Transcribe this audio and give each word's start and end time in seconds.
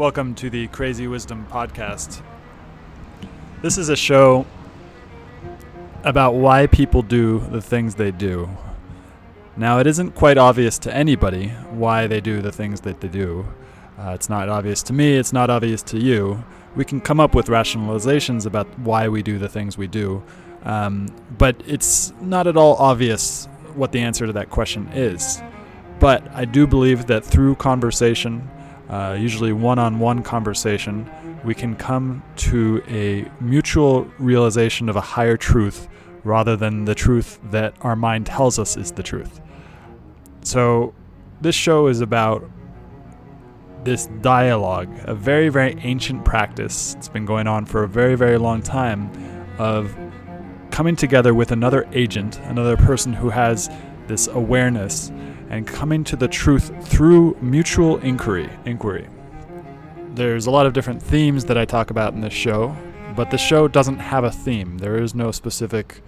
Welcome 0.00 0.34
to 0.36 0.48
the 0.48 0.66
Crazy 0.68 1.06
Wisdom 1.06 1.46
Podcast. 1.50 2.22
This 3.60 3.76
is 3.76 3.90
a 3.90 3.96
show 3.96 4.46
about 6.04 6.32
why 6.36 6.68
people 6.68 7.02
do 7.02 7.40
the 7.40 7.60
things 7.60 7.96
they 7.96 8.10
do. 8.10 8.48
Now, 9.58 9.78
it 9.78 9.86
isn't 9.86 10.12
quite 10.12 10.38
obvious 10.38 10.78
to 10.78 10.96
anybody 10.96 11.48
why 11.70 12.06
they 12.06 12.22
do 12.22 12.40
the 12.40 12.50
things 12.50 12.80
that 12.80 13.02
they 13.02 13.08
do. 13.08 13.46
Uh, 13.98 14.12
it's 14.12 14.30
not 14.30 14.48
obvious 14.48 14.82
to 14.84 14.94
me, 14.94 15.16
it's 15.16 15.34
not 15.34 15.50
obvious 15.50 15.82
to 15.82 15.98
you. 15.98 16.42
We 16.74 16.86
can 16.86 17.02
come 17.02 17.20
up 17.20 17.34
with 17.34 17.48
rationalizations 17.48 18.46
about 18.46 18.66
why 18.78 19.06
we 19.08 19.22
do 19.22 19.38
the 19.38 19.50
things 19.50 19.76
we 19.76 19.86
do, 19.86 20.22
um, 20.62 21.08
but 21.36 21.62
it's 21.66 22.14
not 22.22 22.46
at 22.46 22.56
all 22.56 22.76
obvious 22.76 23.50
what 23.74 23.92
the 23.92 24.00
answer 24.00 24.26
to 24.26 24.32
that 24.32 24.48
question 24.48 24.88
is. 24.94 25.42
But 25.98 26.26
I 26.32 26.46
do 26.46 26.66
believe 26.66 27.06
that 27.08 27.22
through 27.22 27.56
conversation, 27.56 28.48
uh, 28.90 29.16
usually 29.18 29.52
one 29.52 29.78
on 29.78 29.98
one 29.98 30.22
conversation, 30.22 31.08
we 31.44 31.54
can 31.54 31.76
come 31.76 32.22
to 32.36 32.82
a 32.88 33.30
mutual 33.40 34.04
realization 34.18 34.88
of 34.88 34.96
a 34.96 35.00
higher 35.00 35.36
truth 35.36 35.88
rather 36.24 36.56
than 36.56 36.84
the 36.84 36.94
truth 36.94 37.38
that 37.44 37.74
our 37.80 37.96
mind 37.96 38.26
tells 38.26 38.58
us 38.58 38.76
is 38.76 38.92
the 38.92 39.02
truth. 39.02 39.40
So, 40.42 40.94
this 41.40 41.54
show 41.54 41.86
is 41.86 42.00
about 42.00 42.50
this 43.84 44.08
dialogue, 44.20 44.90
a 45.04 45.14
very, 45.14 45.48
very 45.48 45.76
ancient 45.80 46.24
practice. 46.24 46.94
It's 46.96 47.08
been 47.08 47.24
going 47.24 47.46
on 47.46 47.64
for 47.64 47.84
a 47.84 47.88
very, 47.88 48.14
very 48.14 48.36
long 48.36 48.60
time 48.60 49.10
of 49.58 49.94
coming 50.70 50.96
together 50.96 51.32
with 51.32 51.52
another 51.52 51.88
agent, 51.92 52.38
another 52.40 52.76
person 52.76 53.12
who 53.12 53.30
has 53.30 53.70
this 54.06 54.28
awareness, 54.28 55.10
and 55.50 55.66
coming 55.66 56.04
to 56.04 56.16
the 56.16 56.28
truth 56.28 56.72
through 56.88 57.36
mutual 57.40 57.98
inquiry. 57.98 58.48
Inquiry. 58.64 59.08
There's 60.14 60.46
a 60.46 60.50
lot 60.50 60.66
of 60.66 60.72
different 60.72 61.02
themes 61.02 61.44
that 61.46 61.58
I 61.58 61.64
talk 61.64 61.90
about 61.90 62.14
in 62.14 62.20
this 62.20 62.32
show, 62.32 62.76
but 63.14 63.30
the 63.30 63.38
show 63.38 63.68
doesn't 63.68 63.98
have 63.98 64.24
a 64.24 64.30
theme. 64.30 64.78
There 64.78 64.96
is 65.02 65.14
no 65.14 65.30
specific 65.32 66.02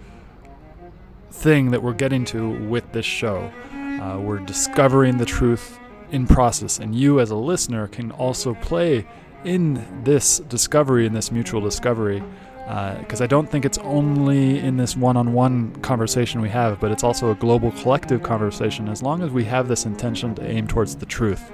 thing 1.29 1.71
that 1.71 1.83
we're 1.83 1.93
getting 1.93 2.25
to 2.25 2.49
with 2.67 2.91
this 2.93 3.05
show. 3.05 3.51
Uh, 3.73 4.19
we're 4.19 4.39
discovering 4.39 5.17
the 5.17 5.25
truth 5.25 5.79
in 6.11 6.27
process, 6.27 6.79
and 6.79 6.95
you 6.95 7.19
as 7.19 7.31
a 7.31 7.35
listener 7.35 7.87
can 7.87 8.11
also 8.11 8.53
play 8.55 9.05
in 9.43 10.03
this 10.03 10.39
discovery, 10.39 11.05
in 11.05 11.13
this 11.13 11.31
mutual 11.31 11.59
discovery, 11.59 12.23
because 12.65 13.19
uh, 13.19 13.25
I 13.25 13.27
don't 13.27 13.49
think 13.49 13.65
it's 13.65 13.77
only 13.79 14.59
in 14.59 14.77
this 14.77 14.95
one 14.95 15.17
on 15.17 15.33
one 15.33 15.75
conversation 15.81 16.39
we 16.39 16.49
have, 16.49 16.79
but 16.79 16.91
it's 16.91 17.03
also 17.03 17.31
a 17.31 17.35
global 17.35 17.71
collective 17.71 18.23
conversation 18.23 18.87
as 18.87 19.03
long 19.03 19.21
as 19.21 19.31
we 19.31 19.43
have 19.45 19.67
this 19.67 19.85
intention 19.85 20.33
to 20.35 20.45
aim 20.45 20.67
towards 20.67 20.95
the 20.95 21.05
truth. 21.05 21.51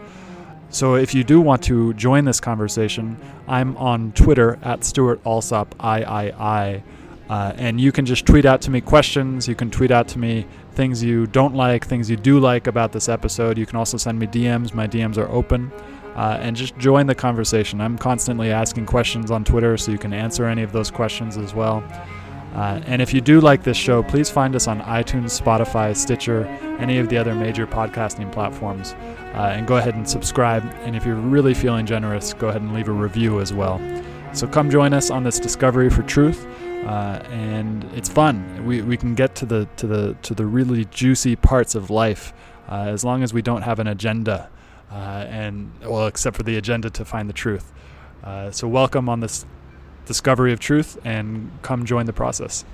So 0.69 0.95
if 0.95 1.15
you 1.15 1.23
do 1.23 1.41
want 1.41 1.63
to 1.63 1.95
join 1.95 2.25
this 2.25 2.39
conversation, 2.39 3.17
I'm 3.47 3.75
on 3.77 4.11
Twitter 4.11 4.59
at 4.61 4.83
Stuart 4.83 5.19
Alsop 5.25 5.73
III, 5.83 6.31
uh, 6.31 7.53
and 7.57 7.81
you 7.81 7.91
can 7.91 8.05
just 8.05 8.27
tweet 8.27 8.45
out 8.45 8.61
to 8.61 8.71
me 8.71 8.79
questions. 8.79 9.47
You 9.47 9.55
can 9.55 9.71
tweet 9.71 9.89
out 9.89 10.07
to 10.09 10.19
me 10.19 10.45
things 10.73 11.03
you 11.03 11.25
don't 11.25 11.55
like, 11.55 11.87
things 11.87 12.07
you 12.07 12.17
do 12.17 12.39
like 12.39 12.67
about 12.67 12.91
this 12.91 13.09
episode. 13.09 13.57
You 13.57 13.65
can 13.65 13.77
also 13.77 13.97
send 13.97 14.19
me 14.19 14.27
DMs. 14.27 14.75
My 14.75 14.87
DMs 14.87 15.17
are 15.17 15.29
open 15.29 15.71
uh, 16.15 16.37
and 16.41 16.55
just 16.55 16.77
join 16.77 17.07
the 17.07 17.15
conversation. 17.15 17.81
I'm 17.81 17.97
constantly 17.97 18.51
asking 18.51 18.85
questions 18.85 19.31
on 19.31 19.43
Twitter, 19.43 19.77
so 19.77 19.91
you 19.91 19.97
can 19.97 20.13
answer 20.13 20.45
any 20.45 20.63
of 20.63 20.71
those 20.71 20.91
questions 20.91 21.37
as 21.37 21.53
well. 21.53 21.83
Uh, 22.53 22.81
and 22.87 23.01
if 23.01 23.13
you 23.13 23.21
do 23.21 23.39
like 23.39 23.63
this 23.63 23.77
show, 23.77 24.01
please 24.01 24.29
find 24.29 24.55
us 24.55 24.67
on 24.67 24.81
iTunes, 24.81 25.39
Spotify, 25.39 25.95
Stitcher, 25.95 26.45
any 26.79 26.97
of 26.97 27.07
the 27.09 27.17
other 27.17 27.35
major 27.35 27.67
podcasting 27.67 28.31
platforms, 28.31 28.93
uh, 29.35 29.53
and 29.55 29.67
go 29.67 29.77
ahead 29.77 29.95
and 29.95 30.09
subscribe. 30.09 30.63
And 30.81 30.95
if 30.95 31.05
you're 31.05 31.15
really 31.15 31.53
feeling 31.53 31.85
generous, 31.85 32.33
go 32.33 32.49
ahead 32.49 32.61
and 32.61 32.73
leave 32.73 32.87
a 32.87 32.91
review 32.91 33.39
as 33.39 33.53
well. 33.53 33.79
So 34.33 34.47
come 34.47 34.69
join 34.69 34.93
us 34.93 35.11
on 35.11 35.23
this 35.23 35.39
discovery 35.39 35.89
for 35.89 36.01
truth, 36.03 36.47
uh, 36.85 37.21
and 37.29 37.83
it's 37.95 38.09
fun. 38.09 38.65
We, 38.65 38.81
we 38.81 38.97
can 38.97 39.13
get 39.13 39.35
to 39.35 39.45
the 39.45 39.67
to 39.77 39.87
the 39.87 40.15
to 40.23 40.33
the 40.33 40.45
really 40.45 40.85
juicy 40.85 41.35
parts 41.35 41.75
of 41.75 41.89
life 41.89 42.33
uh, 42.67 42.85
as 42.87 43.03
long 43.03 43.23
as 43.23 43.33
we 43.33 43.41
don't 43.41 43.61
have 43.63 43.79
an 43.79 43.87
agenda 43.87 44.49
uh, 44.91 45.25
and 45.29 45.71
well, 45.81 46.07
except 46.07 46.35
for 46.35 46.43
the 46.43 46.57
agenda 46.57 46.89
to 46.89 47.05
find 47.05 47.29
the 47.29 47.33
truth. 47.33 47.71
Uh, 48.23 48.51
so, 48.51 48.67
welcome 48.67 49.07
on 49.07 49.19
this 49.19 49.45
discovery 50.05 50.51
of 50.51 50.59
truth, 50.59 50.97
and 51.03 51.51
come 51.61 51.85
join 51.85 52.05
the 52.05 52.13
process. 52.13 52.65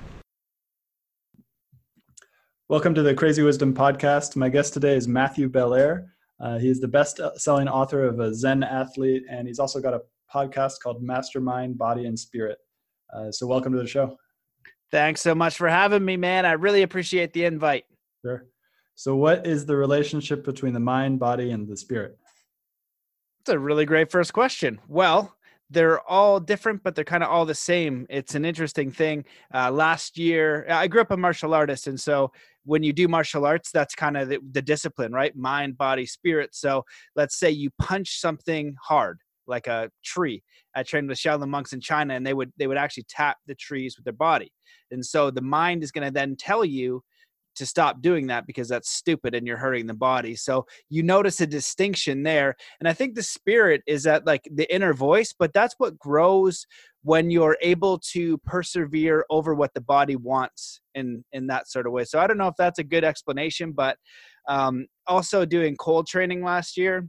Welcome 2.68 2.94
to 2.94 3.02
the 3.02 3.14
Crazy 3.14 3.42
Wisdom 3.42 3.74
Podcast. 3.74 4.34
My 4.34 4.48
guest 4.48 4.72
today 4.72 4.96
is 4.96 5.06
Mathew 5.06 5.48
Belair. 5.48 6.12
Uh, 6.40 6.58
he 6.58 6.68
is 6.68 6.80
the 6.80 6.88
best-selling 6.88 7.68
author 7.68 8.04
of 8.04 8.18
a 8.20 8.34
Zen 8.34 8.62
athlete, 8.62 9.22
and 9.30 9.46
he's 9.46 9.58
also 9.58 9.80
got 9.80 9.94
a 9.94 10.02
podcast 10.32 10.80
called 10.82 11.02
Mastermind, 11.02 11.78
Body, 11.78 12.06
and 12.06 12.18
Spirit. 12.18 12.58
Uh, 13.14 13.30
so, 13.30 13.46
welcome 13.46 13.72
to 13.72 13.78
the 13.78 13.86
show. 13.86 14.16
Thanks 14.90 15.20
so 15.20 15.34
much 15.34 15.56
for 15.56 15.68
having 15.68 16.04
me, 16.04 16.16
man. 16.16 16.46
I 16.46 16.52
really 16.52 16.82
appreciate 16.82 17.32
the 17.32 17.44
invite. 17.44 17.84
Sure. 18.24 18.46
So, 18.98 19.14
what 19.14 19.46
is 19.46 19.66
the 19.66 19.76
relationship 19.76 20.42
between 20.42 20.72
the 20.72 20.80
mind, 20.80 21.18
body, 21.18 21.50
and 21.50 21.68
the 21.68 21.76
spirit? 21.76 22.18
It's 23.40 23.50
a 23.50 23.58
really 23.58 23.84
great 23.84 24.10
first 24.10 24.32
question. 24.32 24.80
Well, 24.88 25.36
they're 25.68 26.00
all 26.08 26.40
different, 26.40 26.82
but 26.82 26.94
they're 26.94 27.04
kind 27.04 27.22
of 27.22 27.28
all 27.28 27.44
the 27.44 27.54
same. 27.54 28.06
It's 28.08 28.34
an 28.34 28.46
interesting 28.46 28.90
thing. 28.90 29.26
Uh, 29.52 29.70
last 29.70 30.16
year, 30.16 30.64
I 30.70 30.88
grew 30.88 31.02
up 31.02 31.10
a 31.10 31.16
martial 31.16 31.52
artist, 31.52 31.88
and 31.88 32.00
so 32.00 32.32
when 32.64 32.82
you 32.82 32.94
do 32.94 33.06
martial 33.06 33.44
arts, 33.44 33.70
that's 33.70 33.94
kind 33.94 34.16
of 34.16 34.30
the, 34.30 34.38
the 34.52 34.62
discipline, 34.62 35.12
right? 35.12 35.36
Mind, 35.36 35.76
body, 35.76 36.06
spirit. 36.06 36.54
So 36.54 36.82
let's 37.16 37.38
say 37.38 37.50
you 37.50 37.68
punch 37.78 38.18
something 38.18 38.76
hard, 38.82 39.20
like 39.46 39.66
a 39.66 39.90
tree. 40.06 40.42
I 40.74 40.84
trained 40.84 41.08
with 41.10 41.18
Shaolin 41.18 41.50
monks 41.50 41.74
in 41.74 41.82
China, 41.82 42.14
and 42.14 42.26
they 42.26 42.34
would 42.34 42.50
they 42.56 42.66
would 42.66 42.78
actually 42.78 43.04
tap 43.10 43.36
the 43.46 43.54
trees 43.56 43.96
with 43.98 44.04
their 44.04 44.14
body, 44.14 44.50
and 44.90 45.04
so 45.04 45.30
the 45.30 45.42
mind 45.42 45.82
is 45.82 45.92
going 45.92 46.06
to 46.06 46.10
then 46.10 46.34
tell 46.34 46.64
you 46.64 47.02
to 47.56 47.66
stop 47.66 48.00
doing 48.00 48.26
that 48.28 48.46
because 48.46 48.68
that's 48.68 48.90
stupid 48.90 49.34
and 49.34 49.46
you're 49.46 49.56
hurting 49.56 49.86
the 49.86 49.94
body. 49.94 50.34
So 50.36 50.66
you 50.88 51.02
notice 51.02 51.40
a 51.40 51.46
distinction 51.46 52.22
there. 52.22 52.54
And 52.80 52.88
I 52.88 52.92
think 52.92 53.14
the 53.14 53.22
spirit 53.22 53.82
is 53.86 54.02
that 54.04 54.26
like 54.26 54.48
the 54.52 54.72
inner 54.74 54.94
voice, 54.94 55.34
but 55.36 55.52
that's 55.52 55.74
what 55.78 55.98
grows 55.98 56.66
when 57.02 57.30
you're 57.30 57.56
able 57.62 57.98
to 57.98 58.38
persevere 58.38 59.24
over 59.30 59.54
what 59.54 59.72
the 59.74 59.80
body 59.80 60.16
wants 60.16 60.80
in 60.94 61.24
in 61.32 61.46
that 61.46 61.68
sort 61.68 61.86
of 61.86 61.92
way. 61.92 62.04
So 62.04 62.18
I 62.18 62.26
don't 62.26 62.38
know 62.38 62.48
if 62.48 62.56
that's 62.58 62.78
a 62.78 62.84
good 62.84 63.04
explanation, 63.04 63.72
but 63.72 63.96
um, 64.48 64.86
also 65.06 65.44
doing 65.44 65.76
cold 65.76 66.06
training 66.06 66.42
last 66.42 66.76
year 66.76 67.08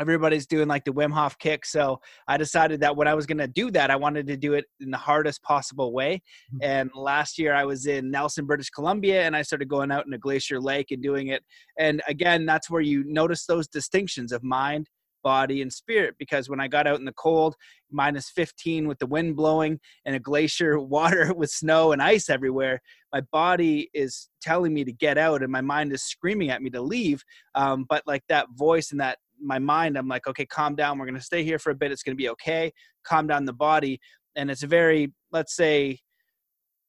everybody's 0.00 0.46
doing 0.46 0.68
like 0.68 0.84
the 0.84 0.92
Wim 0.92 1.12
Hof 1.12 1.38
kick. 1.38 1.64
So 1.64 2.00
I 2.28 2.36
decided 2.36 2.80
that 2.80 2.96
when 2.96 3.08
I 3.08 3.14
was 3.14 3.26
going 3.26 3.38
to 3.38 3.46
do 3.46 3.70
that, 3.72 3.90
I 3.90 3.96
wanted 3.96 4.26
to 4.26 4.36
do 4.36 4.54
it 4.54 4.66
in 4.80 4.90
the 4.90 4.96
hardest 4.96 5.42
possible 5.42 5.92
way. 5.92 6.22
Mm-hmm. 6.54 6.58
And 6.62 6.90
last 6.94 7.38
year 7.38 7.54
I 7.54 7.64
was 7.64 7.86
in 7.86 8.10
Nelson, 8.10 8.46
British 8.46 8.70
Columbia, 8.70 9.22
and 9.22 9.34
I 9.34 9.42
started 9.42 9.68
going 9.68 9.90
out 9.90 10.06
in 10.06 10.12
a 10.12 10.18
glacier 10.18 10.60
lake 10.60 10.90
and 10.90 11.02
doing 11.02 11.28
it. 11.28 11.42
And 11.78 12.02
again, 12.08 12.46
that's 12.46 12.70
where 12.70 12.82
you 12.82 13.04
notice 13.06 13.46
those 13.46 13.68
distinctions 13.68 14.32
of 14.32 14.42
mind, 14.42 14.88
body, 15.22 15.62
and 15.62 15.72
spirit. 15.72 16.14
Because 16.18 16.48
when 16.48 16.60
I 16.60 16.68
got 16.68 16.86
out 16.86 16.98
in 16.98 17.04
the 17.04 17.12
cold, 17.12 17.56
minus 17.90 18.30
15 18.30 18.86
with 18.86 18.98
the 18.98 19.06
wind 19.06 19.36
blowing 19.36 19.80
and 20.04 20.14
a 20.14 20.20
glacier 20.20 20.78
water 20.96 21.32
with 21.34 21.50
snow 21.50 21.92
and 21.92 22.02
ice 22.02 22.28
everywhere, 22.28 22.80
my 23.12 23.22
body 23.32 23.88
is 23.94 24.28
telling 24.42 24.74
me 24.74 24.84
to 24.84 24.92
get 24.92 25.16
out 25.16 25.42
and 25.42 25.50
my 25.50 25.62
mind 25.62 25.92
is 25.92 26.02
screaming 26.02 26.50
at 26.50 26.62
me 26.62 26.68
to 26.70 26.82
leave. 26.82 27.24
Um, 27.54 27.86
but 27.88 28.02
like 28.06 28.22
that 28.28 28.48
voice 28.54 28.90
and 28.90 29.00
that 29.00 29.18
my 29.40 29.58
mind 29.58 29.96
i'm 29.96 30.08
like 30.08 30.26
okay 30.26 30.46
calm 30.46 30.74
down 30.74 30.98
we're 30.98 31.04
going 31.04 31.14
to 31.14 31.20
stay 31.20 31.44
here 31.44 31.58
for 31.58 31.70
a 31.70 31.74
bit 31.74 31.92
it's 31.92 32.02
going 32.02 32.16
to 32.16 32.22
be 32.22 32.28
okay 32.28 32.72
calm 33.06 33.26
down 33.26 33.44
the 33.44 33.52
body. 33.52 34.00
And 34.34 34.50
it's 34.50 34.62
a 34.62 34.66
very 34.66 35.12
let's 35.32 35.54
say 35.56 36.00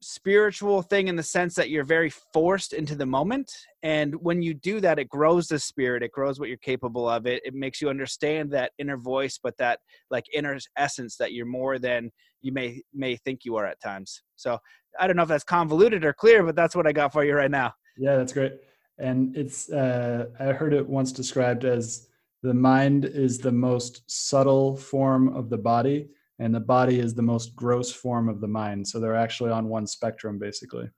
spiritual 0.01 0.81
thing 0.83 1.07
in 1.07 1.15
the 1.15 1.23
sense 1.23 1.55
that 1.55 1.69
you're 1.69 1.83
very 1.83 2.11
forced 2.31 2.73
into 2.73 2.93
the 2.93 3.05
moment 3.05 3.51
and 3.81 4.13
when 4.21 4.43
you 4.43 4.53
do 4.53 4.79
that 4.79 4.99
it 4.99 5.09
grows 5.09 5.47
the 5.47 5.57
spirit 5.57 6.03
it 6.03 6.11
grows 6.11 6.39
what 6.39 6.49
you're 6.49 6.57
capable 6.59 7.09
of 7.09 7.25
it 7.25 7.41
it 7.43 7.55
makes 7.55 7.81
you 7.81 7.89
understand 7.89 8.51
that 8.51 8.71
inner 8.77 8.95
voice 8.95 9.39
but 9.41 9.57
that 9.57 9.79
like 10.11 10.23
inner 10.35 10.55
essence 10.77 11.17
that 11.17 11.33
you're 11.33 11.47
more 11.47 11.79
than 11.79 12.11
you 12.41 12.51
may 12.51 12.79
may 12.93 13.15
think 13.15 13.39
you 13.43 13.55
are 13.55 13.65
at 13.65 13.81
times. 13.81 14.21
So 14.35 14.59
i 14.99 15.07
don't 15.07 15.15
know 15.15 15.23
if 15.23 15.29
that's 15.29 15.43
convoluted 15.43 16.05
or 16.05 16.13
clear 16.13 16.43
but 16.43 16.55
that's 16.55 16.75
what 16.75 16.85
i 16.85 16.91
got 16.91 17.11
for 17.11 17.25
you 17.25 17.33
right 17.33 17.51
now. 17.51 17.73
Yeah 17.97 18.17
that's 18.17 18.33
great. 18.33 18.53
And 18.99 19.35
it's 19.35 19.71
uh, 19.71 20.27
i 20.39 20.45
heard 20.45 20.75
it 20.75 20.87
once 20.87 21.11
described 21.11 21.65
as 21.65 22.07
the 22.43 22.53
mind 22.53 23.05
is 23.05 23.39
the 23.39 23.51
most 23.51 24.09
subtle 24.09 24.75
form 24.75 25.35
of 25.35 25.49
the 25.49 25.57
body 25.57 26.09
and 26.39 26.53
the 26.53 26.59
body 26.59 26.99
is 26.99 27.15
the 27.15 27.21
most 27.21 27.55
gross 27.55 27.91
form 27.91 28.29
of 28.29 28.41
the 28.41 28.47
mind. 28.47 28.87
So 28.87 28.99
they're 28.99 29.15
actually 29.15 29.51
on 29.51 29.67
one 29.67 29.87
spectrum 29.87 30.37
basically. 30.37 30.89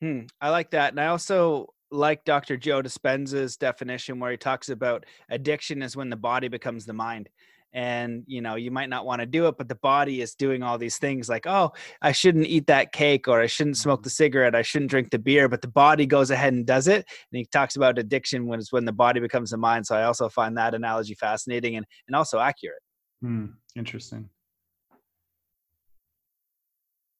Hmm, 0.00 0.22
i 0.40 0.50
like 0.50 0.70
that. 0.70 0.92
And 0.92 1.00
i 1.00 1.06
also 1.06 1.72
like 1.90 2.24
dr 2.24 2.56
joe 2.56 2.80
dispenza's 2.80 3.58
definition 3.58 4.18
where 4.18 4.30
he 4.30 4.36
talks 4.38 4.70
about 4.70 5.04
addiction 5.28 5.82
is 5.82 5.94
when 5.94 6.08
the 6.08 6.16
body 6.16 6.48
becomes 6.48 6.86
the 6.86 6.92
mind 6.94 7.28
and 7.72 8.24
you 8.26 8.40
know 8.40 8.54
you 8.54 8.70
might 8.70 8.88
not 8.88 9.06
want 9.06 9.20
to 9.20 9.26
do 9.26 9.46
it 9.46 9.56
but 9.56 9.68
the 9.68 9.74
body 9.76 10.20
is 10.20 10.34
doing 10.34 10.62
all 10.62 10.78
these 10.78 10.98
things 10.98 11.28
like 11.28 11.46
oh 11.46 11.72
i 12.02 12.12
shouldn't 12.12 12.46
eat 12.46 12.66
that 12.66 12.92
cake 12.92 13.28
or 13.28 13.40
i 13.40 13.46
shouldn't 13.46 13.76
smoke 13.76 14.00
mm-hmm. 14.00 14.04
the 14.04 14.10
cigarette 14.10 14.54
i 14.54 14.62
shouldn't 14.62 14.90
drink 14.90 15.10
the 15.10 15.18
beer 15.18 15.48
but 15.48 15.62
the 15.62 15.68
body 15.68 16.06
goes 16.06 16.30
ahead 16.30 16.52
and 16.52 16.66
does 16.66 16.86
it 16.86 17.06
and 17.32 17.38
he 17.38 17.46
talks 17.46 17.76
about 17.76 17.98
addiction 17.98 18.46
when 18.46 18.58
it's 18.58 18.72
when 18.72 18.84
the 18.84 18.92
body 18.92 19.20
becomes 19.20 19.50
the 19.50 19.56
mind 19.56 19.86
so 19.86 19.96
i 19.96 20.04
also 20.04 20.28
find 20.28 20.56
that 20.56 20.74
analogy 20.74 21.14
fascinating 21.14 21.76
and, 21.76 21.86
and 22.06 22.14
also 22.14 22.38
accurate 22.38 22.82
Hmm. 23.22 23.46
Interesting. 23.76 24.28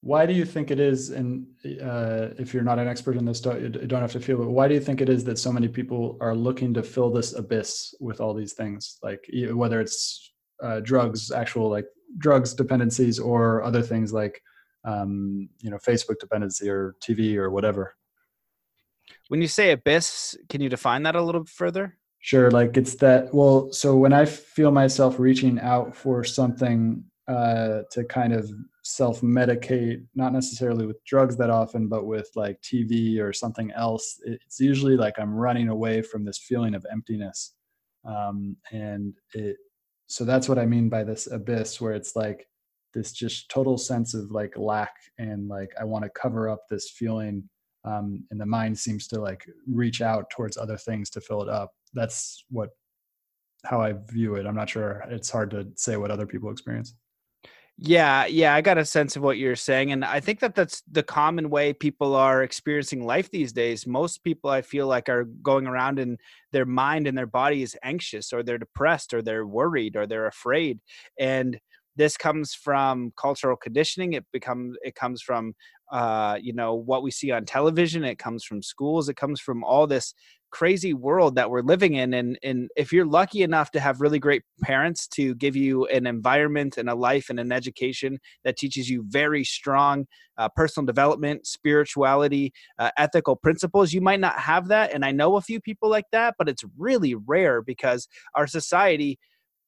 Why 0.01 0.25
do 0.25 0.33
you 0.33 0.43
think 0.43 0.69
it 0.69 0.81
is, 0.81 1.11
and 1.11 1.47
uh, 1.81 2.31
if 2.37 2.53
you're 2.53 2.61
not 2.61 2.77
an 2.77 2.89
expert 2.89 3.15
in 3.15 3.23
this, 3.23 3.39
don't, 3.39 3.61
you 3.61 3.69
don't 3.69 4.01
have 4.01 4.11
to 4.11 4.19
feel, 4.19 4.37
but 4.37 4.49
why 4.49 4.67
do 4.67 4.73
you 4.73 4.81
think 4.81 4.99
it 4.99 5.07
is 5.07 5.23
that 5.23 5.39
so 5.39 5.49
many 5.49 5.69
people 5.69 6.17
are 6.19 6.35
looking 6.35 6.73
to 6.73 6.83
fill 6.83 7.09
this 7.09 7.33
abyss 7.33 7.95
with 8.01 8.19
all 8.19 8.33
these 8.33 8.51
things, 8.51 8.97
like 9.01 9.25
whether 9.53 9.79
it's 9.79 10.32
uh, 10.63 10.79
drugs, 10.79 11.31
actual 11.31 11.69
like 11.69 11.85
drugs 12.17 12.53
dependencies, 12.53 13.19
or 13.19 13.63
other 13.63 13.81
things 13.81 14.13
like, 14.13 14.41
um, 14.85 15.49
you 15.61 15.69
know, 15.69 15.77
Facebook 15.77 16.19
dependency 16.19 16.69
or 16.69 16.95
TV 17.01 17.35
or 17.35 17.49
whatever? 17.49 17.95
When 19.27 19.41
you 19.41 19.47
say 19.47 19.71
abyss, 19.71 20.37
can 20.49 20.61
you 20.61 20.69
define 20.69 21.03
that 21.03 21.15
a 21.15 21.21
little 21.21 21.45
further? 21.45 21.97
Sure. 22.19 22.49
Like 22.51 22.77
it's 22.77 22.95
that, 22.95 23.33
well, 23.33 23.71
so 23.71 23.95
when 23.95 24.13
I 24.13 24.25
feel 24.25 24.71
myself 24.71 25.19
reaching 25.19 25.59
out 25.59 25.95
for 25.95 26.23
something 26.23 27.03
uh, 27.27 27.79
to 27.91 28.03
kind 28.05 28.33
of 28.33 28.49
self 28.83 29.21
medicate, 29.21 30.05
not 30.15 30.33
necessarily 30.33 30.85
with 30.85 31.03
drugs 31.05 31.37
that 31.37 31.49
often, 31.49 31.87
but 31.87 32.05
with 32.05 32.29
like 32.35 32.61
TV 32.61 33.19
or 33.19 33.33
something 33.33 33.71
else. 33.71 34.19
It's 34.25 34.59
usually 34.59 34.97
like 34.97 35.17
I'm 35.17 35.33
running 35.33 35.69
away 35.69 36.01
from 36.01 36.25
this 36.25 36.37
feeling 36.37 36.75
of 36.75 36.85
emptiness. 36.91 37.53
Um, 38.05 38.57
and 38.71 39.13
it, 39.33 39.57
so 40.13 40.23
that's 40.25 40.47
what 40.47 40.59
I 40.59 40.67
mean 40.67 40.89
by 40.89 41.03
this 41.03 41.25
abyss, 41.25 41.81
where 41.81 41.93
it's 41.93 42.15
like 42.15 42.47
this 42.93 43.11
just 43.11 43.49
total 43.49 43.79
sense 43.79 44.13
of 44.13 44.29
like 44.29 44.55
lack 44.55 44.93
and 45.17 45.47
like 45.47 45.71
I 45.81 45.85
want 45.85 46.03
to 46.03 46.11
cover 46.11 46.49
up 46.49 46.67
this 46.69 46.91
feeling. 46.91 47.49
Um, 47.83 48.23
and 48.29 48.39
the 48.39 48.45
mind 48.45 48.77
seems 48.77 49.07
to 49.07 49.19
like 49.19 49.43
reach 49.67 50.03
out 50.03 50.29
towards 50.29 50.55
other 50.55 50.77
things 50.77 51.09
to 51.09 51.21
fill 51.21 51.41
it 51.41 51.49
up. 51.49 51.71
That's 51.95 52.45
what 52.51 52.69
how 53.65 53.81
I 53.81 53.95
view 54.11 54.35
it. 54.35 54.45
I'm 54.45 54.53
not 54.53 54.69
sure. 54.69 55.03
It's 55.09 55.31
hard 55.31 55.49
to 55.49 55.67
say 55.77 55.97
what 55.97 56.11
other 56.11 56.27
people 56.27 56.51
experience. 56.51 56.93
Yeah, 57.79 58.25
yeah, 58.27 58.53
I 58.53 58.61
got 58.61 58.77
a 58.77 58.85
sense 58.85 59.15
of 59.15 59.23
what 59.23 59.37
you're 59.37 59.55
saying. 59.55 59.91
And 59.91 60.05
I 60.05 60.19
think 60.19 60.39
that 60.41 60.53
that's 60.55 60.83
the 60.91 61.01
common 61.03 61.49
way 61.49 61.73
people 61.73 62.15
are 62.15 62.43
experiencing 62.43 63.03
life 63.05 63.31
these 63.31 63.51
days. 63.51 63.87
Most 63.87 64.23
people, 64.23 64.49
I 64.51 64.61
feel 64.61 64.87
like, 64.87 65.09
are 65.09 65.23
going 65.41 65.65
around 65.67 65.97
and 65.99 66.19
their 66.51 66.65
mind 66.65 67.07
and 67.07 67.17
their 67.17 67.25
body 67.25 67.63
is 67.63 67.75
anxious 67.83 68.31
or 68.31 68.43
they're 68.43 68.59
depressed 68.59 69.13
or 69.13 69.21
they're 69.21 69.47
worried 69.47 69.95
or 69.95 70.05
they're 70.05 70.27
afraid. 70.27 70.79
And 71.19 71.59
this 71.95 72.15
comes 72.15 72.53
from 72.55 73.11
cultural 73.17 73.55
conditioning 73.55 74.13
it 74.13 74.25
becomes 74.33 74.75
it 74.81 74.95
comes 74.95 75.21
from 75.21 75.53
uh, 75.91 76.39
you 76.41 76.51
know 76.51 76.73
what 76.73 77.03
we 77.03 77.11
see 77.11 77.29
on 77.31 77.45
television 77.45 78.03
it 78.03 78.17
comes 78.17 78.43
from 78.43 78.63
schools 78.63 79.09
it 79.09 79.15
comes 79.15 79.39
from 79.39 79.63
all 79.63 79.85
this 79.85 80.15
crazy 80.53 80.93
world 80.93 81.33
that 81.33 81.49
we're 81.49 81.63
living 81.63 81.95
in 81.95 82.13
and 82.13 82.37
and 82.43 82.69
if 82.75 82.93
you're 82.93 83.07
lucky 83.07 83.41
enough 83.41 83.71
to 83.71 83.79
have 83.79 83.99
really 83.99 84.19
great 84.19 84.43
parents 84.61 85.07
to 85.07 85.33
give 85.33 85.55
you 85.55 85.87
an 85.87 86.05
environment 86.05 86.77
and 86.77 86.91
a 86.91 86.93
life 86.93 87.31
and 87.31 87.39
an 87.39 87.51
education 87.51 88.19
that 88.43 88.55
teaches 88.55 88.87
you 88.87 89.03
very 89.07 89.43
strong 89.43 90.05
uh, 90.37 90.47
personal 90.55 90.85
development 90.85 91.47
spirituality 91.47 92.53
uh, 92.77 92.91
ethical 92.99 93.35
principles 93.35 93.93
you 93.93 93.99
might 93.99 94.19
not 94.19 94.37
have 94.37 94.67
that 94.67 94.93
and 94.93 95.03
i 95.03 95.11
know 95.11 95.37
a 95.37 95.41
few 95.41 95.59
people 95.59 95.89
like 95.89 96.05
that 96.11 96.35
but 96.37 96.47
it's 96.47 96.63
really 96.77 97.15
rare 97.15 97.63
because 97.63 98.07
our 98.35 98.45
society 98.45 99.17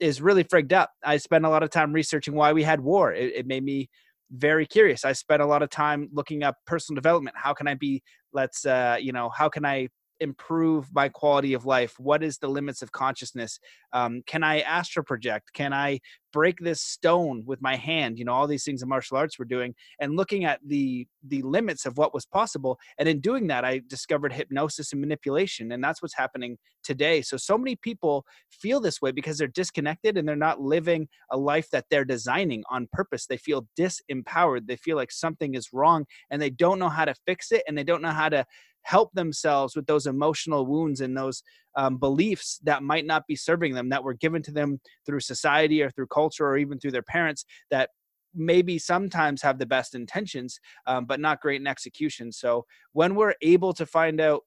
is 0.02 0.22
really 0.22 0.44
frigged 0.44 0.74
up. 0.74 0.92
I 1.06 1.16
spent 1.16 1.46
a 1.46 1.50
lot 1.50 1.64
of 1.64 1.70
time 1.70 1.94
researching 1.94 2.36
why 2.36 2.52
we 2.52 2.64
had 2.64 2.82
war. 2.82 3.14
It, 3.14 3.34
it 3.34 3.48
made 3.48 3.64
me 3.64 3.90
very 4.30 4.66
curious. 4.66 5.06
I 5.06 5.14
spent 5.14 5.42
a 5.42 5.46
lot 5.46 5.64
of 5.64 5.70
time 5.70 6.10
looking 6.12 6.44
up 6.44 6.58
personal 6.68 6.96
development. 6.96 7.38
How 7.38 7.54
can 7.54 7.68
i 7.68 7.76
be 7.76 8.04
let's 8.34 8.66
uh 8.66 8.98
you 9.00 9.14
know 9.14 9.30
how 9.30 9.48
can 9.48 9.66
i 9.66 9.88
improve 10.20 10.88
my 10.94 11.10
quality 11.10 11.54
of 11.54 11.66
life? 11.66 11.96
What 12.00 12.24
is 12.24 12.38
the 12.38 12.48
limits 12.48 12.82
of 12.82 12.92
consciousness? 12.92 13.60
Um, 13.94 14.22
can 14.26 14.44
i 14.44 14.62
astral 14.62 15.06
project? 15.06 15.52
Can 15.54 15.74
i 15.74 16.00
break 16.34 16.60
this 16.60 16.82
stone 16.82 17.44
with 17.46 17.62
my 17.62 17.76
hand? 17.76 18.20
You 18.20 18.26
know 18.26 18.34
all 18.34 18.48
these 18.48 18.64
things 18.64 18.82
in 18.82 18.90
martial 18.90 19.18
arts 19.18 19.40
were 19.40 19.46
doing 19.46 19.74
and 20.00 20.16
looking 20.16 20.46
at 20.46 20.60
the 20.66 21.08
the 21.28 21.42
limits 21.42 21.86
of 21.86 21.98
what 21.98 22.14
was 22.14 22.26
possible. 22.26 22.78
And 22.98 23.08
in 23.08 23.20
doing 23.20 23.48
that 23.48 23.66
i 23.66 23.82
discovered 23.88 24.34
hypnosis 24.34 24.92
and 24.92 25.02
manipulation 25.02 25.72
and 25.72 25.84
that's 25.84 26.02
what's 26.02 26.16
happening 26.16 26.58
today. 26.84 27.22
So 27.22 27.38
so 27.38 27.58
many 27.58 27.76
people 27.76 28.26
feel 28.52 28.80
this 28.80 29.02
way 29.02 29.12
because 29.12 29.38
they're 29.38 29.48
disconnected 29.48 30.18
and 30.18 30.28
they're 30.28 30.36
not 30.36 30.62
living 30.62 31.08
a 31.32 31.38
life 31.38 31.70
that 31.72 31.86
they're 31.90 32.06
designing 32.06 32.64
on 32.70 32.88
purpose. 32.92 33.26
They 33.26 33.38
feel 33.38 33.68
disempowered. 33.78 34.68
They 34.68 34.78
feel 34.78 34.96
like 34.96 35.12
something 35.12 35.56
is 35.56 35.74
wrong 35.74 36.06
and 36.30 36.42
they 36.42 36.50
don't 36.50 36.80
know 36.80 36.90
how 36.90 37.06
to 37.06 37.16
fix 37.26 37.52
it 37.52 37.64
and 37.68 37.78
they 37.78 37.84
don't 37.84 38.02
know 38.02 38.12
how 38.12 38.30
to 38.30 38.46
help 38.86 39.12
themselves 39.14 39.76
with 39.76 39.88
those 39.88 40.06
emotional 40.06 40.66
wounds 40.68 41.02
and 41.02 41.18
those 41.18 41.42
um, 41.76 41.98
beliefs 41.98 42.60
that 42.64 42.84
might 42.84 43.06
not 43.06 43.26
be 43.28 43.36
serving 43.36 43.74
them 43.74 43.90
that 43.90 44.04
were 44.04 44.14
given 44.14 44.44
to 44.44 44.52
them 44.52 44.80
through 45.06 45.20
society 45.20 45.82
or 45.82 45.90
through 45.90 46.06
culture 46.06 46.46
or 46.46 46.56
even 46.56 46.80
through 46.80 46.92
their 46.92 47.02
parents 47.02 47.46
that 47.72 47.90
maybe 48.36 48.78
sometimes 48.78 49.42
have 49.42 49.58
the 49.58 49.66
best 49.66 49.96
intentions 49.96 50.60
um, 50.86 51.06
but 51.06 51.20
not 51.20 51.42
great 51.42 51.60
in 51.60 51.66
execution. 51.66 52.32
So 52.32 52.66
when 52.94 53.16
we're 53.16 53.34
able 53.42 53.74
to 53.74 53.88
find 53.88 54.22
out 54.22 54.44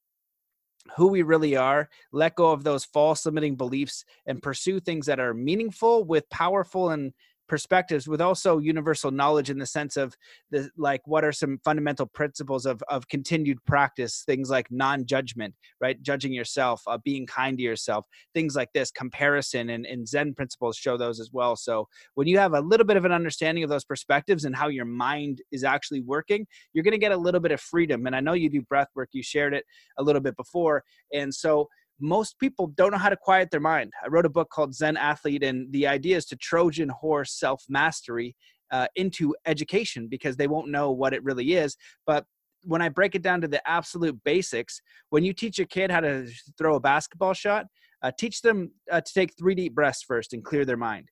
who 0.97 1.09
we 1.09 1.23
really 1.23 1.57
are, 1.57 1.89
let 2.13 2.37
go 2.37 2.53
of 2.53 2.63
those 2.63 2.85
false 2.85 3.27
limiting 3.27 3.57
beliefs, 3.57 4.05
and 4.27 4.43
pursue 4.43 4.79
things 4.79 5.05
that 5.07 5.21
are 5.21 5.35
meaningful 5.35 6.05
with 6.05 6.31
powerful 6.31 6.91
and 6.91 7.13
perspectives 7.49 8.07
with 8.07 8.21
also 8.21 8.59
universal 8.59 9.11
knowledge 9.11 9.51
in 9.51 9.59
the 9.59 9.67
sense 9.67 9.97
of 9.97 10.15
the 10.51 10.71
like 10.77 11.01
what 11.07 11.25
are 11.25 11.33
some 11.33 11.59
fundamental 11.65 12.07
principles 12.07 12.67
of 12.67 12.83
of 12.89 13.09
continued 13.09 13.59
practice 13.65 14.23
things 14.27 14.51
like 14.51 14.67
non-judgment 14.71 15.55
right? 15.81 16.01
Judging 16.03 16.33
yourself 16.33 16.83
uh, 16.87 16.99
being 17.05 17.27
kind 17.27 17.57
to 17.59 17.63
yourself 17.63 18.05
things 18.35 18.57
like 18.57 18.73
this 18.73 18.91
comparison 18.91 19.71
and, 19.71 19.87
and 19.87 20.07
zen 20.07 20.35
principles 20.35 20.77
show 20.77 20.97
those 20.97 21.21
as 21.21 21.31
well. 21.33 21.57
So 21.57 21.89
when 22.15 22.27
you 22.27 22.39
have 22.39 22.55
a 22.55 22.61
little 22.61 22.87
bit 22.87 22.97
of 22.97 23.05
an 23.05 23.13
understanding 23.13 23.65
of 23.65 23.71
those 23.71 23.85
perspectives 23.85 24.45
and 24.45 24.55
how 24.55 24.69
your 24.69 24.85
mind 24.85 25.43
is 25.53 25.65
actually 25.65 26.01
working 26.01 26.47
you're 26.73 26.85
going 26.85 26.93
to 26.93 26.99
get 26.99 27.13
a 27.13 27.17
little 27.17 27.41
bit 27.41 27.53
of 27.53 27.61
freedom. 27.61 28.07
And 28.07 28.15
i 28.15 28.21
know 28.21 28.33
you 28.33 28.51
do 28.51 28.63
breath 28.63 28.89
work 28.95 29.11
you 29.13 29.23
shared 29.23 29.55
it 29.55 29.65
a 29.99 30.03
little 30.03 30.21
bit 30.21 30.37
before. 30.37 30.85
And 31.13 31.35
so 31.35 31.69
most 32.01 32.39
people 32.39 32.69
don't 32.69 32.93
know 32.93 32.99
how 32.99 33.09
to 33.09 33.17
quiet 33.17 33.51
their 33.51 33.61
mind. 33.61 33.93
I 34.05 34.09
wrote 34.09 34.27
a 34.27 34.31
book 34.31 34.51
called 34.51 34.75
Zen 34.75 34.97
Athlete, 34.97 35.43
and 35.43 35.71
the 35.73 35.87
idea 35.87 36.17
is 36.17 36.27
to 36.27 36.37
Trojan 36.37 36.89
horse 36.89 37.33
self 37.39 37.65
mastery 37.69 38.37
uh, 38.71 38.87
into 38.97 39.35
education 39.47 40.09
because 40.09 40.37
they 40.37 40.47
won't 40.47 40.69
know 40.69 40.91
what 40.93 41.13
it 41.13 41.23
really 41.25 41.55
is. 41.55 41.77
But 42.07 42.25
when 42.65 42.83
I 42.83 42.89
break 42.89 43.15
it 43.15 43.23
down 43.23 43.41
to 43.41 43.49
the 43.49 43.67
absolute 43.69 44.23
basics, 44.25 44.81
when 45.11 45.25
you 45.25 45.33
teach 45.33 45.59
a 45.59 45.65
kid 45.65 45.91
how 45.91 46.01
to 46.01 46.29
throw 46.57 46.75
a 46.77 46.81
basketball 46.81 47.35
shot, 47.35 47.67
uh, 48.03 48.13
teach 48.19 48.43
them 48.43 48.71
uh, 48.91 49.01
to 49.01 49.13
take 49.13 49.37
three 49.37 49.55
deep 49.55 49.75
breaths 49.75 50.03
first 50.03 50.33
and 50.33 50.45
clear 50.45 50.65
their 50.65 50.77
mind. 50.77 51.09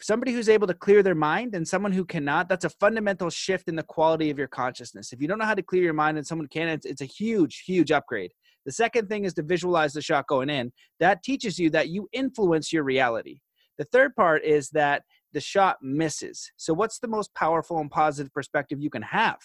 Somebody 0.00 0.32
who's 0.32 0.48
able 0.48 0.68
to 0.68 0.74
clear 0.74 1.02
their 1.02 1.16
mind 1.16 1.54
and 1.54 1.66
someone 1.66 1.90
who 1.90 2.04
cannot, 2.04 2.48
that's 2.48 2.64
a 2.64 2.70
fundamental 2.70 3.30
shift 3.30 3.68
in 3.68 3.74
the 3.74 3.82
quality 3.82 4.30
of 4.30 4.38
your 4.38 4.46
consciousness. 4.46 5.12
If 5.12 5.20
you 5.20 5.26
don't 5.26 5.38
know 5.38 5.44
how 5.44 5.54
to 5.54 5.62
clear 5.62 5.82
your 5.82 5.92
mind 5.92 6.18
and 6.18 6.26
someone 6.26 6.46
can, 6.46 6.68
it's, 6.68 6.86
it's 6.86 7.00
a 7.00 7.06
huge, 7.06 7.64
huge 7.66 7.90
upgrade. 7.90 8.30
The 8.68 8.72
second 8.72 9.08
thing 9.08 9.24
is 9.24 9.32
to 9.32 9.42
visualize 9.42 9.94
the 9.94 10.02
shot 10.02 10.26
going 10.26 10.50
in. 10.50 10.70
That 11.00 11.22
teaches 11.22 11.58
you 11.58 11.70
that 11.70 11.88
you 11.88 12.06
influence 12.12 12.70
your 12.70 12.84
reality. 12.84 13.38
The 13.78 13.86
third 13.86 14.14
part 14.14 14.44
is 14.44 14.68
that 14.72 15.04
the 15.32 15.40
shot 15.40 15.78
misses. 15.80 16.52
So, 16.58 16.74
what's 16.74 16.98
the 16.98 17.08
most 17.08 17.34
powerful 17.34 17.78
and 17.78 17.90
positive 17.90 18.30
perspective 18.30 18.78
you 18.78 18.90
can 18.90 19.00
have? 19.00 19.38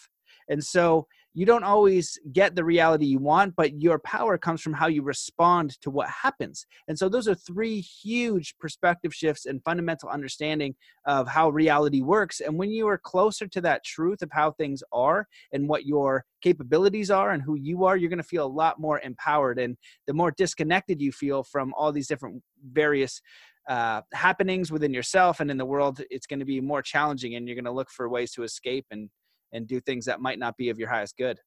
And 0.50 0.62
so 0.62 1.08
you 1.34 1.46
don't 1.46 1.64
always 1.64 2.20
get 2.32 2.56
the 2.56 2.64
reality 2.64 3.06
you 3.06 3.20
want, 3.20 3.56
but 3.56 3.82
your 3.82 3.98
power 4.00 4.38
comes 4.38 4.62
from 4.62 4.74
how 4.74 4.88
you 4.88 5.02
respond 5.02 5.82
to 5.82 5.90
what 5.90 6.08
happens. 6.10 6.68
And 6.88 6.98
so 6.98 7.10
those 7.10 7.28
are 7.28 7.34
three 7.34 7.82
huge 7.82 8.56
perspective 8.60 9.14
shifts 9.14 9.48
and 9.48 9.64
fundamental 9.64 10.10
understanding 10.10 10.76
of 11.06 11.28
how 11.28 11.50
reality 11.50 12.02
works. 12.02 12.40
And 12.40 12.58
when 12.58 12.70
you 12.70 12.88
are 12.88 13.00
closer 13.00 13.48
to 13.48 13.62
that 13.62 13.84
truth 13.84 14.22
of 14.22 14.30
how 14.32 14.52
things 14.52 14.84
are 14.92 15.28
and 15.52 15.68
what 15.68 15.86
your 15.86 16.24
capabilities 16.42 17.10
are 17.10 17.32
and 17.32 17.42
who 17.42 17.56
you 17.56 17.84
are, 17.86 17.98
you're 17.98 18.10
going 18.10 18.18
to 18.18 18.24
feel 18.24 18.46
a 18.46 18.48
lot 18.48 18.80
more 18.80 19.00
empowered. 19.00 19.58
And 19.58 19.76
the 20.06 20.14
more 20.14 20.32
disconnected 20.32 21.02
you 21.02 21.12
feel 21.12 21.44
from 21.44 21.74
all 21.76 21.92
these 21.92 22.08
different 22.08 22.44
various 22.72 23.22
uh, 23.68 24.02
happenings 24.14 24.72
within 24.72 24.94
yourself 24.94 25.40
and 25.40 25.50
in 25.50 25.58
the 25.58 25.66
world, 25.66 26.02
it's 26.12 26.28
going 26.28 26.40
to 26.40 26.46
be 26.46 26.62
more 26.62 26.82
challenging 26.82 27.36
and 27.36 27.48
you're 27.48 27.56
going 27.56 27.66
to 27.66 27.72
look 27.72 27.90
for 27.90 28.08
ways 28.08 28.34
to 28.34 28.44
escape 28.44 28.86
and 28.92 29.10
and 29.54 29.68
do 29.68 29.80
things 29.80 30.06
that 30.06 30.20
might 30.20 30.40
not 30.40 30.58
be 30.58 30.70
of 30.70 30.78
your 30.78 30.90
highest 30.90 31.18
good. 31.18 31.40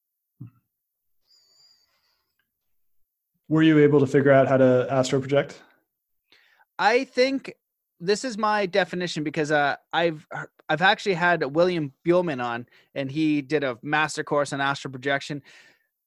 Were 3.49 3.63
you 3.63 3.79
able 3.79 4.01
to 4.01 4.07
figure 4.07 4.33
out 4.33 4.49
how 4.49 4.57
to 4.57 4.87
astro 4.91 5.21
project? 5.21 5.61
I 6.79 7.05
think 7.05 7.53
this 8.01 8.25
is 8.25 8.37
my 8.37 8.67
definition 8.67 9.23
because 9.25 9.53
uh, 9.53 9.77
I've 9.93 10.27
I've 10.69 10.83
actually 10.83 11.15
had 11.15 11.45
William 11.55 11.93
Buhlman 12.05 12.43
on, 12.43 12.67
and 12.95 13.11
he 13.11 13.41
did 13.41 13.63
a 13.63 13.79
master 13.83 14.25
course 14.25 14.53
on 14.53 14.61
astral 14.61 14.91
projection. 14.91 15.43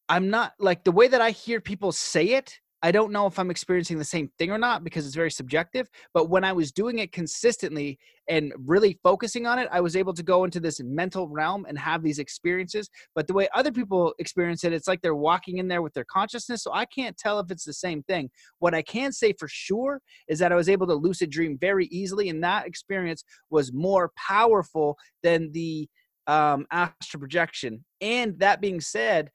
I'm 0.10 0.30
not 0.30 0.54
like 0.60 0.84
the 0.84 0.92
way 0.92 1.08
that 1.08 1.22
I 1.22 1.32
hear 1.32 1.62
people 1.62 1.92
say 1.92 2.30
it 2.30 2.60
I 2.82 2.92
don't 2.92 3.12
know 3.12 3.28
if 3.28 3.38
I'm 3.38 3.52
experiencing 3.52 3.98
the 3.98 4.06
same 4.06 4.30
thing 4.38 4.52
or 4.52 4.58
not 4.58 4.84
because 4.84 5.06
it's 5.06 5.16
very 5.16 5.32
subjective. 5.32 5.90
But 6.14 6.30
when 6.30 6.44
I 6.44 6.54
was 6.54 6.72
doing 6.72 7.00
it 7.00 7.12
consistently 7.12 8.00
and 8.30 8.54
really 8.58 8.98
focusing 9.04 9.46
on 9.46 9.60
it, 9.60 9.68
I 9.72 9.82
was 9.82 9.96
able 9.96 10.14
to 10.14 10.24
go 10.24 10.46
into 10.46 10.60
this 10.60 10.80
mental 10.82 11.28
realm 11.28 11.66
and 11.68 11.78
have 11.78 12.04
these 12.04 12.20
experiences. 12.20 12.90
But 13.16 13.28
the 13.28 13.34
way 13.34 13.50
other 13.54 13.72
people 13.72 14.14
experience 14.20 14.64
it, 14.64 14.72
it's 14.72 14.88
like 14.88 15.02
they're 15.02 15.16
walking 15.16 15.58
in 15.58 15.68
there 15.68 15.82
with 15.82 15.94
their 15.94 16.06
consciousness. 16.06 16.64
So 16.64 16.72
I 16.74 16.86
can't 16.86 17.18
tell 17.18 17.40
if 17.40 17.52
it's 17.52 17.66
the 17.66 17.74
same 17.74 18.04
thing. 18.04 18.30
What 18.60 18.74
I 18.74 18.82
can 18.82 19.12
say 19.12 19.34
for 19.38 19.48
sure 19.50 20.02
is 20.30 20.40
that 20.40 20.52
I 20.52 20.56
was 20.56 20.70
able 20.70 20.88
to 20.88 20.94
lucid 20.94 21.30
dream 21.30 21.58
very 21.60 21.88
easily. 21.88 22.30
And 22.30 22.44
that 22.44 22.66
experience 22.66 23.26
was 23.50 23.74
more 23.74 24.12
powerful 24.16 24.98
than 25.22 25.52
the 25.52 25.90
um, 26.28 26.66
astral 26.72 27.20
projection. 27.20 27.84
And 28.00 28.40
that 28.40 28.62
being 28.62 28.80
said, 28.80 29.32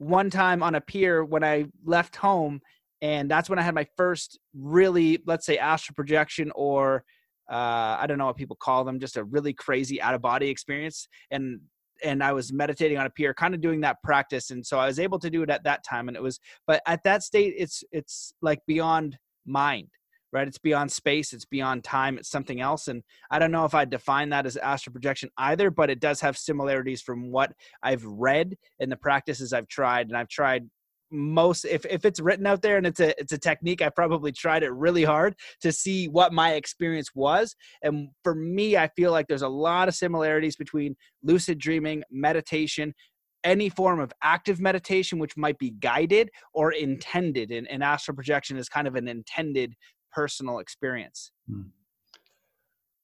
one 0.00 0.30
time 0.30 0.62
on 0.62 0.74
a 0.74 0.80
pier 0.80 1.22
when 1.22 1.44
I 1.44 1.66
left 1.84 2.16
home, 2.16 2.60
and 3.02 3.30
that's 3.30 3.50
when 3.50 3.58
I 3.58 3.62
had 3.62 3.74
my 3.74 3.86
first 3.98 4.38
really, 4.54 5.18
let's 5.26 5.44
say, 5.44 5.58
astral 5.58 5.94
projection 5.94 6.50
or 6.54 7.04
uh, 7.50 7.98
I 8.00 8.06
don't 8.06 8.16
know 8.16 8.26
what 8.26 8.36
people 8.36 8.56
call 8.56 8.84
them, 8.84 8.98
just 8.98 9.18
a 9.18 9.24
really 9.24 9.52
crazy 9.52 10.00
out 10.00 10.14
of 10.14 10.22
body 10.22 10.48
experience. 10.48 11.06
And 11.30 11.60
and 12.02 12.24
I 12.24 12.32
was 12.32 12.50
meditating 12.50 12.96
on 12.96 13.04
a 13.04 13.10
pier, 13.10 13.34
kind 13.34 13.54
of 13.54 13.60
doing 13.60 13.82
that 13.82 14.02
practice, 14.02 14.50
and 14.50 14.66
so 14.66 14.78
I 14.78 14.86
was 14.86 14.98
able 14.98 15.18
to 15.18 15.28
do 15.28 15.42
it 15.42 15.50
at 15.50 15.64
that 15.64 15.84
time. 15.84 16.08
And 16.08 16.16
it 16.16 16.22
was, 16.22 16.40
but 16.66 16.80
at 16.86 17.04
that 17.04 17.22
state, 17.22 17.54
it's 17.58 17.84
it's 17.92 18.32
like 18.40 18.60
beyond 18.66 19.18
mind 19.44 19.88
right? 20.32 20.46
It's 20.46 20.58
beyond 20.58 20.92
space, 20.92 21.32
it's 21.32 21.44
beyond 21.44 21.84
time, 21.84 22.18
it's 22.18 22.30
something 22.30 22.60
else. 22.60 22.88
And 22.88 23.02
I 23.30 23.38
don't 23.38 23.50
know 23.50 23.64
if 23.64 23.74
I 23.74 23.84
define 23.84 24.30
that 24.30 24.46
as 24.46 24.56
astral 24.56 24.92
projection 24.92 25.30
either, 25.36 25.70
but 25.70 25.90
it 25.90 26.00
does 26.00 26.20
have 26.20 26.38
similarities 26.38 27.02
from 27.02 27.30
what 27.30 27.52
I've 27.82 28.04
read 28.04 28.56
and 28.78 28.90
the 28.90 28.96
practices 28.96 29.52
I've 29.52 29.68
tried. 29.68 30.08
And 30.08 30.16
I've 30.16 30.28
tried 30.28 30.68
most 31.10 31.64
if, 31.64 31.84
if 31.86 32.04
it's 32.04 32.20
written 32.20 32.46
out 32.46 32.62
there 32.62 32.76
and 32.76 32.86
it's 32.86 33.00
a 33.00 33.18
it's 33.20 33.32
a 33.32 33.38
technique 33.38 33.82
i 33.82 33.88
probably 33.88 34.30
tried 34.30 34.62
it 34.62 34.70
really 34.70 35.02
hard 35.02 35.34
to 35.60 35.72
see 35.72 36.06
what 36.06 36.32
my 36.32 36.52
experience 36.52 37.10
was 37.14 37.56
and 37.82 38.08
for 38.22 38.34
me 38.34 38.76
i 38.76 38.88
feel 38.96 39.10
like 39.10 39.26
there's 39.26 39.42
a 39.42 39.48
lot 39.48 39.88
of 39.88 39.94
similarities 39.94 40.54
between 40.54 40.94
lucid 41.24 41.58
dreaming 41.58 42.02
meditation 42.10 42.94
any 43.42 43.68
form 43.68 44.00
of 44.00 44.12
active 44.22 44.60
meditation 44.60 45.18
which 45.18 45.36
might 45.36 45.58
be 45.58 45.70
guided 45.70 46.30
or 46.52 46.72
intended 46.72 47.50
and, 47.50 47.66
and 47.68 47.82
astral 47.82 48.14
projection 48.14 48.56
is 48.56 48.68
kind 48.68 48.86
of 48.86 48.94
an 48.96 49.08
intended 49.08 49.74
personal 50.12 50.58
experience. 50.58 51.32
Hmm. 51.48 51.62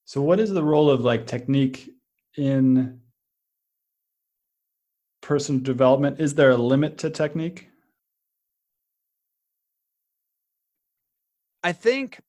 So, 0.05 0.23
what 0.23 0.39
is 0.39 0.51
the 0.51 0.63
role 0.63 0.89
of 0.91 1.01
like 1.01 1.27
technique 1.27 1.91
in 2.37 3.01
personal 5.21 5.61
development? 5.61 6.21
Is 6.21 6.35
there 6.35 6.51
a 6.51 6.57
limit 6.57 6.99
to 6.99 7.11
technique? 7.11 7.69
I 11.65 11.73
think 11.73 12.21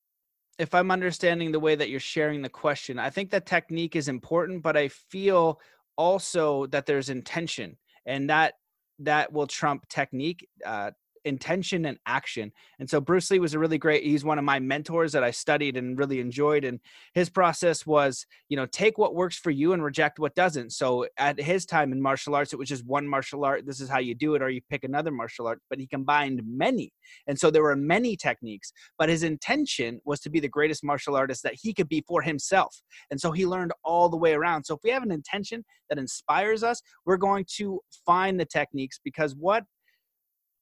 if 0.57 0.73
I'm 0.73 0.89
understanding 0.89 1.51
the 1.51 1.59
way 1.59 1.75
that 1.75 1.89
you're 1.89 1.99
sharing 1.99 2.41
the 2.41 2.49
question, 2.49 2.97
I 2.97 3.11
think 3.11 3.29
that 3.29 3.45
technique 3.45 3.95
is 3.95 4.07
important, 4.07 4.63
but 4.63 4.75
I 4.75 4.87
feel 4.87 5.59
also 5.95 6.65
that 6.67 6.87
there's 6.87 7.09
intention 7.09 7.77
and 8.05 8.29
that 8.29 8.55
that 8.99 9.31
will 9.31 9.45
trump 9.45 9.87
technique. 9.89 10.47
Uh, 10.65 10.91
intention 11.25 11.85
and 11.85 11.97
action. 12.05 12.51
And 12.79 12.89
so 12.89 12.99
Bruce 13.01 13.29
Lee 13.31 13.39
was 13.39 13.53
a 13.53 13.59
really 13.59 13.77
great, 13.77 14.03
he's 14.03 14.23
one 14.23 14.37
of 14.37 14.45
my 14.45 14.59
mentors 14.59 15.11
that 15.13 15.23
I 15.23 15.31
studied 15.31 15.77
and 15.77 15.97
really 15.97 16.19
enjoyed. 16.19 16.63
And 16.63 16.79
his 17.13 17.29
process 17.29 17.85
was, 17.85 18.25
you 18.49 18.57
know, 18.57 18.65
take 18.65 18.97
what 18.97 19.15
works 19.15 19.37
for 19.37 19.51
you 19.51 19.73
and 19.73 19.83
reject 19.83 20.19
what 20.19 20.35
doesn't. 20.35 20.71
So 20.71 21.07
at 21.17 21.39
his 21.39 21.65
time 21.65 21.91
in 21.91 22.01
martial 22.01 22.35
arts, 22.35 22.53
it 22.53 22.59
was 22.59 22.69
just 22.69 22.85
one 22.85 23.07
martial 23.07 23.45
art. 23.45 23.65
This 23.65 23.79
is 23.79 23.89
how 23.89 23.99
you 23.99 24.15
do 24.15 24.35
it, 24.35 24.41
or 24.41 24.49
you 24.49 24.61
pick 24.69 24.83
another 24.83 25.11
martial 25.11 25.47
art. 25.47 25.59
But 25.69 25.79
he 25.79 25.87
combined 25.87 26.41
many. 26.45 26.91
And 27.27 27.39
so 27.39 27.49
there 27.51 27.63
were 27.63 27.75
many 27.75 28.15
techniques. 28.15 28.71
But 28.97 29.09
his 29.09 29.23
intention 29.23 29.99
was 30.05 30.19
to 30.21 30.29
be 30.29 30.39
the 30.39 30.47
greatest 30.47 30.83
martial 30.83 31.15
artist 31.15 31.43
that 31.43 31.55
he 31.61 31.73
could 31.73 31.89
be 31.89 32.03
for 32.07 32.21
himself. 32.21 32.81
And 33.11 33.19
so 33.19 33.31
he 33.31 33.45
learned 33.45 33.71
all 33.83 34.09
the 34.09 34.17
way 34.17 34.33
around. 34.33 34.65
So 34.65 34.75
if 34.75 34.81
we 34.83 34.89
have 34.91 35.03
an 35.03 35.11
intention 35.11 35.63
that 35.89 35.97
inspires 35.97 36.63
us, 36.63 36.81
we're 37.05 37.17
going 37.17 37.45
to 37.55 37.79
find 38.05 38.39
the 38.39 38.45
techniques 38.45 38.99
because 39.03 39.35
what 39.35 39.63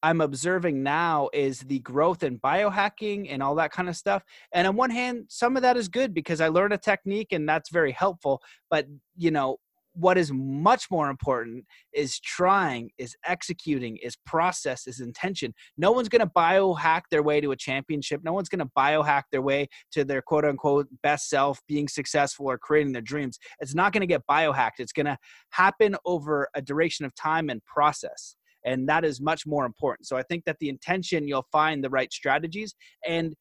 I'm 0.06 0.22
observing 0.22 0.84
now 0.84 1.30
is 1.34 1.62
the 1.62 1.80
growth 1.80 2.22
in 2.22 2.38
biohacking 2.38 3.26
and 3.28 3.42
all 3.42 3.56
that 3.56 3.72
kind 3.72 3.90
of 3.90 3.96
stuff. 3.96 4.22
And 4.52 4.68
on 4.68 4.76
one 4.76 4.92
hand, 4.92 5.26
some 5.30 5.56
of 5.56 5.64
that 5.64 5.78
is 5.78 5.88
good 5.88 6.14
because 6.14 6.42
I 6.42 6.48
learned 6.48 6.74
a 6.74 6.78
technique 6.78 7.30
and 7.32 7.50
that's 7.50 7.72
very 7.72 7.92
helpful. 7.92 8.40
But, 8.70 8.86
you 9.16 9.32
know, 9.32 9.58
what 9.94 10.20
is 10.20 10.32
much 10.32 10.92
more 10.92 11.10
important 11.10 11.66
is 11.92 12.20
trying, 12.20 12.92
is 13.00 13.16
executing, 13.26 13.98
is 13.98 14.16
process, 14.28 14.86
is 14.86 15.00
intention. 15.00 15.56
No 15.76 15.92
one's 15.92 16.10
going 16.10 16.20
to 16.20 16.32
biohack 16.38 17.02
their 17.10 17.24
way 17.24 17.42
to 17.42 17.52
a 17.52 17.56
championship. 17.56 18.22
No 18.24 18.34
one's 18.34 18.50
going 18.50 18.60
to 18.60 18.72
biohack 18.78 19.24
their 19.32 19.42
way 19.42 19.70
to 19.94 20.06
their 20.06 20.22
quote 20.22 20.46
unquote 20.46 20.86
best 21.02 21.30
self, 21.30 21.60
being 21.68 21.88
successful 21.88 22.46
or 22.46 22.60
creating 22.60 22.94
their 22.94 23.02
dreams. 23.02 23.40
It's 23.60 23.74
not 23.74 23.92
going 23.92 24.02
to 24.02 24.08
get 24.08 24.22
biohacked. 24.30 24.78
It's 24.78 24.94
going 24.94 25.08
to 25.08 25.18
happen 25.50 25.96
over 26.06 26.48
a 26.54 26.62
duration 26.62 27.08
of 27.08 27.16
time 27.16 27.50
and 27.50 27.66
process 27.66 28.36
and 28.66 28.90
that 28.90 29.06
is 29.06 29.22
much 29.22 29.46
more 29.46 29.66
important. 29.66 30.08
So 30.08 30.18
i 30.18 30.24
think 30.24 30.44
that 30.46 30.58
the 30.60 30.70
intention 30.70 31.28
you'll 31.28 31.48
find 31.52 31.84
the 31.84 31.90
right 31.90 32.12
strategies 32.12 32.76
and 33.08 33.36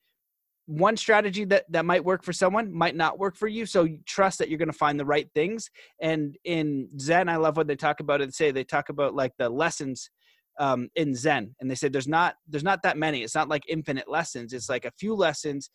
one 0.66 0.96
strategy 0.96 1.44
that 1.44 1.64
that 1.70 1.84
might 1.84 2.04
work 2.04 2.24
for 2.24 2.32
someone 2.32 2.72
might 2.72 2.96
not 2.96 3.18
work 3.18 3.36
for 3.36 3.48
you 3.48 3.66
so 3.66 3.86
trust 4.06 4.38
that 4.38 4.48
you're 4.48 4.58
going 4.58 4.72
to 4.72 4.72
find 4.72 4.98
the 4.98 5.04
right 5.04 5.28
things. 5.34 5.68
And 6.00 6.36
in 6.44 6.88
zen 6.98 7.28
i 7.28 7.36
love 7.36 7.56
what 7.56 7.66
they 7.66 7.76
talk 7.76 8.00
about 8.00 8.20
it 8.20 8.34
say 8.34 8.50
they 8.50 8.64
talk 8.64 8.88
about 8.88 9.14
like 9.14 9.32
the 9.38 9.48
lessons 9.48 10.10
um, 10.58 10.88
in 10.94 11.14
zen 11.14 11.54
and 11.60 11.70
they 11.70 11.74
say 11.74 11.88
there's 11.88 12.08
not 12.08 12.36
there's 12.48 12.64
not 12.64 12.82
that 12.82 12.96
many. 12.96 13.22
It's 13.22 13.34
not 13.34 13.48
like 13.48 13.64
infinite 13.68 14.08
lessons. 14.08 14.52
It's 14.52 14.68
like 14.68 14.84
a 14.84 14.92
few 14.92 15.14
lessons 15.14 15.70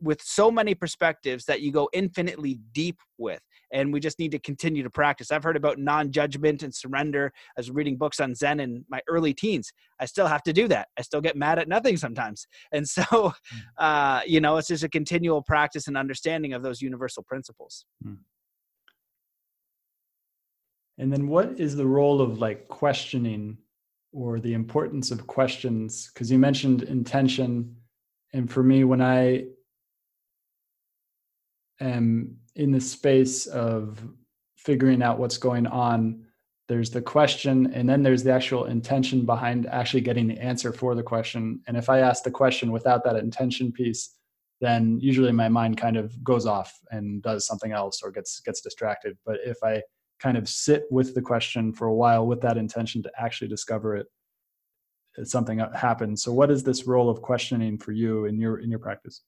with 0.00 0.20
so 0.22 0.50
many 0.50 0.74
perspectives 0.74 1.44
that 1.44 1.60
you 1.60 1.70
go 1.70 1.88
infinitely 1.92 2.58
deep 2.72 2.98
with 3.18 3.40
and 3.72 3.92
we 3.92 4.00
just 4.00 4.18
need 4.18 4.30
to 4.32 4.38
continue 4.38 4.82
to 4.82 4.90
practice. 4.90 5.30
I've 5.30 5.42
heard 5.42 5.56
about 5.56 5.78
non-judgment 5.78 6.62
and 6.62 6.74
surrender 6.74 7.32
i 7.56 7.60
was 7.60 7.70
reading 7.70 7.96
books 7.96 8.20
on 8.20 8.34
zen 8.34 8.60
in 8.60 8.84
my 8.88 9.00
early 9.08 9.34
teens. 9.34 9.72
I 9.98 10.06
still 10.06 10.26
have 10.26 10.42
to 10.44 10.52
do 10.52 10.68
that. 10.68 10.88
I 10.98 11.02
still 11.02 11.20
get 11.20 11.36
mad 11.36 11.58
at 11.58 11.68
nothing 11.68 11.96
sometimes. 11.96 12.46
And 12.72 12.88
so 12.88 13.02
mm. 13.02 13.32
uh, 13.78 14.20
you 14.26 14.40
know 14.40 14.56
it's 14.56 14.68
just 14.68 14.84
a 14.84 14.88
continual 14.88 15.42
practice 15.42 15.88
and 15.88 15.96
understanding 15.96 16.52
of 16.52 16.62
those 16.62 16.80
universal 16.80 17.22
principles. 17.22 17.84
Hmm. 18.02 18.14
and 20.98 21.12
then 21.12 21.26
what 21.28 21.58
is 21.58 21.76
the 21.76 21.86
role 21.86 22.20
of 22.20 22.38
like 22.38 22.68
questioning 22.68 23.58
or 24.12 24.40
the 24.40 24.54
importance 24.54 25.10
of 25.10 25.26
questions? 25.26 26.10
Because 26.12 26.30
you 26.30 26.38
mentioned 26.38 26.82
intention 26.82 27.76
and 28.32 28.50
for 28.50 28.62
me 28.62 28.84
when 28.84 29.00
i 29.00 29.44
am 31.80 32.36
in 32.56 32.70
the 32.70 32.80
space 32.80 33.46
of 33.46 34.02
figuring 34.56 35.02
out 35.02 35.18
what's 35.18 35.38
going 35.38 35.66
on 35.66 36.24
there's 36.68 36.90
the 36.90 37.02
question 37.02 37.72
and 37.74 37.88
then 37.88 38.02
there's 38.02 38.22
the 38.22 38.32
actual 38.32 38.64
intention 38.64 39.26
behind 39.26 39.66
actually 39.66 40.00
getting 40.00 40.26
the 40.26 40.38
answer 40.38 40.72
for 40.72 40.94
the 40.94 41.02
question. 41.02 41.60
And 41.66 41.76
if 41.76 41.90
i 41.90 41.98
ask 41.98 42.22
the 42.22 42.30
question 42.30 42.72
without 42.72 43.04
that 43.04 43.16
intention 43.16 43.72
piece 43.72 44.16
then 44.60 44.98
usually 45.00 45.32
my 45.32 45.48
mind 45.48 45.76
kind 45.76 45.96
of 45.96 46.22
goes 46.22 46.46
off 46.46 46.72
and 46.90 47.20
does 47.20 47.46
something 47.46 47.72
else 47.72 48.00
or 48.02 48.10
gets 48.10 48.40
gets 48.40 48.60
distracted. 48.60 49.18
But 49.26 49.38
if 49.44 49.58
i 49.62 49.82
kind 50.20 50.38
of 50.38 50.48
sit 50.48 50.84
with 50.90 51.14
the 51.14 51.20
question 51.20 51.72
for 51.72 51.88
a 51.88 51.94
while 51.94 52.26
with 52.26 52.40
that 52.40 52.56
intention 52.56 53.02
to 53.02 53.10
actually 53.18 53.48
discover 53.48 53.96
it 53.96 54.06
uh, 55.18 55.24
something 55.24 55.58
happens. 55.74 56.22
So 56.22 56.32
what 56.32 56.50
is 56.50 56.62
this 56.62 56.86
role 56.86 57.10
of 57.10 57.20
questioning 57.20 57.76
for 57.76 57.92
you 57.92 58.26
in 58.26 58.38
your 58.38 58.60
in 58.60 58.70
your 58.70 58.78
practice? 58.78 59.22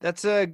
That's 0.00 0.24
a 0.24 0.52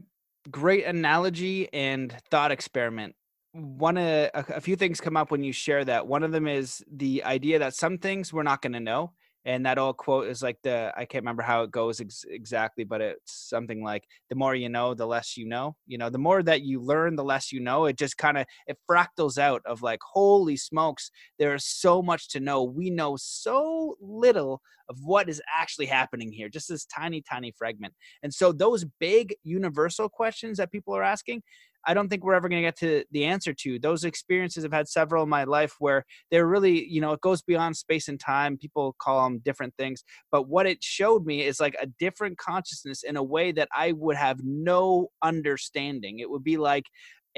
great 0.50 0.84
analogy 0.84 1.72
and 1.72 2.14
thought 2.30 2.50
experiment. 2.50 3.14
One 3.52 3.96
uh, 3.96 4.28
a, 4.34 4.44
a 4.56 4.60
few 4.60 4.76
things 4.76 5.00
come 5.00 5.16
up 5.16 5.30
when 5.30 5.42
you 5.42 5.52
share 5.52 5.84
that. 5.84 6.06
One 6.06 6.22
of 6.22 6.32
them 6.32 6.46
is 6.46 6.84
the 6.90 7.24
idea 7.24 7.58
that 7.60 7.74
some 7.74 7.98
things 7.98 8.32
we're 8.32 8.42
not 8.42 8.62
going 8.62 8.74
to 8.74 8.80
know, 8.80 9.12
and 9.44 9.64
that 9.64 9.78
old 9.78 9.96
quote 9.96 10.26
is 10.28 10.42
like 10.42 10.58
the 10.62 10.92
i 10.96 11.04
can't 11.04 11.22
remember 11.22 11.42
how 11.42 11.62
it 11.62 11.70
goes 11.70 12.00
ex- 12.00 12.24
exactly 12.28 12.84
but 12.84 13.00
it's 13.00 13.48
something 13.48 13.82
like 13.82 14.04
the 14.30 14.36
more 14.36 14.54
you 14.54 14.68
know 14.68 14.94
the 14.94 15.06
less 15.06 15.36
you 15.36 15.46
know 15.46 15.74
you 15.86 15.98
know 15.98 16.10
the 16.10 16.18
more 16.18 16.42
that 16.42 16.62
you 16.62 16.80
learn 16.80 17.16
the 17.16 17.24
less 17.24 17.52
you 17.52 17.60
know 17.60 17.86
it 17.86 17.96
just 17.96 18.16
kind 18.18 18.36
of 18.36 18.46
it 18.66 18.76
fractals 18.90 19.38
out 19.38 19.62
of 19.64 19.82
like 19.82 20.00
holy 20.12 20.56
smokes 20.56 21.10
there's 21.38 21.64
so 21.64 22.02
much 22.02 22.28
to 22.30 22.40
know. 22.40 22.62
We 22.62 22.90
know 22.90 23.16
so 23.16 23.96
little 24.00 24.60
of 24.88 24.96
what 25.02 25.28
is 25.28 25.42
actually 25.54 25.86
happening 25.86 26.32
here 26.32 26.48
just 26.48 26.68
this 26.68 26.86
tiny 26.86 27.22
tiny 27.22 27.52
fragment. 27.56 27.94
And 28.22 28.32
so 28.32 28.52
those 28.52 28.86
big 28.98 29.34
universal 29.44 30.08
questions 30.08 30.56
that 30.58 30.72
people 30.72 30.94
are 30.94 31.02
asking 31.02 31.42
I 31.86 31.94
don't 31.94 32.08
think 32.08 32.24
we're 32.24 32.34
ever 32.34 32.48
going 32.48 32.62
to 32.62 32.66
get 32.66 32.78
to 32.78 33.04
the 33.12 33.24
answer 33.24 33.54
to. 33.54 33.78
Those 33.78 34.04
experiences 34.04 34.64
I've 34.64 34.72
had 34.72 34.88
several 34.88 35.22
in 35.22 35.28
my 35.28 35.44
life 35.44 35.74
where 35.78 36.04
they're 36.30 36.46
really, 36.46 36.86
you 36.86 37.00
know, 37.00 37.12
it 37.12 37.20
goes 37.20 37.42
beyond 37.42 37.76
space 37.76 38.08
and 38.08 38.20
time. 38.20 38.58
People 38.58 38.94
call 39.00 39.24
them 39.24 39.40
different 39.44 39.74
things. 39.78 40.04
But 40.30 40.48
what 40.48 40.66
it 40.66 40.82
showed 40.82 41.24
me 41.24 41.44
is 41.44 41.60
like 41.60 41.76
a 41.80 41.86
different 41.98 42.38
consciousness 42.38 43.02
in 43.02 43.16
a 43.16 43.22
way 43.22 43.52
that 43.52 43.68
I 43.76 43.92
would 43.92 44.16
have 44.16 44.40
no 44.42 45.08
understanding. 45.22 46.18
It 46.18 46.30
would 46.30 46.44
be 46.44 46.56
like 46.56 46.84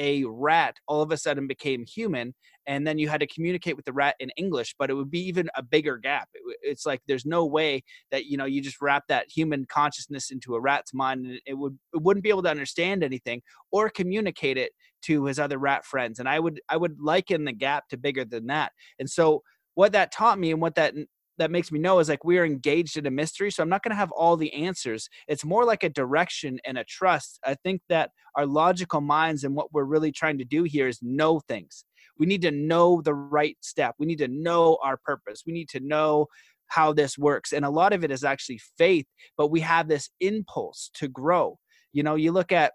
a 0.00 0.24
rat 0.24 0.76
all 0.88 1.02
of 1.02 1.12
a 1.12 1.16
sudden 1.16 1.46
became 1.46 1.84
human 1.84 2.34
and 2.66 2.86
then 2.86 2.98
you 2.98 3.08
had 3.08 3.20
to 3.20 3.26
communicate 3.26 3.76
with 3.76 3.84
the 3.84 3.92
rat 3.92 4.16
in 4.18 4.30
english 4.30 4.74
but 4.78 4.90
it 4.90 4.94
would 4.94 5.10
be 5.10 5.20
even 5.20 5.48
a 5.54 5.62
bigger 5.62 5.98
gap. 5.98 6.28
It, 6.34 6.56
it's 6.62 6.86
like 6.86 7.00
there's 7.06 7.26
no 7.26 7.46
way 7.46 7.84
that 8.10 8.24
you 8.24 8.36
know 8.36 8.46
you 8.46 8.60
just 8.60 8.80
wrap 8.80 9.04
that 9.08 9.26
human 9.30 9.66
consciousness 9.66 10.30
into 10.30 10.54
a 10.54 10.60
rat's 10.60 10.94
mind 10.94 11.26
and 11.26 11.40
it 11.46 11.54
would 11.54 11.78
it 11.94 12.02
wouldn't 12.02 12.24
be 12.24 12.30
able 12.30 12.42
to 12.42 12.50
understand 12.50 13.04
anything 13.04 13.42
or 13.70 13.90
communicate 13.90 14.56
it 14.56 14.72
to 15.02 15.26
his 15.26 15.38
other 15.38 15.58
rat 15.58 15.84
friends 15.84 16.18
and 16.18 16.28
i 16.28 16.40
would 16.40 16.60
i 16.68 16.76
would 16.76 16.98
liken 17.00 17.44
the 17.44 17.52
gap 17.52 17.88
to 17.88 17.96
bigger 17.96 18.24
than 18.24 18.46
that. 18.46 18.72
And 18.98 19.08
so 19.08 19.42
what 19.74 19.92
that 19.92 20.12
taught 20.12 20.38
me 20.38 20.50
and 20.50 20.60
what 20.60 20.74
that 20.74 20.94
that 21.40 21.50
makes 21.50 21.72
me 21.72 21.80
know 21.80 21.98
is 21.98 22.08
like 22.08 22.24
we're 22.24 22.44
engaged 22.44 22.96
in 22.96 23.06
a 23.06 23.10
mystery 23.10 23.50
so 23.50 23.62
i'm 23.62 23.68
not 23.68 23.82
going 23.82 23.90
to 23.90 23.96
have 23.96 24.12
all 24.12 24.36
the 24.36 24.52
answers. 24.52 25.08
It's 25.28 25.44
more 25.44 25.64
like 25.64 25.82
a 25.82 25.88
direction 25.88 26.58
and 26.64 26.78
a 26.78 26.84
trust. 26.84 27.38
I 27.44 27.54
think 27.54 27.82
that 27.88 28.10
our 28.36 28.46
logical 28.46 29.00
minds 29.00 29.44
and 29.44 29.54
what 29.54 29.72
we're 29.72 29.84
really 29.84 30.12
trying 30.12 30.38
to 30.38 30.44
do 30.44 30.64
here 30.64 30.88
is 30.88 30.98
know 31.02 31.40
things. 31.40 31.84
We 32.18 32.26
need 32.26 32.42
to 32.42 32.50
know 32.50 33.00
the 33.02 33.14
right 33.14 33.56
step. 33.60 33.94
We 33.98 34.06
need 34.06 34.18
to 34.18 34.28
know 34.28 34.78
our 34.82 34.96
purpose. 34.96 35.42
We 35.46 35.52
need 35.52 35.68
to 35.70 35.80
know 35.80 36.26
how 36.66 36.92
this 36.92 37.18
works 37.18 37.52
and 37.52 37.64
a 37.64 37.70
lot 37.70 37.92
of 37.92 38.04
it 38.04 38.12
is 38.12 38.22
actually 38.22 38.60
faith 38.78 39.06
but 39.36 39.48
we 39.48 39.58
have 39.58 39.88
this 39.88 40.08
impulse 40.20 40.90
to 40.94 41.08
grow. 41.08 41.58
You 41.92 42.02
know 42.04 42.14
you 42.14 42.30
look 42.30 42.52
at 42.52 42.72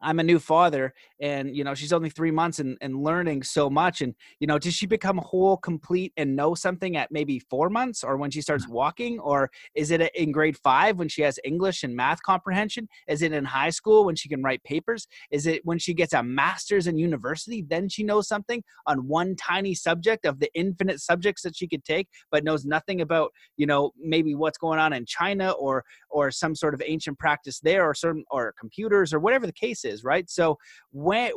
I'm 0.00 0.20
a 0.20 0.22
new 0.22 0.38
father 0.38 0.94
and 1.20 1.56
you 1.56 1.64
know 1.64 1.74
she's 1.74 1.92
only 1.92 2.10
three 2.10 2.30
months 2.30 2.58
and, 2.58 2.76
and 2.80 3.02
learning 3.02 3.42
so 3.42 3.68
much 3.68 4.00
and 4.00 4.14
you 4.40 4.46
know 4.46 4.58
does 4.58 4.74
she 4.74 4.86
become 4.86 5.18
whole 5.18 5.56
complete 5.56 6.12
and 6.16 6.36
know 6.36 6.54
something 6.54 6.96
at 6.96 7.10
maybe 7.10 7.38
four 7.38 7.68
months 7.68 8.04
or 8.04 8.16
when 8.16 8.30
she 8.30 8.40
starts 8.40 8.66
mm. 8.66 8.70
walking? 8.70 9.18
Or 9.18 9.50
is 9.74 9.90
it 9.90 10.00
in 10.14 10.32
grade 10.32 10.56
five 10.56 10.98
when 10.98 11.08
she 11.08 11.22
has 11.22 11.38
english 11.44 11.82
and 11.82 11.94
math 11.94 12.22
comprehension? 12.22 12.88
Is 13.08 13.22
it 13.22 13.32
in 13.32 13.44
high 13.44 13.70
school 13.70 14.04
when 14.04 14.16
she 14.16 14.28
can 14.28 14.42
write 14.42 14.62
papers? 14.64 15.06
Is 15.30 15.46
it 15.46 15.64
when 15.64 15.78
she 15.78 15.94
gets 15.94 16.12
a 16.12 16.22
master's 16.22 16.86
in 16.86 16.98
university 16.98 17.64
then 17.68 17.88
she 17.88 18.02
knows 18.02 18.28
something 18.28 18.62
on 18.86 19.06
one 19.06 19.34
tiny 19.36 19.74
subject 19.74 20.24
of 20.24 20.38
the 20.38 20.50
infinite 20.54 21.00
subjects 21.00 21.42
that 21.42 21.56
she 21.56 21.66
could 21.66 21.84
take 21.84 22.08
but 22.30 22.44
knows 22.44 22.64
nothing 22.64 23.00
about 23.00 23.32
you 23.56 23.66
know 23.66 23.92
maybe 24.00 24.34
what's 24.34 24.58
going 24.58 24.78
on 24.78 24.92
in 24.92 25.04
china 25.06 25.50
or 25.52 25.84
or 26.10 26.30
some 26.30 26.54
sort 26.54 26.74
of 26.74 26.82
ancient 26.84 27.18
practice 27.18 27.60
there 27.60 27.84
or 27.88 27.94
certain 27.94 28.24
or 28.30 28.54
computers 28.58 29.12
or 29.12 29.18
whatever 29.18 29.46
the 29.46 29.52
case 29.52 29.84
is 29.84 29.87
right? 30.04 30.28
So 30.30 30.58
when 30.90 31.32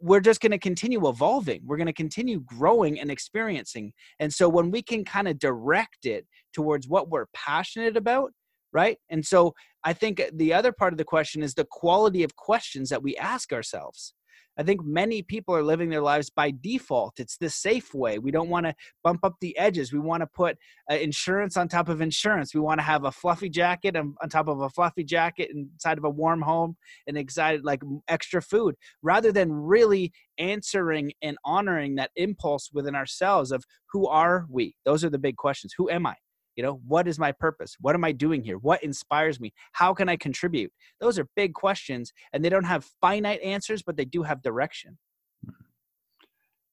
we're 0.00 0.20
just 0.20 0.40
going 0.40 0.52
to 0.52 0.58
continue 0.58 1.08
evolving 1.08 1.60
we're 1.64 1.76
going 1.76 1.88
to 1.88 1.92
continue 1.92 2.40
growing 2.40 3.00
and 3.00 3.10
experiencing 3.10 3.92
and 4.20 4.32
so 4.32 4.48
when 4.48 4.70
we 4.70 4.80
can 4.80 5.04
kind 5.04 5.26
of 5.26 5.38
direct 5.40 6.06
it 6.06 6.24
towards 6.52 6.86
what 6.86 7.08
we're 7.08 7.26
passionate 7.34 7.96
about 7.96 8.32
right? 8.72 8.98
And 9.10 9.24
so 9.24 9.54
i 9.84 9.92
think 9.92 10.22
the 10.34 10.52
other 10.52 10.72
part 10.72 10.92
of 10.92 10.98
the 10.98 11.04
question 11.04 11.42
is 11.42 11.54
the 11.54 11.66
quality 11.70 12.22
of 12.22 12.36
questions 12.36 12.88
that 12.90 13.02
we 13.02 13.16
ask 13.16 13.52
ourselves 13.52 14.14
I 14.58 14.64
think 14.64 14.84
many 14.84 15.22
people 15.22 15.54
are 15.54 15.62
living 15.62 15.88
their 15.88 16.02
lives 16.02 16.30
by 16.30 16.52
default. 16.60 17.20
It's 17.20 17.36
the 17.36 17.48
safe 17.48 17.94
way. 17.94 18.18
We 18.18 18.32
don't 18.32 18.48
want 18.48 18.66
to 18.66 18.74
bump 19.04 19.20
up 19.22 19.34
the 19.40 19.56
edges. 19.56 19.92
We 19.92 20.00
want 20.00 20.22
to 20.22 20.26
put 20.26 20.58
uh, 20.90 20.96
insurance 20.96 21.56
on 21.56 21.68
top 21.68 21.88
of 21.88 22.00
insurance. 22.00 22.54
We 22.54 22.60
want 22.60 22.80
to 22.80 22.84
have 22.84 23.04
a 23.04 23.12
fluffy 23.12 23.48
jacket 23.48 23.96
on, 23.96 24.16
on 24.20 24.28
top 24.28 24.48
of 24.48 24.60
a 24.60 24.68
fluffy 24.68 25.04
jacket 25.04 25.50
inside 25.54 25.96
of 25.96 26.04
a 26.04 26.10
warm 26.10 26.42
home 26.42 26.76
and 27.06 27.16
excited 27.16 27.64
like 27.64 27.82
extra 28.08 28.42
food 28.42 28.74
rather 29.02 29.30
than 29.30 29.52
really 29.52 30.12
answering 30.38 31.12
and 31.22 31.38
honoring 31.44 31.94
that 31.96 32.10
impulse 32.16 32.70
within 32.72 32.96
ourselves 32.96 33.52
of 33.52 33.64
who 33.92 34.08
are 34.08 34.46
we? 34.50 34.74
Those 34.84 35.04
are 35.04 35.10
the 35.10 35.18
big 35.18 35.36
questions. 35.36 35.72
Who 35.78 35.88
am 35.88 36.06
I? 36.06 36.14
You 36.58 36.64
know 36.64 36.80
what 36.88 37.06
is 37.06 37.20
my 37.20 37.30
purpose? 37.30 37.76
What 37.80 37.94
am 37.94 38.04
i 38.04 38.10
doing 38.10 38.42
here? 38.42 38.58
What 38.58 38.82
inspires 38.82 39.38
me? 39.38 39.52
How 39.72 39.94
can 39.94 40.08
i 40.08 40.16
contribute? 40.16 40.72
Those 41.00 41.16
are 41.16 41.28
big 41.36 41.54
questions 41.54 42.12
and 42.32 42.44
they 42.44 42.48
don't 42.48 42.64
have 42.64 42.84
finite 43.00 43.40
answers 43.42 43.80
but 43.80 43.96
they 43.96 44.04
do 44.04 44.24
have 44.24 44.42
direction. 44.42 44.98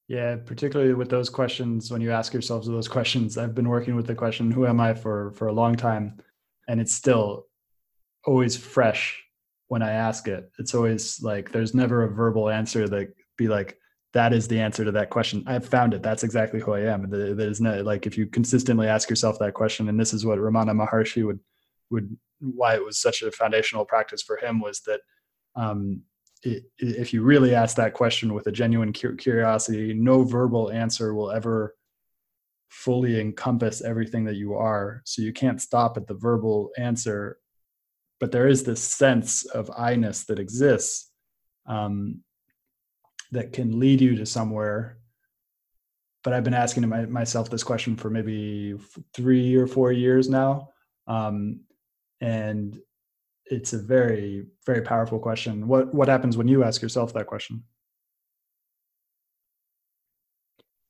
Yeah 0.07 0.37
particularly 0.37 0.95
with 0.95 1.09
those 1.09 1.29
questions 1.29 1.91
when 1.91 2.01
you 2.01 2.11
ask 2.11 2.33
yourselves 2.33 2.67
those 2.67 2.87
questions 2.87 3.37
i've 3.37 3.53
been 3.53 3.69
working 3.69 3.95
with 3.95 4.07
the 4.07 4.15
question 4.15 4.49
who 4.49 4.65
am 4.65 4.79
i? 4.79 4.95
for 4.95 5.31
for 5.33 5.47
a 5.47 5.53
long 5.53 5.75
time 5.75 6.17
and 6.67 6.81
it's 6.81 6.93
still 6.93 7.45
always 8.25 8.57
fresh 8.57 9.23
when 9.67 9.83
i 9.83 9.91
ask 9.91 10.27
it. 10.27 10.49
It's 10.57 10.73
always 10.73 11.21
like 11.21 11.51
there's 11.51 11.75
never 11.75 12.03
a 12.03 12.09
verbal 12.09 12.49
answer 12.49 12.87
that 12.89 13.13
be 13.37 13.47
like 13.47 13.77
that 14.15 14.31
is 14.31 14.47
the 14.47 14.61
answer 14.61 14.85
to 14.85 14.93
that 14.93 15.09
question. 15.09 15.43
I've 15.45 15.67
found 15.67 15.93
it. 15.93 16.01
That's 16.01 16.23
exactly 16.23 16.61
who 16.61 16.71
I 16.71 16.85
am. 16.91 17.09
There's 17.09 17.59
no 17.59 17.81
like 17.81 18.07
if 18.07 18.17
you 18.17 18.25
consistently 18.25 18.87
ask 18.87 19.09
yourself 19.09 19.37
that 19.39 19.53
question, 19.53 19.89
and 19.89 19.99
this 19.99 20.13
is 20.13 20.25
what 20.25 20.39
Ramana 20.39 20.71
Maharshi 20.71 21.25
would 21.25 21.41
would 21.89 22.15
why 22.39 22.75
it 22.75 22.83
was 22.83 22.97
such 22.97 23.21
a 23.21 23.31
foundational 23.31 23.83
practice 23.83 24.21
for 24.21 24.37
him 24.37 24.61
was 24.61 24.79
that 24.81 25.01
um, 25.57 26.01
it, 26.43 26.63
if 26.77 27.13
you 27.13 27.23
really 27.23 27.53
ask 27.53 27.75
that 27.75 27.93
question 27.93 28.33
with 28.33 28.47
a 28.47 28.53
genuine 28.53 28.93
curiosity, 28.93 29.93
no 29.93 30.23
verbal 30.23 30.71
answer 30.71 31.13
will 31.13 31.31
ever 31.31 31.75
fully 32.69 33.19
encompass 33.19 33.81
everything 33.81 34.23
that 34.25 34.35
you 34.35 34.55
are. 34.55 35.01
So 35.03 35.21
you 35.23 35.33
can't 35.33 35.61
stop 35.61 35.97
at 35.97 36.07
the 36.07 36.13
verbal 36.13 36.71
answer, 36.77 37.37
but 38.21 38.31
there 38.31 38.47
is 38.47 38.63
this 38.63 38.81
sense 38.81 39.43
of 39.45 39.69
I-ness 39.77 40.23
that 40.25 40.39
exists. 40.39 41.11
Um, 41.67 42.21
that 43.31 43.53
can 43.53 43.79
lead 43.79 44.01
you 44.01 44.15
to 44.15 44.25
somewhere. 44.25 44.97
But 46.23 46.33
i've 46.33 46.43
been 46.43 46.55
asking 46.55 46.87
my, 46.89 47.05
myself 47.05 47.49
this 47.49 47.63
question 47.63 47.95
for 47.95 48.09
maybe 48.09 48.75
three 49.13 49.55
or 49.55 49.67
four 49.67 49.91
years 49.91 50.29
now. 50.29 50.69
Um, 51.07 51.61
and 52.21 52.79
it's 53.45 53.73
a 53.73 53.77
very 53.77 54.45
very 54.65 54.81
powerful 54.81 55.19
question. 55.19 55.67
What 55.67 55.93
what 55.93 56.07
happens 56.07 56.35
when 56.37 56.47
you 56.47 56.63
ask 56.63 56.81
yourself 56.81 57.13
that 57.13 57.27
question 57.27 57.63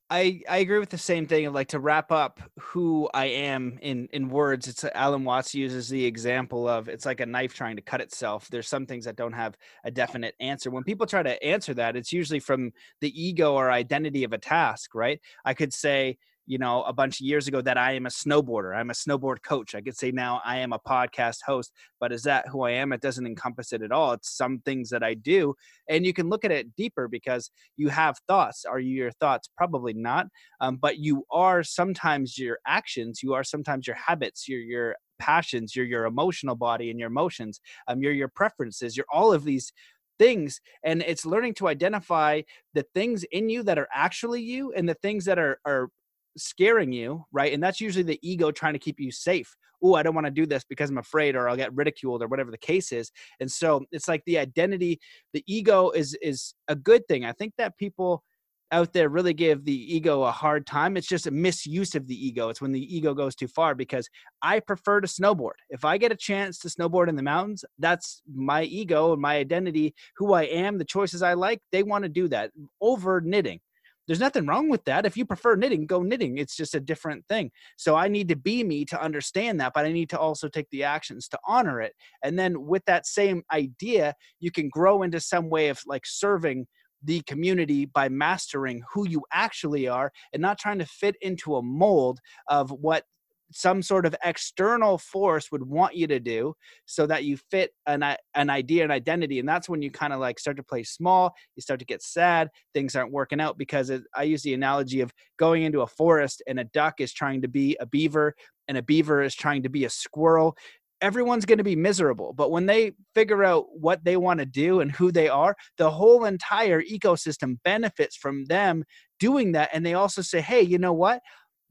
I, 0.08 0.42
I 0.48 0.58
agree 0.58 0.78
with 0.78 0.90
the 0.90 0.98
same 0.98 1.26
thing. 1.26 1.52
Like 1.52 1.68
to 1.68 1.80
wrap 1.80 2.12
up 2.12 2.40
who 2.60 3.08
I 3.12 3.26
am 3.26 3.76
in 3.82 4.08
in 4.12 4.28
words, 4.28 4.68
it's 4.68 4.84
uh, 4.84 4.90
Alan 4.94 5.24
Watts 5.24 5.52
uses 5.52 5.88
the 5.88 6.04
example 6.04 6.68
of 6.68 6.88
it's 6.88 7.04
like 7.04 7.20
a 7.20 7.26
knife 7.26 7.54
trying 7.54 7.74
to 7.74 7.82
cut 7.82 8.00
itself. 8.00 8.46
There's 8.48 8.68
some 8.68 8.86
things 8.86 9.04
that 9.06 9.16
don't 9.16 9.32
have 9.32 9.56
a 9.82 9.90
definite 9.90 10.36
answer. 10.38 10.70
When 10.70 10.84
people 10.84 11.06
try 11.06 11.24
to 11.24 11.42
answer 11.42 11.74
that, 11.74 11.96
it's 11.96 12.12
usually 12.12 12.38
from 12.38 12.72
the 13.00 13.20
ego 13.20 13.54
or 13.54 13.72
identity 13.72 14.22
of 14.22 14.32
a 14.32 14.38
task, 14.38 14.94
right? 14.94 15.20
I 15.44 15.54
could 15.54 15.74
say, 15.74 16.18
you 16.46 16.58
know, 16.58 16.84
a 16.84 16.92
bunch 16.92 17.20
of 17.20 17.26
years 17.26 17.48
ago 17.48 17.60
that 17.60 17.76
I 17.76 17.92
am 17.92 18.06
a 18.06 18.10
snowboarder. 18.10 18.76
I'm 18.76 18.90
a 18.90 18.94
snowboard 18.94 19.42
coach. 19.42 19.74
I 19.74 19.80
could 19.80 19.96
say 19.96 20.12
now 20.12 20.40
I 20.44 20.58
am 20.58 20.72
a 20.72 20.78
podcast 20.78 21.38
host, 21.44 21.72
but 22.00 22.12
is 22.12 22.22
that 22.22 22.48
who 22.48 22.62
I 22.62 22.70
am? 22.72 22.92
It 22.92 23.00
doesn't 23.00 23.26
encompass 23.26 23.72
it 23.72 23.82
at 23.82 23.90
all. 23.90 24.12
It's 24.12 24.36
some 24.36 24.60
things 24.60 24.88
that 24.90 25.02
I 25.02 25.14
do. 25.14 25.54
And 25.88 26.06
you 26.06 26.12
can 26.12 26.28
look 26.28 26.44
at 26.44 26.52
it 26.52 26.74
deeper 26.76 27.08
because 27.08 27.50
you 27.76 27.88
have 27.88 28.16
thoughts. 28.28 28.64
Are 28.64 28.78
you 28.78 28.94
your 28.94 29.10
thoughts? 29.12 29.50
Probably 29.56 29.92
not. 29.92 30.28
Um, 30.60 30.76
but 30.76 30.98
you 30.98 31.24
are 31.30 31.64
sometimes 31.64 32.38
your 32.38 32.58
actions, 32.66 33.22
you 33.22 33.34
are 33.34 33.44
sometimes 33.44 33.86
your 33.86 33.96
habits, 33.96 34.48
your, 34.48 34.60
your 34.60 34.96
passions, 35.18 35.74
you're 35.74 35.86
your 35.86 36.04
emotional 36.04 36.54
body 36.54 36.90
and 36.90 36.98
your 36.98 37.08
emotions, 37.08 37.60
um, 37.88 38.02
you're 38.02 38.12
your 38.12 38.28
preferences, 38.28 38.96
you're 38.96 39.06
all 39.12 39.32
of 39.32 39.44
these 39.44 39.72
things 40.18 40.60
and 40.82 41.02
it's 41.02 41.26
learning 41.26 41.52
to 41.52 41.68
identify 41.68 42.40
the 42.72 42.84
things 42.94 43.24
in 43.32 43.50
you 43.50 43.62
that 43.62 43.78
are 43.78 43.88
actually 43.94 44.40
you 44.40 44.72
and 44.72 44.88
the 44.88 44.94
things 44.94 45.26
that 45.26 45.38
are 45.38 45.60
are 45.66 45.90
scaring 46.36 46.92
you, 46.92 47.24
right? 47.32 47.52
And 47.52 47.62
that's 47.62 47.80
usually 47.80 48.02
the 48.02 48.18
ego 48.22 48.50
trying 48.50 48.74
to 48.74 48.78
keep 48.78 49.00
you 49.00 49.10
safe. 49.10 49.54
Oh, 49.82 49.94
I 49.94 50.02
don't 50.02 50.14
want 50.14 50.26
to 50.26 50.30
do 50.30 50.46
this 50.46 50.64
because 50.64 50.90
I'm 50.90 50.98
afraid 50.98 51.36
or 51.36 51.48
I'll 51.48 51.56
get 51.56 51.74
ridiculed 51.74 52.22
or 52.22 52.28
whatever 52.28 52.50
the 52.50 52.58
case 52.58 52.92
is. 52.92 53.12
And 53.40 53.50
so 53.50 53.84
it's 53.92 54.08
like 54.08 54.22
the 54.24 54.38
identity, 54.38 55.00
the 55.32 55.44
ego 55.46 55.90
is 55.90 56.16
is 56.22 56.54
a 56.68 56.74
good 56.74 57.06
thing. 57.08 57.24
I 57.24 57.32
think 57.32 57.54
that 57.58 57.76
people 57.76 58.24
out 58.72 58.92
there 58.92 59.08
really 59.08 59.32
give 59.32 59.64
the 59.64 59.94
ego 59.94 60.24
a 60.24 60.30
hard 60.30 60.66
time. 60.66 60.96
It's 60.96 61.06
just 61.06 61.26
a 61.26 61.30
misuse 61.30 61.94
of 61.94 62.06
the 62.06 62.26
ego. 62.26 62.48
It's 62.48 62.60
when 62.60 62.72
the 62.72 62.96
ego 62.96 63.14
goes 63.14 63.36
too 63.36 63.48
far 63.48 63.74
because 63.74 64.08
I 64.42 64.60
prefer 64.60 65.00
to 65.00 65.06
snowboard. 65.06 65.52
If 65.70 65.84
I 65.84 65.98
get 65.98 66.12
a 66.12 66.16
chance 66.16 66.58
to 66.60 66.68
snowboard 66.68 67.08
in 67.08 67.16
the 67.16 67.22
mountains, 67.22 67.64
that's 67.78 68.22
my 68.32 68.64
ego 68.64 69.12
and 69.12 69.22
my 69.22 69.36
identity, 69.36 69.94
who 70.16 70.32
I 70.32 70.44
am, 70.44 70.78
the 70.78 70.84
choices 70.84 71.22
I 71.22 71.34
like. 71.34 71.60
They 71.70 71.82
want 71.82 72.04
to 72.04 72.08
do 72.08 72.28
that 72.28 72.50
over 72.80 73.20
knitting 73.20 73.60
there's 74.06 74.20
nothing 74.20 74.46
wrong 74.46 74.68
with 74.68 74.84
that. 74.84 75.06
If 75.06 75.16
you 75.16 75.24
prefer 75.24 75.56
knitting, 75.56 75.86
go 75.86 76.02
knitting. 76.02 76.38
It's 76.38 76.56
just 76.56 76.74
a 76.74 76.80
different 76.80 77.26
thing. 77.28 77.50
So 77.76 77.96
I 77.96 78.08
need 78.08 78.28
to 78.28 78.36
be 78.36 78.64
me 78.64 78.84
to 78.86 79.02
understand 79.02 79.60
that, 79.60 79.72
but 79.74 79.84
I 79.84 79.92
need 79.92 80.10
to 80.10 80.18
also 80.18 80.48
take 80.48 80.70
the 80.70 80.84
actions 80.84 81.28
to 81.28 81.38
honor 81.46 81.80
it. 81.80 81.94
And 82.22 82.38
then 82.38 82.66
with 82.66 82.84
that 82.86 83.06
same 83.06 83.42
idea, 83.52 84.14
you 84.40 84.50
can 84.50 84.68
grow 84.68 85.02
into 85.02 85.20
some 85.20 85.50
way 85.50 85.68
of 85.68 85.80
like 85.86 86.06
serving 86.06 86.66
the 87.02 87.20
community 87.22 87.84
by 87.84 88.08
mastering 88.08 88.82
who 88.92 89.08
you 89.08 89.22
actually 89.32 89.86
are 89.86 90.10
and 90.32 90.40
not 90.40 90.58
trying 90.58 90.78
to 90.78 90.86
fit 90.86 91.16
into 91.20 91.56
a 91.56 91.62
mold 91.62 92.20
of 92.48 92.70
what 92.70 93.04
some 93.52 93.82
sort 93.82 94.06
of 94.06 94.14
external 94.24 94.98
force 94.98 95.50
would 95.52 95.62
want 95.62 95.94
you 95.94 96.06
to 96.06 96.18
do 96.18 96.54
so 96.84 97.06
that 97.06 97.24
you 97.24 97.36
fit 97.50 97.70
an, 97.86 98.02
an 98.34 98.50
idea 98.50 98.82
and 98.82 98.92
identity 98.92 99.38
and 99.38 99.48
that's 99.48 99.68
when 99.68 99.82
you 99.82 99.90
kind 99.90 100.12
of 100.12 100.20
like 100.20 100.38
start 100.38 100.56
to 100.56 100.62
play 100.62 100.82
small 100.82 101.34
you 101.54 101.62
start 101.62 101.78
to 101.78 101.86
get 101.86 102.02
sad 102.02 102.48
things 102.74 102.96
aren't 102.96 103.12
working 103.12 103.40
out 103.40 103.56
because 103.58 103.90
it, 103.90 104.02
i 104.14 104.22
use 104.22 104.42
the 104.42 104.54
analogy 104.54 105.00
of 105.00 105.12
going 105.38 105.62
into 105.62 105.82
a 105.82 105.86
forest 105.86 106.42
and 106.46 106.58
a 106.58 106.64
duck 106.64 107.00
is 107.00 107.12
trying 107.12 107.40
to 107.42 107.48
be 107.48 107.76
a 107.80 107.86
beaver 107.86 108.34
and 108.68 108.76
a 108.76 108.82
beaver 108.82 109.22
is 109.22 109.34
trying 109.34 109.62
to 109.62 109.68
be 109.68 109.84
a 109.84 109.90
squirrel 109.90 110.56
everyone's 111.00 111.44
going 111.44 111.58
to 111.58 111.64
be 111.64 111.76
miserable. 111.76 112.32
But 112.32 112.50
when 112.50 112.66
they 112.66 112.92
figure 113.14 113.44
out 113.44 113.66
what 113.72 114.04
they 114.04 114.16
want 114.16 114.40
to 114.40 114.46
do 114.46 114.80
and 114.80 114.90
who 114.90 115.12
they 115.12 115.28
are, 115.28 115.56
the 115.78 115.90
whole 115.90 116.24
entire 116.24 116.82
ecosystem 116.82 117.58
benefits 117.64 118.16
from 118.16 118.46
them 118.46 118.84
doing 119.20 119.52
that. 119.52 119.70
And 119.72 119.84
they 119.84 119.94
also 119.94 120.22
say, 120.22 120.40
hey, 120.40 120.62
you 120.62 120.78
know 120.78 120.92
what? 120.92 121.20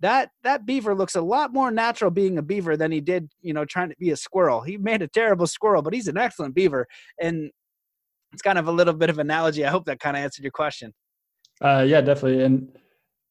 That 0.02 0.30
that 0.44 0.66
beaver 0.66 0.94
looks 0.94 1.16
a 1.16 1.22
lot 1.22 1.54
more 1.54 1.72
natural 1.72 2.12
being 2.12 2.38
a 2.38 2.42
beaver 2.42 2.76
than 2.76 2.92
he 2.92 3.02
did, 3.02 3.30
you 3.42 3.54
know, 3.54 3.66
trying 3.66 3.90
to 3.90 3.96
be 3.98 4.12
a 4.12 4.18
squirrel. 4.18 4.62
He 4.62 4.78
made 4.78 5.02
a 5.02 5.08
terrible 5.08 5.48
squirrel, 5.48 5.82
but 5.82 5.94
he's 5.94 6.08
an 6.08 6.18
excellent 6.18 6.54
beaver. 6.54 6.88
And 7.22 7.50
it's 8.34 8.42
kind 8.42 8.60
of 8.60 8.68
a 8.68 8.72
little 8.72 8.94
bit 8.94 9.10
of 9.10 9.20
analogy. 9.20 9.66
I 9.66 9.70
hope 9.70 9.86
that 9.86 10.00
kind 10.00 10.18
of 10.18 10.24
answered 10.24 10.44
your 10.44 10.52
question. 10.52 10.94
Uh, 11.62 11.86
yeah, 11.88 12.02
definitely. 12.02 12.44
And 12.44 12.78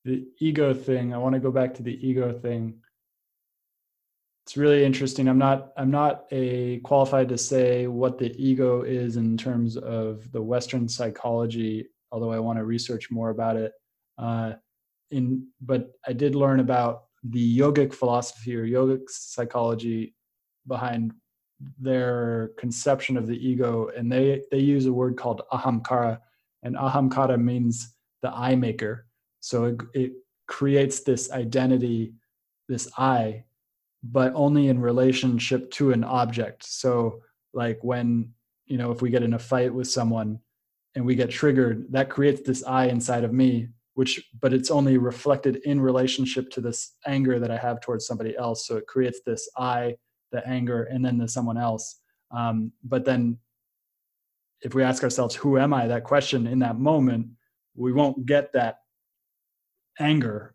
the 0.04 0.26
ego 0.38 0.72
thing, 0.72 1.12
I 1.12 1.18
want 1.18 1.34
to 1.34 1.40
go 1.40 1.50
back 1.50 1.74
to 1.74 1.82
the 1.82 1.94
ego 2.06 2.32
thing 2.32 2.80
it's 4.44 4.58
really 4.58 4.84
interesting. 4.84 5.26
I'm 5.26 5.38
not 5.38 5.72
I'm 5.78 5.90
not 5.90 6.26
a 6.30 6.78
qualified 6.80 7.30
to 7.30 7.38
say 7.38 7.86
what 7.86 8.18
the 8.18 8.34
ego 8.36 8.82
is 8.82 9.16
in 9.16 9.38
terms 9.38 9.78
of 9.78 10.30
the 10.32 10.42
Western 10.42 10.86
psychology, 10.86 11.86
although 12.12 12.30
I 12.30 12.38
want 12.40 12.58
to 12.58 12.64
research 12.64 13.10
more 13.10 13.30
about 13.30 13.56
it. 13.56 13.72
Uh, 14.18 14.52
in 15.14 15.46
but 15.60 15.92
I 16.06 16.12
did 16.12 16.34
learn 16.34 16.60
about 16.60 17.04
the 17.22 17.58
yogic 17.58 17.94
philosophy 17.94 18.56
or 18.56 18.66
yogic 18.66 19.08
psychology 19.08 20.14
behind 20.66 21.12
their 21.78 22.50
conception 22.58 23.16
of 23.16 23.26
the 23.26 23.38
ego, 23.50 23.90
and 23.96 24.10
they 24.10 24.42
they 24.50 24.58
use 24.58 24.86
a 24.86 24.92
word 24.92 25.16
called 25.16 25.42
ahamkara, 25.52 26.20
and 26.62 26.76
ahamkara 26.76 27.40
means 27.40 27.94
the 28.22 28.30
I 28.30 28.54
maker. 28.54 29.06
So 29.40 29.64
it, 29.64 29.80
it 29.94 30.12
creates 30.46 31.00
this 31.00 31.30
identity, 31.30 32.14
this 32.68 32.88
I 32.98 33.44
but 34.04 34.32
only 34.34 34.68
in 34.68 34.78
relationship 34.78 35.70
to 35.70 35.92
an 35.92 36.04
object. 36.04 36.64
So, 36.64 37.22
like 37.54 37.78
when, 37.82 38.30
you 38.66 38.76
know, 38.76 38.90
if 38.90 39.00
we 39.00 39.10
get 39.10 39.22
in 39.22 39.34
a 39.34 39.38
fight 39.38 39.72
with 39.72 39.88
someone 39.88 40.40
and 40.94 41.06
we 41.06 41.14
get 41.14 41.30
triggered, 41.30 41.86
that 41.92 42.10
creates 42.10 42.42
this 42.42 42.62
I 42.64 42.86
inside 42.86 43.24
of 43.24 43.32
me, 43.32 43.68
which, 43.94 44.28
but 44.40 44.52
it's 44.52 44.70
only 44.70 44.98
reflected 44.98 45.56
in 45.64 45.80
relationship 45.80 46.50
to 46.50 46.60
this 46.60 46.96
anger 47.06 47.38
that 47.38 47.50
I 47.50 47.56
have 47.56 47.80
towards 47.80 48.06
somebody 48.06 48.36
else. 48.36 48.66
So 48.66 48.76
it 48.76 48.86
creates 48.86 49.20
this 49.24 49.48
I, 49.56 49.96
the 50.32 50.46
anger, 50.46 50.84
and 50.84 51.04
then 51.04 51.18
the 51.18 51.28
someone 51.28 51.58
else. 51.58 52.00
Um, 52.30 52.72
but 52.82 53.04
then 53.04 53.38
if 54.62 54.74
we 54.74 54.82
ask 54.82 55.02
ourselves, 55.04 55.34
who 55.34 55.58
am 55.58 55.72
I? 55.72 55.86
That 55.86 56.04
question 56.04 56.46
in 56.46 56.58
that 56.60 56.78
moment, 56.78 57.28
we 57.76 57.92
won't 57.92 58.26
get 58.26 58.52
that 58.52 58.78
anger. 59.98 60.54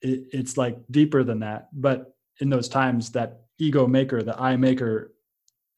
It, 0.00 0.26
it's 0.32 0.56
like 0.56 0.78
deeper 0.90 1.24
than 1.24 1.40
that. 1.40 1.68
But 1.72 2.12
in 2.40 2.50
those 2.50 2.68
times 2.68 3.10
that 3.12 3.42
ego 3.58 3.86
maker 3.86 4.22
the 4.22 4.38
i 4.40 4.56
maker 4.56 5.14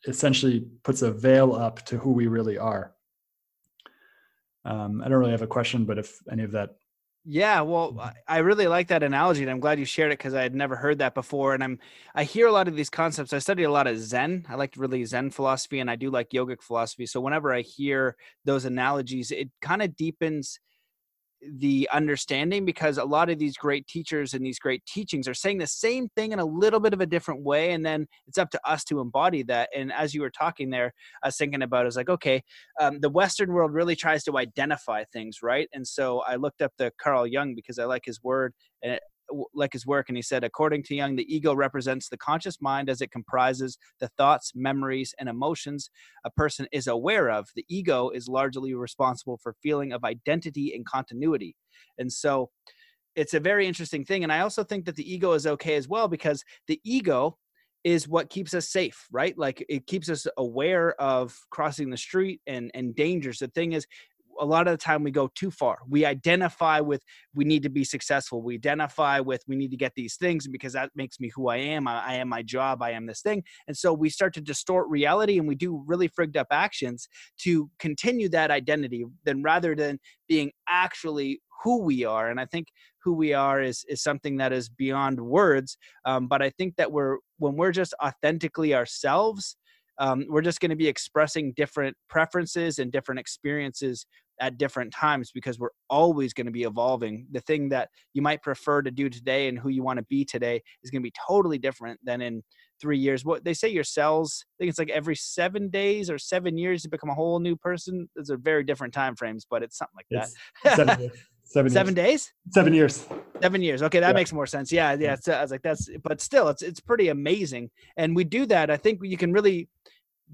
essentially 0.07 0.67
puts 0.83 1.03
a 1.03 1.11
veil 1.11 1.55
up 1.55 1.85
to 1.85 1.99
who 1.99 2.13
we 2.13 2.27
really 2.27 2.59
are 2.59 2.95
um, 4.65 5.03
i 5.03 5.09
don't 5.09 5.19
really 5.19 5.31
have 5.31 5.43
a 5.43 5.47
question 5.47 5.85
but 5.85 5.99
if 5.99 6.21
any 6.31 6.43
of 6.43 6.53
that 6.53 6.77
yeah, 7.25 7.63
well, 7.63 7.93
mm-hmm. 7.93 8.09
I 8.29 8.39
really 8.39 8.67
like 8.67 8.89
that 8.89 9.03
analogy, 9.03 9.43
and 9.43 9.51
I'm 9.51 9.61
glad 9.61 9.79
you 9.79 9.87
shared 9.87 10.13
it 10.13 10.19
because 10.19 10.35
I 10.35 10.43
had 10.43 10.55
never 10.55 10.77
heard 10.77 10.99
that 10.99 11.15
before. 11.15 11.55
And 11.55 11.65
I'm 11.65 11.79
I 12.15 12.25
hear 12.25 12.47
a 12.47 12.53
lot 12.53 12.69
of 12.69 12.77
these 12.77 12.91
concepts. 12.91 13.33
I 13.33 13.39
study 13.39 13.63
a 13.63 13.71
lot 13.71 13.87
of 13.87 13.99
Zen. 13.99 14.45
I 14.49 14.57
like 14.57 14.75
really 14.77 15.05
Zen 15.05 15.31
philosophy, 15.31 15.81
and 15.81 15.91
I 15.91 15.97
do 15.97 16.11
like 16.11 16.31
yogic 16.31 16.63
philosophy. 16.63 17.07
So 17.07 17.21
whenever 17.21 17.53
I 17.53 17.63
hear 17.63 18.17
those 18.45 18.67
analogies, 18.67 19.31
it 19.31 19.51
kind 19.63 19.81
of 19.83 19.97
deepens 19.97 20.61
the 21.59 21.89
understanding 21.93 22.65
because 22.65 22.99
a 22.99 23.05
lot 23.05 23.31
of 23.31 23.39
these 23.39 23.57
great 23.57 23.87
teachers 23.87 24.35
and 24.35 24.45
these 24.45 24.59
great 24.59 24.85
teachings 24.87 25.29
are 25.29 25.35
saying 25.35 25.59
the 25.59 25.67
same 25.67 26.09
thing 26.17 26.33
in 26.33 26.39
a 26.39 26.45
little 26.45 26.81
bit 26.81 26.93
of 26.93 27.01
a 27.01 27.07
different 27.07 27.43
way 27.43 27.73
and 27.73 27.85
then 27.85 28.07
it's 28.27 28.39
up 28.39 28.51
to 28.51 28.61
us 28.69 28.85
to 28.85 29.01
embody 29.01 29.43
that 29.43 29.69
and 29.77 29.93
as 29.93 30.15
you 30.15 30.21
were 30.21 30.31
talking 30.31 30.71
there 30.71 30.93
i 31.23 31.29
was 31.29 31.37
thinking 31.37 31.63
about 31.63 31.81
it, 31.81 31.83
I 31.83 31.87
was 31.87 31.97
like 31.97 32.09
okay 32.09 32.43
um, 32.81 33.01
the 33.01 33.11
western 33.11 33.53
world 33.53 33.73
really 33.73 33.97
tries 33.97 34.25
to 34.25 34.39
identify 34.39 35.05
things 35.13 35.39
right? 35.43 35.69
And 35.73 35.87
so 35.87 36.21
i 36.27 36.37
looked 36.37 36.63
up 36.63 36.73
the 36.79 36.93
carl 37.01 37.27
jung 37.27 37.55
because 37.55 37.79
i 37.79 37.85
like 37.85 38.05
his 38.05 38.23
word 38.23 38.55
and 38.83 38.99
like 39.55 39.73
his 39.73 39.87
work 39.87 40.09
and 40.09 40.17
he 40.17 40.23
said 40.23 40.45
according 40.45 40.83
to 40.83 40.95
Jung 40.95 41.17
the 41.17 41.35
ego 41.35 41.55
represents 41.55 42.09
the 42.09 42.17
conscious 42.17 42.61
mind 42.61 42.89
as 42.89 43.01
it 43.01 43.11
comprises 43.11 43.79
the 44.01 44.09
thoughts 44.17 44.53
memories 44.55 45.15
and 45.19 45.29
emotions 45.29 45.91
a 46.25 46.31
person 46.31 46.67
is 46.73 46.87
aware 46.87 47.31
of. 47.31 47.49
The 47.55 47.65
ego 47.69 48.11
is 48.11 48.29
largely 48.29 48.75
responsible 48.75 49.39
for 49.43 49.55
feeling 49.63 49.93
of 49.93 50.05
identity 50.05 50.73
and 50.75 50.87
continuity. 50.87 51.57
And 51.99 52.13
so 52.13 52.51
it's 53.17 53.35
a 53.35 53.41
very 53.41 53.67
interesting 53.69 54.05
thing 54.05 54.25
and 54.25 54.33
i 54.33 54.41
also 54.41 54.65
think 54.65 54.85
that 54.85 54.97
the 54.97 55.13
ego 55.13 55.33
is 55.35 55.47
okay 55.47 55.77
as 55.77 55.87
well 55.87 56.09
because 56.09 56.43
the 56.67 56.81
ego 56.85 57.39
is 57.85 58.09
what 58.09 58.31
keeps 58.31 58.55
us 58.55 58.71
safe 58.71 59.07
right? 59.13 59.37
Like 59.39 59.65
it 59.69 59.87
keeps 59.87 60.09
us 60.09 60.27
aware 60.39 61.01
of 61.01 61.39
crossing 61.51 61.91
the 61.91 61.97
street 61.97 62.41
and 62.47 62.71
and 62.75 62.97
dangers. 62.97 63.39
The 63.39 63.49
thing 63.49 63.73
is 63.73 63.87
a 64.40 64.44
lot 64.44 64.66
of 64.66 64.73
the 64.73 64.79
time 64.79 65.03
we 65.03 65.11
go 65.11 65.31
too 65.35 65.51
far. 65.51 65.79
We 65.88 66.05
identify 66.05 66.81
with 66.81 67.03
we 67.35 67.44
need 67.44 67.62
to 67.62 67.68
be 67.68 67.85
successful. 67.85 68.42
We 68.42 68.55
identify 68.55 69.20
with 69.20 69.42
we 69.47 69.57
need 69.57 69.70
to 69.70 69.77
get 69.77 69.92
these 69.94 70.16
things 70.16 70.47
because 70.47 70.73
that 70.75 70.90
makes 70.94 71.20
me 71.20 71.31
who 71.35 71.49
I 71.49 71.57
am. 71.57 71.88
I, 71.88 72.03
I 72.05 72.14
am 72.14 72.29
my 72.29 72.42
job. 72.42 72.83
I 72.83 72.90
am 72.90 73.07
this 73.07 73.23
thing. 73.23 73.42
And 73.66 73.77
so 73.77 73.92
we 73.92 74.11
start 74.11 74.35
to 74.35 74.40
distort 74.40 74.88
reality 74.88 75.38
and 75.38 75.49
we 75.49 75.55
do 75.55 75.83
really 75.87 76.09
frigged 76.09 76.37
up 76.37 76.49
actions 76.51 77.09
to 77.38 77.70
continue 77.79 78.29
that 78.31 78.51
identity 78.51 79.05
then 79.25 79.42
rather 79.42 79.75
than 79.75 79.99
being 80.29 80.53
actually 80.68 81.40
who 81.62 81.83
we 81.83 82.05
are. 82.05 82.29
And 82.29 82.38
I 82.38 82.47
think 82.47 82.68
who 83.03 83.14
we 83.14 83.33
are 83.35 83.61
is 83.61 83.85
is 83.88 84.03
something 84.03 84.37
that 84.37 84.53
is 84.53 84.68
beyond 84.68 85.20
words. 85.20 85.77
Um, 86.05 86.27
but 86.29 86.42
I 86.42 86.51
think 86.51 86.77
that 86.77 86.92
we're 86.92 87.18
when 87.38 87.57
we're 87.57 87.73
just 87.73 87.94
authentically 88.03 88.75
ourselves, 88.75 89.57
um, 89.99 90.25
we're 90.29 90.42
just 90.42 90.61
going 90.61 90.70
to 90.70 90.77
be 90.77 90.88
expressing 90.88 91.53
different 91.55 91.97
preferences 92.09 92.79
and 92.79 92.90
different 92.90 93.20
experiences 93.20 94.07
at 94.40 94.59
different 94.59 94.92
times 94.92 95.31
because 95.33 95.59
we're 95.59 95.70
always 95.88 96.33
going 96.33 96.47
to 96.47 96.53
be 96.53 96.62
evolving. 96.62 97.27
The 97.33 97.40
thing 97.40 97.68
that 97.70 97.88
you 98.12 98.23
might 98.23 98.42
prefer 98.42 98.83
to 98.83 98.90
do 98.90 99.09
today 99.09 99.49
and 99.49 99.59
who 99.59 99.68
you 99.68 99.83
want 99.83 99.99
to 99.99 100.05
be 100.05 100.25
today 100.25 100.62
is 100.83 100.90
going 100.90 101.03
to 101.03 101.07
be 101.07 101.14
totally 101.27 101.59
different 101.59 102.01
than 102.05 102.20
in 102.20 102.42
three 102.81 102.99
years. 102.99 103.25
What 103.25 103.44
they 103.44 103.55
say 103.55 103.68
your 103.68 103.85
cells, 103.85 104.44
I 104.44 104.55
think 104.59 104.70
it's 104.70 104.79
like 104.79 104.90
every 104.90 105.16
seven 105.16 105.68
days 105.70 106.11
or 106.11 106.18
seven 106.18 106.59
years 106.59 106.85
you 106.85 106.90
become 106.90 107.11
a 107.11 107.14
whole 107.14 107.38
new 107.38 107.57
person. 107.57 108.09
Those 108.16 108.31
are 108.31 108.37
very 108.37 108.64
different 108.64 108.92
time 108.92 109.16
frames, 109.16 109.47
but 109.49 109.62
it's 109.62 109.79
something 109.79 109.97
like 109.97 110.07
that. 110.11 110.29
seven, 110.75 110.99
days? 111.94 112.33
Seven 112.51 112.75
years. 112.75 113.07
Seven 113.40 113.62
years. 113.62 113.83
Okay, 113.83 114.01
that 114.01 114.09
yeah. 114.09 114.12
makes 114.14 114.33
more 114.33 114.47
sense. 114.47 114.73
Yeah, 114.73 114.97
yeah. 114.99 115.16
So 115.16 115.33
uh, 115.33 115.37
I 115.37 115.42
was 115.42 115.51
like, 115.51 115.62
that's, 115.62 115.88
but 116.03 116.20
still, 116.20 116.49
it's 116.49 116.62
it's 116.62 116.81
pretty 116.81 117.09
amazing. 117.09 117.70
And 117.97 118.16
we 118.16 118.25
do 118.25 118.47
that. 118.47 118.70
I 118.70 118.77
think 118.77 119.01
you 119.03 119.16
can 119.16 119.33
really 119.33 119.68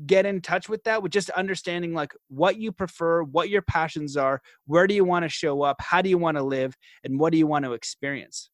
get 0.06 0.26
in 0.26 0.40
touch 0.40 0.68
with 0.68 0.84
that 0.84 1.02
with 1.02 1.12
just 1.12 1.30
understanding 1.30 1.92
like 1.92 2.12
what 2.28 2.56
you 2.56 2.72
prefer, 2.72 3.22
what 3.22 3.48
your 3.50 3.62
passions 3.62 4.16
are, 4.16 4.40
where 4.66 4.86
do 4.86 4.94
you 4.94 5.04
want 5.04 5.24
to 5.24 5.28
show 5.28 5.62
up, 5.62 5.80
how 5.80 6.02
do 6.02 6.08
you 6.08 6.18
want 6.18 6.36
to 6.36 6.42
live, 6.42 6.76
and 7.04 7.18
what 7.18 7.32
do 7.32 7.38
you 7.38 7.46
want 7.46 7.64
to 7.64 7.72
experience. 7.72 8.50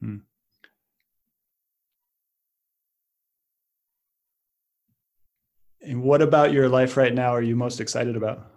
Hmm. 0.00 0.18
And 5.82 6.02
what 6.02 6.22
about 6.22 6.52
your 6.52 6.68
life 6.68 6.96
right 6.96 7.12
now 7.12 7.34
are 7.34 7.42
you 7.42 7.56
most 7.56 7.80
excited 7.80 8.16
about? 8.16 8.53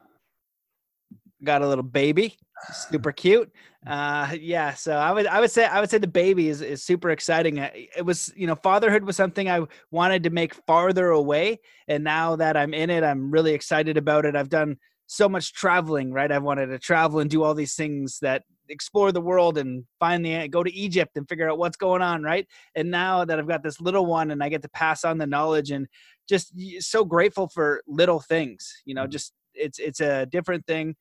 Got 1.44 1.62
a 1.62 1.68
little 1.68 1.84
baby 1.84 2.38
super 2.72 3.12
cute. 3.12 3.52
Uh, 3.86 4.36
yeah, 4.40 4.74
so 4.74 4.94
I 4.94 5.12
would 5.12 5.28
I 5.28 5.40
would 5.40 5.52
say 5.52 5.66
I 5.66 5.80
would 5.80 5.90
say 5.90 5.98
the 5.98 6.08
baby 6.08 6.50
is 6.50 6.62
is 6.62 6.84
super 6.84 7.10
exciting. 7.10 7.58
It 7.58 8.06
was 8.06 8.34
you 8.36 8.48
know 8.48 8.56
fatherhood 8.56 9.04
was 9.04 9.16
something 9.16 9.50
I 9.50 9.62
wanted 9.92 10.24
to 10.24 10.30
make 10.30 10.54
farther 10.66 11.10
away, 11.10 11.60
and 11.88 12.04
now 12.04 12.36
that 12.36 12.58
I'm 12.58 12.74
in 12.74 12.90
it, 12.90 13.04
I'm 13.04 13.32
really 13.32 13.54
excited 13.54 13.98
about 13.98 14.26
it. 14.26 14.36
I've 14.36 14.50
done 14.50 14.78
so 15.06 15.30
much 15.30 15.54
traveling, 15.54 16.12
right? 16.12 16.32
I 16.32 16.40
wanted 16.40 16.68
to 16.68 16.80
travel 16.80 17.20
and 17.20 17.30
do 17.30 17.44
all 17.44 17.54
these 17.54 17.76
things 17.76 18.20
that 18.22 18.44
explore 18.68 19.14
the 19.14 19.22
world 19.22 19.58
and 19.58 19.86
find 20.00 20.26
the 20.26 20.50
go 20.50 20.64
to 20.64 20.74
Egypt 20.74 21.16
and 21.16 21.30
figure 21.30 21.50
out 21.50 21.58
what's 21.58 21.78
going 21.78 22.02
on, 22.02 22.24
right? 22.24 22.46
And 22.76 22.92
now 22.92 23.24
that 23.24 23.40
I've 23.40 23.48
got 23.48 23.64
this 23.64 23.80
little 23.80 24.06
one 24.06 24.32
and 24.32 24.44
I 24.44 24.50
get 24.50 24.64
to 24.64 24.70
pass 24.70 25.06
on 25.06 25.18
the 25.18 25.28
knowledge 25.28 25.72
and 25.72 25.88
just 26.28 26.52
so 26.80 27.06
grateful 27.06 27.48
for 27.48 27.82
little 27.88 28.20
things, 28.20 28.82
you 28.84 28.94
know, 28.94 29.06
mm. 29.06 29.10
just 29.10 29.32
it's 29.54 29.80
it's 29.80 30.02
a 30.02 30.26
different 30.26 30.68
thing 30.68 30.96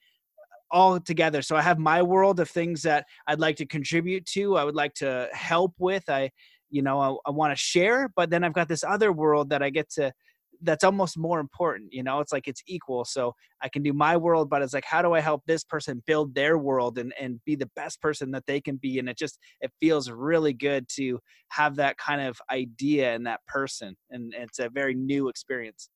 all 0.71 0.99
together. 1.01 1.43
So 1.43 1.57
I 1.57 1.63
have 1.63 1.79
my 1.79 2.03
world 2.03 2.41
of 2.41 2.49
things 2.49 2.83
that 2.83 3.07
I'd 3.27 3.41
like 3.41 3.57
to 3.57 3.67
contribute 3.67 4.27
to. 4.27 4.57
I 4.57 4.65
would 4.65 4.75
like 4.75 4.95
to 4.95 5.29
help 5.33 5.75
with. 5.79 6.09
I, 6.09 6.31
you 6.71 6.83
know, 6.83 7.01
I, 7.01 7.29
I 7.29 7.31
want 7.31 7.53
to 7.53 7.57
share, 7.57 8.11
but 8.17 8.31
then 8.31 8.45
I've 8.45 8.53
got 8.53 8.69
this 8.69 8.85
other 8.85 9.13
world 9.13 9.51
that 9.51 9.63
I 9.63 9.71
get 9.71 9.91
to 9.91 10.13
that's 10.63 10.85
almost 10.85 11.19
more 11.19 11.41
important 11.41 11.93
you 11.93 12.03
know 12.03 12.21
it's 12.21 12.33
like 12.33 12.49
it's 12.49 12.63
equal 12.67 13.05
so 13.05 13.35
i 13.63 13.69
can 13.69 13.83
do 13.83 13.93
my 13.93 14.17
world 14.17 14.49
but 14.49 14.63
it's 14.63 14.75
like 14.75 14.85
how 14.85 15.03
do 15.03 15.13
i 15.13 15.21
help 15.21 15.43
this 15.47 15.65
person 15.65 16.03
build 16.07 16.35
their 16.35 16.59
world 16.59 16.99
and 16.99 17.13
and 17.21 17.41
be 17.45 17.55
the 17.55 17.71
best 17.77 18.01
person 18.01 18.31
that 18.31 18.45
they 18.47 18.61
can 18.61 18.77
be 18.77 18.99
and 18.99 19.09
it 19.09 19.19
just 19.19 19.39
it 19.61 19.71
feels 19.81 20.11
really 20.11 20.53
good 20.53 20.89
to 20.89 21.19
have 21.49 21.77
that 21.77 21.97
kind 21.99 22.21
of 22.21 22.41
idea 22.51 23.15
and 23.15 23.27
that 23.27 23.41
person 23.47 23.97
and 24.11 24.35
it's 24.35 24.59
a 24.59 24.69
very 24.69 24.95
new 24.95 25.29
experience 25.29 25.91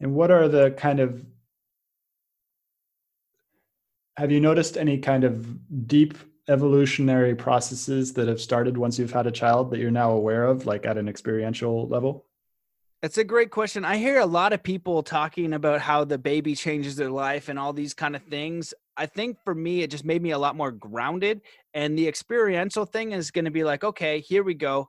and 0.00 0.14
what 0.14 0.30
are 0.30 0.48
the 0.48 0.70
kind 0.72 1.00
of 1.00 1.24
have 4.18 4.32
you 4.32 4.40
noticed 4.40 4.76
any 4.76 4.98
kind 4.98 5.22
of 5.22 5.86
deep 5.86 6.18
evolutionary 6.48 7.36
processes 7.36 8.12
that 8.14 8.26
have 8.26 8.40
started 8.40 8.76
once 8.76 8.98
you've 8.98 9.12
had 9.12 9.28
a 9.28 9.30
child 9.30 9.70
that 9.70 9.78
you're 9.78 9.92
now 9.92 10.10
aware 10.10 10.42
of, 10.42 10.66
like 10.66 10.84
at 10.84 10.98
an 10.98 11.08
experiential 11.08 11.86
level? 11.86 12.24
That's 13.00 13.18
a 13.18 13.22
great 13.22 13.52
question. 13.52 13.84
I 13.84 13.96
hear 13.96 14.18
a 14.18 14.26
lot 14.26 14.52
of 14.52 14.60
people 14.60 15.04
talking 15.04 15.52
about 15.52 15.80
how 15.80 16.02
the 16.02 16.18
baby 16.18 16.56
changes 16.56 16.96
their 16.96 17.10
life 17.10 17.48
and 17.48 17.60
all 17.60 17.72
these 17.72 17.94
kind 17.94 18.16
of 18.16 18.22
things. 18.24 18.74
I 18.96 19.06
think 19.06 19.38
for 19.44 19.54
me, 19.54 19.82
it 19.82 19.90
just 19.92 20.04
made 20.04 20.20
me 20.20 20.32
a 20.32 20.38
lot 20.38 20.56
more 20.56 20.72
grounded. 20.72 21.42
And 21.72 21.96
the 21.96 22.08
experiential 22.08 22.86
thing 22.86 23.12
is 23.12 23.30
going 23.30 23.44
to 23.44 23.52
be 23.52 23.62
like, 23.62 23.84
okay, 23.84 24.18
here 24.18 24.42
we 24.42 24.54
go 24.54 24.88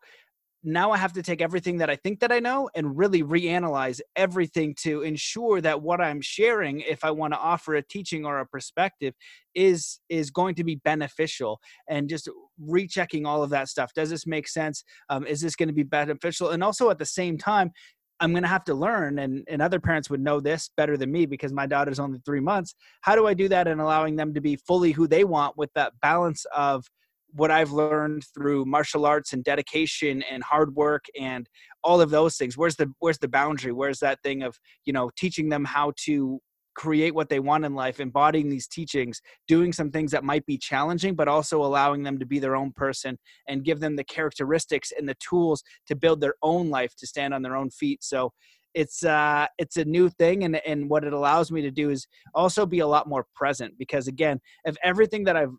now 0.63 0.91
I 0.91 0.98
have 0.98 1.13
to 1.13 1.24
take 1.24 1.41
everything 1.41 1.78
that 1.78 1.89
I 1.89 1.95
think 1.95 2.19
that 2.19 2.32
I 2.32 2.39
know 2.39 2.69
and 2.76 2.98
really 2.98 3.24
reanalyze 3.24 4.02
everything 4.15 4.76
to 4.82 5.02
ensure 5.02 5.62
that 5.62 5.82
what 5.82 6.02
I'm 6.02 6.22
sharing, 6.22 6.82
if 6.82 7.04
I 7.04 7.12
want 7.12 7.34
to 7.34 7.39
offer 7.39 7.76
a 7.76 7.82
teaching 7.82 8.26
or 8.26 8.39
a 8.39 8.45
perspective, 8.45 9.13
is 9.56 10.00
is 10.10 10.32
going 10.32 10.56
to 10.56 10.63
be 10.63 10.76
beneficial. 10.76 11.60
And 11.88 12.10
just 12.10 12.30
rechecking 12.60 13.26
all 13.26 13.41
of 13.41 13.50
that 13.52 13.69
stuff. 13.69 13.93
Does 13.93 14.10
this 14.10 14.28
make 14.28 14.48
sense? 14.48 14.84
Um, 15.10 15.26
is 15.26 15.41
this 15.41 15.56
going 15.56 15.69
to 15.69 15.74
be 15.74 15.84
beneficial? 15.84 16.50
And 16.50 16.63
also 16.63 16.89
at 16.89 17.00
the 17.00 17.06
same 17.06 17.38
time, 17.38 17.72
I'm 18.19 18.32
going 18.32 18.43
to 18.43 18.50
have 18.50 18.65
to 18.65 18.74
learn, 18.74 19.19
and, 19.19 19.45
and 19.48 19.62
other 19.62 19.80
parents 19.80 20.10
would 20.10 20.19
know 20.19 20.41
this 20.41 20.69
better 20.76 20.98
than 20.98 21.10
me 21.10 21.26
because 21.26 21.54
my 21.54 21.65
daughter's 21.65 22.00
only 22.00 22.19
three 22.26 22.41
months. 22.41 22.76
How 23.02 23.15
do 23.15 23.28
I 23.28 23.34
do 23.34 23.48
that 23.48 23.67
and 23.67 23.80
allowing 23.80 24.17
them 24.17 24.34
to 24.34 24.41
be 24.41 24.58
fully 24.58 24.91
who 24.91 25.08
they 25.08 25.24
want 25.24 25.58
with 25.58 25.72
that 25.76 25.93
balance 26.02 26.45
of 26.54 26.86
what 27.34 27.52
I've 27.52 27.72
learned 27.72 28.26
through 28.34 28.65
martial 28.65 29.06
arts 29.06 29.34
and 29.34 29.44
dedication 29.44 30.24
and 30.24 30.44
hard 30.44 30.76
work 30.76 31.06
and 31.20 31.48
all 31.84 32.02
of 32.02 32.10
those 32.10 32.38
things. 32.38 32.58
Where's 32.58 32.76
the 32.76 32.92
where's 33.00 33.20
the 33.20 33.28
boundary? 33.28 33.72
Where's 33.72 34.00
that 34.00 34.22
thing 34.24 34.44
of, 34.44 34.58
you 34.86 34.94
know, 34.94 35.10
teaching 35.15 35.50
them 35.50 35.65
how 35.65 35.94
to 36.06 36.39
create 36.76 37.13
what 37.13 37.28
they 37.28 37.39
want 37.39 37.65
in 37.65 37.76
life, 37.76 38.00
embodying 38.00 38.50
these 38.50 38.68
teachings, 38.68 39.22
doing 39.48 39.74
some 39.74 39.92
things 39.92 40.12
that 40.12 40.24
might 40.24 40.46
be 40.46 40.58
challenging, 40.58 41.13
but 41.13 41.28
also 41.28 41.62
allowing 41.62 42.04
them 42.04 42.18
to 42.18 42.26
be 42.26 42.39
their 42.39 42.56
own 42.56 42.72
person 42.72 43.18
and 43.48 43.65
give 43.65 43.80
them 43.82 43.96
the 43.96 44.04
characteristics 44.06 44.94
and 44.98 45.08
the 45.08 45.15
tools 45.15 45.62
to 45.88 45.96
build 45.96 46.22
their 46.22 46.36
own 46.42 46.70
life 46.70 46.96
to 46.98 47.06
stand 47.06 47.34
on 47.34 47.42
their 47.42 47.58
own 47.58 47.70
feet. 47.70 48.04
So 48.04 48.32
it's 48.76 49.04
uh 49.04 49.48
it's 49.58 49.78
a 49.78 49.86
new 49.86 50.10
thing 50.10 50.44
and 50.44 50.56
and 50.65 50.89
what 50.89 51.04
it 51.04 51.12
allows 51.12 51.52
me 51.52 51.62
to 51.62 51.72
do 51.72 51.89
is 51.89 52.08
also 52.36 52.65
be 52.68 52.80
a 52.80 52.88
lot 52.88 53.10
more 53.10 53.26
present 53.36 53.74
because 53.80 54.08
again 54.08 54.39
if 54.63 54.76
everything 54.84 55.24
that 55.24 55.36
i've 55.36 55.56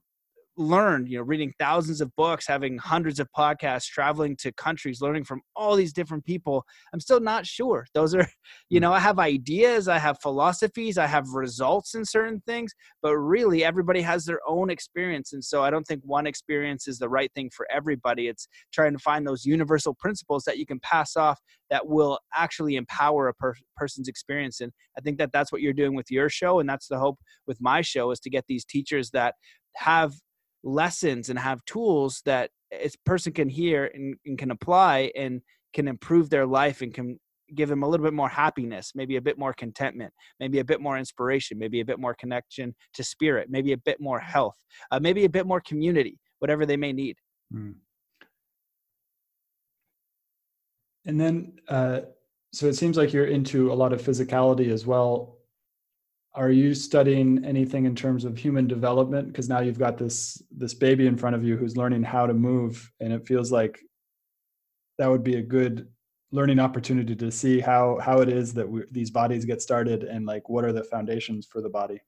learned, 0.61 1.09
you 1.09 1.19
know, 1.19 1.25
reading 1.25 1.53
thousands 1.59 2.01
of 2.01 2.15
books, 2.15 2.47
having 2.47 2.79
hundreds 2.79 3.19
of 3.19 3.29
podcasts, 3.37 3.87
traveling 3.87 4.37
to 4.37 4.53
countries, 4.53 5.01
learning 5.01 5.25
from 5.25 5.41
all 5.57 5.75
these 5.75 5.93
different 5.93 6.25
people, 6.25 6.65
I'm 6.93 7.01
still 7.01 7.21
not 7.21 7.47
sure. 7.47 7.87
Those 7.95 8.15
are, 8.15 8.29
you 8.69 8.79
mm. 8.79 8.83
know, 8.83 8.93
I 8.93 9.01
have 9.01 9.19
ideas, 9.19 9.89
I 9.89 9.99
have 9.99 10.21
philosophies, 10.21 10.99
I 10.99 11.07
have 11.07 11.31
results 11.31 11.95
in 11.95 12.05
certain 12.05 12.41
things, 12.47 12.73
but 13.03 13.17
really 13.17 13.65
everybody 13.65 14.03
has 14.03 14.25
their 14.25 14.41
own 14.47 14.71
experience. 14.71 15.33
And 15.33 15.43
so 15.43 15.65
I 15.65 15.71
don't 15.71 15.85
think 15.85 16.03
one 16.05 16.27
experience 16.27 16.87
is 16.87 16.99
the 16.99 17.09
right 17.09 17.33
thing 17.35 17.51
for 17.55 17.67
everybody. 17.73 18.29
It's 18.29 18.47
trying 18.73 18.93
to 18.93 18.99
find 18.99 19.27
those 19.27 19.45
universal 19.45 19.95
principles 19.95 20.45
that 20.45 20.59
you 20.59 20.67
can 20.67 20.81
pass 20.81 21.17
off 21.17 21.41
that 21.71 21.89
will 21.89 22.19
actually 22.35 22.77
empower 22.77 23.29
a 23.29 23.35
per- 23.35 23.55
person's 23.77 24.09
experience. 24.09 24.61
And 24.61 24.73
I 24.99 25.01
think 25.01 25.19
that 25.19 25.33
that's 25.33 25.51
what 25.51 25.63
you're 25.63 25.73
doing 25.73 25.95
with 25.95 26.11
your 26.11 26.29
show. 26.29 26.61
And 26.61 26.69
that's 26.69 26.89
the 26.89 26.99
hope 26.99 27.19
with 27.47 27.59
my 27.61 27.81
show 27.81 28.11
is 28.11 28.21
to 28.21 28.31
get 28.31 28.45
these 28.47 28.65
teachers 28.65 29.11
that 29.11 29.35
have 29.77 30.13
lessons 30.63 31.31
and 31.31 31.39
have 31.39 31.65
tools 31.65 32.23
that 32.25 32.51
a 32.73 32.91
person 33.05 33.33
can 33.33 33.49
hear 33.49 33.91
and, 33.95 34.17
and 34.27 34.39
can 34.39 34.51
apply 34.51 35.11
and 35.17 35.41
can 35.73 35.89
improve 35.89 36.31
their 36.31 36.47
life 36.47 36.83
and 36.83 36.95
can 36.95 37.19
give 37.55 37.69
them 37.69 37.83
a 37.83 37.89
little 37.89 38.05
bit 38.05 38.15
more 38.15 38.29
happiness, 38.29 38.93
maybe 38.95 39.17
a 39.17 39.21
bit 39.21 39.39
more 39.39 39.53
contentment, 39.53 40.13
maybe 40.39 40.61
a 40.61 40.65
bit 40.65 40.81
more 40.81 40.99
inspiration, 40.99 41.59
maybe 41.59 41.81
a 41.81 41.85
bit 41.85 41.99
more 41.99 42.15
connection 42.15 42.75
to 42.95 43.03
spirit, 43.03 43.49
maybe 43.51 43.73
a 43.73 43.77
bit 43.79 44.01
more 44.01 44.21
health, 44.21 44.57
uh, 44.91 45.01
maybe 45.01 45.25
a 45.25 45.29
bit 45.29 45.47
more 45.47 45.61
community, 45.61 46.19
whatever 46.39 46.65
they 46.65 46.77
may 46.77 46.93
need. 46.93 47.17
Mm. 47.53 47.75
And 51.07 51.21
then, 51.21 51.55
uh, 51.69 52.01
so 52.53 52.67
it 52.67 52.75
seems 52.75 52.97
like 52.97 53.13
you're 53.13 53.27
into 53.27 53.73
a 53.73 53.75
lot 53.75 53.93
of 53.93 54.03
physicality 54.03 54.71
as 54.71 54.87
well 54.87 55.40
are 56.35 56.51
you 56.51 56.75
studying 56.75 57.45
anything 57.45 57.87
in 57.87 57.95
terms 57.95 58.25
of 58.25 58.39
human 58.39 58.67
development? 58.67 59.29
Because 59.29 59.49
now 59.49 59.61
you've 59.61 59.79
got 59.79 59.99
this 59.99 60.43
this 60.51 60.75
baby 60.75 61.07
in 61.07 61.17
front 61.17 61.35
of 61.35 61.45
you 61.45 61.57
who's 61.57 61.77
learning 61.77 62.05
how 62.05 62.27
to 62.27 62.35
move 62.35 62.91
and 63.01 63.13
it 63.13 63.27
feels 63.27 63.51
like 63.51 63.81
that 64.99 65.11
would 65.11 65.25
be 65.25 65.37
a 65.37 65.43
good 65.43 65.89
learning 66.31 66.61
opportunity 66.61 67.17
to 67.17 67.31
see 67.31 67.59
how 67.59 67.99
how 68.01 68.21
it 68.21 68.29
is 68.29 68.55
that 68.55 68.69
we, 68.69 68.83
these 68.93 69.11
bodies 69.11 69.45
get 69.45 69.61
started 69.61 70.05
and 70.05 70.27
like 70.27 70.49
what 70.49 70.65
are 70.65 70.73
the 70.73 70.85
foundations 70.85 71.47
for 71.47 71.61
the 71.61 71.69
body. 71.69 72.01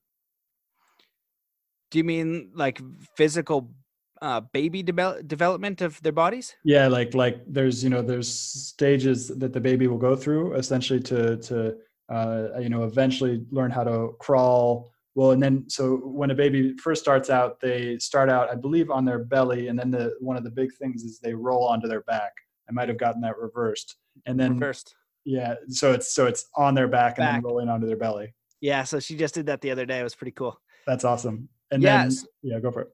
Do 1.90 1.98
you 1.98 2.04
mean 2.04 2.52
like 2.54 2.80
physical 3.16 3.74
uh, 4.22 4.40
baby 4.40 4.84
de- 4.84 5.22
development 5.24 5.82
of 5.82 6.00
their 6.02 6.12
bodies? 6.12 6.54
Yeah 6.64 6.86
like 6.86 7.12
like 7.14 7.42
there's 7.48 7.82
you 7.82 7.90
know 7.90 8.02
there's 8.02 8.32
stages 8.32 9.28
that 9.28 9.52
the 9.52 9.60
baby 9.60 9.88
will 9.88 9.98
go 9.98 10.14
through 10.14 10.54
essentially 10.54 11.00
to 11.00 11.38
to 11.38 11.76
uh, 12.12 12.58
you 12.60 12.68
know, 12.68 12.84
eventually 12.84 13.44
learn 13.50 13.70
how 13.70 13.84
to 13.84 14.14
crawl. 14.20 14.90
Well, 15.14 15.32
and 15.32 15.42
then 15.42 15.64
so 15.68 15.96
when 15.96 16.30
a 16.30 16.34
baby 16.34 16.74
first 16.76 17.02
starts 17.02 17.30
out, 17.30 17.60
they 17.60 17.98
start 17.98 18.28
out, 18.28 18.50
I 18.50 18.54
believe, 18.54 18.90
on 18.90 19.04
their 19.04 19.18
belly, 19.18 19.68
and 19.68 19.78
then 19.78 19.90
the 19.90 20.14
one 20.20 20.36
of 20.36 20.44
the 20.44 20.50
big 20.50 20.72
things 20.74 21.02
is 21.02 21.18
they 21.18 21.34
roll 21.34 21.66
onto 21.66 21.88
their 21.88 22.02
back. 22.02 22.32
I 22.68 22.72
might 22.72 22.88
have 22.88 22.98
gotten 22.98 23.20
that 23.22 23.38
reversed, 23.38 23.96
and 24.26 24.38
then 24.38 24.54
reversed. 24.54 24.94
Yeah, 25.24 25.54
so 25.68 25.92
it's 25.92 26.14
so 26.14 26.26
it's 26.26 26.46
on 26.56 26.74
their 26.74 26.88
back, 26.88 27.16
back. 27.16 27.34
and 27.34 27.36
then 27.36 27.42
rolling 27.42 27.68
onto 27.68 27.86
their 27.86 27.96
belly. 27.96 28.34
Yeah, 28.60 28.84
so 28.84 29.00
she 29.00 29.16
just 29.16 29.34
did 29.34 29.46
that 29.46 29.60
the 29.60 29.70
other 29.70 29.86
day. 29.86 30.00
It 30.00 30.04
was 30.04 30.14
pretty 30.14 30.32
cool. 30.32 30.60
That's 30.86 31.04
awesome. 31.04 31.48
And 31.70 31.82
yes. 31.82 32.20
then 32.42 32.52
yeah, 32.52 32.60
go 32.60 32.70
for 32.70 32.82
it. 32.82 32.88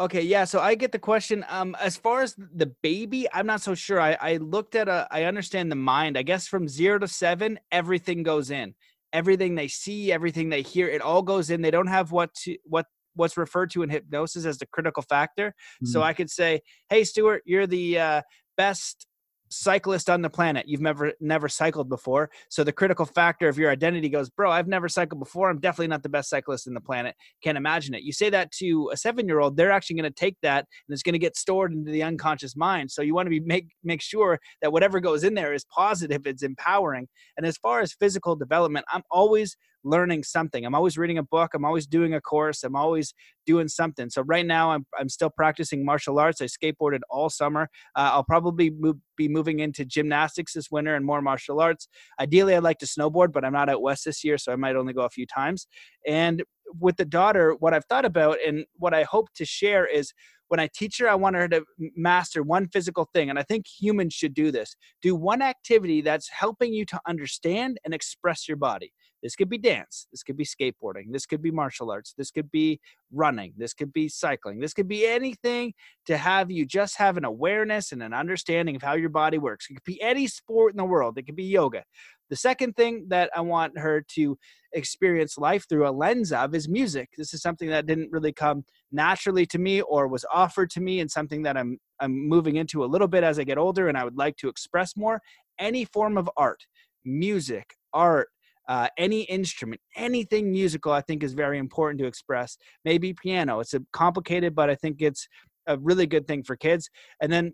Okay, 0.00 0.22
yeah. 0.22 0.44
So 0.44 0.58
I 0.60 0.74
get 0.74 0.90
the 0.90 0.98
question. 0.98 1.44
Um, 1.48 1.76
as 1.80 1.96
far 1.96 2.22
as 2.22 2.34
the 2.34 2.72
baby, 2.82 3.28
I'm 3.32 3.46
not 3.46 3.60
so 3.60 3.74
sure. 3.74 4.00
I, 4.00 4.16
I 4.20 4.36
looked 4.38 4.74
at 4.74 4.88
a. 4.88 5.06
I 5.10 5.24
understand 5.24 5.70
the 5.70 5.76
mind. 5.76 6.18
I 6.18 6.22
guess 6.22 6.48
from 6.48 6.66
zero 6.66 6.98
to 6.98 7.06
seven, 7.06 7.60
everything 7.70 8.24
goes 8.24 8.50
in. 8.50 8.74
Everything 9.12 9.54
they 9.54 9.68
see, 9.68 10.10
everything 10.10 10.48
they 10.48 10.62
hear, 10.62 10.88
it 10.88 11.00
all 11.00 11.22
goes 11.22 11.50
in. 11.50 11.62
They 11.62 11.70
don't 11.70 11.86
have 11.86 12.10
what 12.10 12.34
to 12.42 12.56
what 12.64 12.86
what's 13.14 13.36
referred 13.36 13.70
to 13.70 13.82
in 13.84 13.90
hypnosis 13.90 14.44
as 14.44 14.58
the 14.58 14.66
critical 14.66 15.04
factor. 15.04 15.50
Mm-hmm. 15.50 15.86
So 15.86 16.02
I 16.02 16.12
could 16.12 16.28
say, 16.30 16.62
"Hey, 16.88 17.04
Stuart, 17.04 17.42
you're 17.46 17.68
the 17.68 17.98
uh, 18.00 18.22
best 18.56 19.06
cyclist 19.54 20.10
on 20.10 20.22
the 20.22 20.30
planet. 20.30 20.66
You've 20.68 20.80
never 20.80 21.12
never 21.20 21.48
cycled 21.48 21.88
before. 21.88 22.30
So 22.48 22.64
the 22.64 22.72
critical 22.72 23.06
factor 23.06 23.48
of 23.48 23.58
your 23.58 23.70
identity 23.70 24.08
goes, 24.08 24.30
bro, 24.30 24.50
I've 24.50 24.68
never 24.68 24.88
cycled 24.88 25.20
before. 25.20 25.50
I'm 25.50 25.60
definitely 25.60 25.88
not 25.88 26.02
the 26.02 26.08
best 26.08 26.28
cyclist 26.28 26.66
in 26.66 26.74
the 26.74 26.80
planet. 26.80 27.14
Can't 27.42 27.58
imagine 27.58 27.94
it. 27.94 28.02
You 28.02 28.12
say 28.12 28.30
that 28.30 28.50
to 28.52 28.90
a 28.92 28.96
seven 28.96 29.26
year 29.26 29.40
old, 29.40 29.56
they're 29.56 29.72
actually 29.72 29.96
going 29.96 30.10
to 30.10 30.18
take 30.18 30.36
that 30.42 30.66
and 30.88 30.92
it's 30.92 31.02
going 31.02 31.14
to 31.14 31.18
get 31.18 31.36
stored 31.36 31.72
into 31.72 31.90
the 31.90 32.02
unconscious 32.02 32.56
mind. 32.56 32.90
So 32.90 33.02
you 33.02 33.14
want 33.14 33.26
to 33.26 33.30
be 33.30 33.40
make 33.40 33.68
make 33.82 34.02
sure 34.02 34.40
that 34.62 34.72
whatever 34.72 35.00
goes 35.00 35.24
in 35.24 35.34
there 35.34 35.54
is 35.54 35.64
positive, 35.64 36.26
it's 36.26 36.42
empowering. 36.42 37.08
And 37.36 37.46
as 37.46 37.56
far 37.56 37.80
as 37.80 37.92
physical 37.92 38.36
development, 38.36 38.86
I'm 38.92 39.02
always 39.10 39.56
learning 39.84 40.22
something. 40.22 40.64
I'm 40.64 40.74
always 40.74 40.96
reading 40.96 41.18
a 41.18 41.22
book. 41.22 41.52
I'm 41.54 41.64
always 41.64 41.86
doing 41.86 42.14
a 42.14 42.20
course. 42.20 42.64
I'm 42.64 42.76
always 42.76 43.14
doing 43.46 43.68
something. 43.68 44.10
So 44.10 44.22
right 44.22 44.46
now, 44.46 44.72
I'm 44.72 44.86
I'm 44.98 45.08
still 45.08 45.30
practicing 45.30 45.84
martial 45.84 46.18
arts. 46.18 46.40
I 46.40 46.46
skateboarded 46.46 47.00
all 47.10 47.30
summer. 47.30 47.68
Uh, 47.94 48.10
I'll 48.12 48.24
probably 48.24 48.70
move, 48.70 48.96
be 49.16 49.28
moving 49.28 49.60
into 49.60 49.84
gymnastics 49.84 50.54
this 50.54 50.70
winter 50.70 50.94
and 50.94 51.04
more 51.04 51.22
martial 51.22 51.60
arts. 51.60 51.88
Ideally, 52.18 52.54
I'd 52.54 52.62
like 52.62 52.78
to 52.78 52.86
snowboard, 52.86 53.32
but 53.32 53.44
I'm 53.44 53.52
not 53.52 53.68
out 53.68 53.82
west 53.82 54.04
this 54.04 54.24
year, 54.24 54.38
so 54.38 54.52
I 54.52 54.56
might 54.56 54.76
only 54.76 54.92
go 54.92 55.02
a 55.02 55.10
few 55.10 55.26
times. 55.26 55.66
And 56.06 56.42
with 56.80 56.96
the 56.96 57.04
daughter, 57.04 57.54
what 57.58 57.74
I've 57.74 57.84
thought 57.84 58.04
about 58.04 58.38
and 58.44 58.64
what 58.76 58.94
I 58.94 59.04
hope 59.04 59.28
to 59.34 59.44
share 59.44 59.86
is 59.86 60.12
when 60.48 60.60
I 60.60 60.68
teach 60.72 60.98
her, 60.98 61.08
I 61.08 61.14
want 61.14 61.36
her 61.36 61.48
to 61.48 61.64
master 61.96 62.42
one 62.42 62.68
physical 62.68 63.08
thing. 63.12 63.30
And 63.30 63.38
I 63.38 63.42
think 63.42 63.66
humans 63.66 64.14
should 64.14 64.34
do 64.34 64.50
this 64.50 64.76
do 65.02 65.14
one 65.14 65.42
activity 65.42 66.00
that's 66.00 66.28
helping 66.28 66.72
you 66.72 66.84
to 66.86 67.00
understand 67.06 67.78
and 67.84 67.94
express 67.94 68.48
your 68.48 68.56
body. 68.56 68.92
This 69.24 69.34
could 69.34 69.48
be 69.48 69.56
dance. 69.56 70.06
This 70.12 70.22
could 70.22 70.36
be 70.36 70.44
skateboarding. 70.44 71.10
This 71.10 71.24
could 71.24 71.40
be 71.40 71.50
martial 71.50 71.90
arts. 71.90 72.12
This 72.16 72.30
could 72.30 72.50
be 72.50 72.78
running. 73.10 73.54
This 73.56 73.72
could 73.72 73.90
be 73.90 74.06
cycling. 74.06 74.60
This 74.60 74.74
could 74.74 74.86
be 74.86 75.06
anything 75.06 75.72
to 76.04 76.18
have 76.18 76.50
you 76.50 76.66
just 76.66 76.98
have 76.98 77.16
an 77.16 77.24
awareness 77.24 77.90
and 77.90 78.02
an 78.02 78.12
understanding 78.12 78.76
of 78.76 78.82
how 78.82 78.92
your 78.92 79.08
body 79.08 79.38
works. 79.38 79.66
It 79.70 79.74
could 79.76 79.84
be 79.84 80.00
any 80.02 80.26
sport 80.26 80.74
in 80.74 80.76
the 80.76 80.84
world. 80.84 81.16
It 81.16 81.22
could 81.22 81.36
be 81.36 81.44
yoga. 81.44 81.84
The 82.28 82.36
second 82.36 82.74
thing 82.76 83.06
that 83.08 83.30
I 83.34 83.40
want 83.40 83.78
her 83.78 84.04
to 84.14 84.36
experience 84.74 85.38
life 85.38 85.66
through 85.70 85.88
a 85.88 85.90
lens 85.90 86.30
of 86.30 86.54
is 86.54 86.68
music. 86.68 87.08
This 87.16 87.32
is 87.32 87.40
something 87.40 87.70
that 87.70 87.86
didn't 87.86 88.12
really 88.12 88.32
come 88.32 88.64
naturally 88.92 89.46
to 89.46 89.58
me 89.58 89.80
or 89.80 90.06
was 90.06 90.26
offered 90.34 90.68
to 90.70 90.82
me 90.82 91.00
and 91.00 91.10
something 91.10 91.42
that 91.44 91.56
I'm 91.56 91.78
I'm 91.98 92.28
moving 92.28 92.56
into 92.56 92.84
a 92.84 92.86
little 92.86 93.08
bit 93.08 93.24
as 93.24 93.38
I 93.38 93.44
get 93.44 93.56
older 93.56 93.88
and 93.88 93.96
I 93.96 94.04
would 94.04 94.18
like 94.18 94.36
to 94.38 94.48
express 94.48 94.98
more. 94.98 95.22
Any 95.58 95.86
form 95.86 96.18
of 96.18 96.28
art, 96.36 96.66
music, 97.04 97.76
art, 97.92 98.28
uh, 98.68 98.88
any 98.96 99.22
instrument, 99.22 99.80
anything 99.96 100.50
musical, 100.50 100.92
I 100.92 101.00
think 101.00 101.22
is 101.22 101.34
very 101.34 101.58
important 101.58 102.00
to 102.00 102.06
express. 102.06 102.56
Maybe 102.84 103.12
piano. 103.12 103.60
It's 103.60 103.74
a 103.74 103.80
complicated, 103.92 104.54
but 104.54 104.70
I 104.70 104.74
think 104.74 105.00
it's 105.00 105.28
a 105.66 105.78
really 105.78 106.06
good 106.06 106.26
thing 106.26 106.42
for 106.42 106.56
kids. 106.56 106.88
And 107.20 107.32
then 107.32 107.52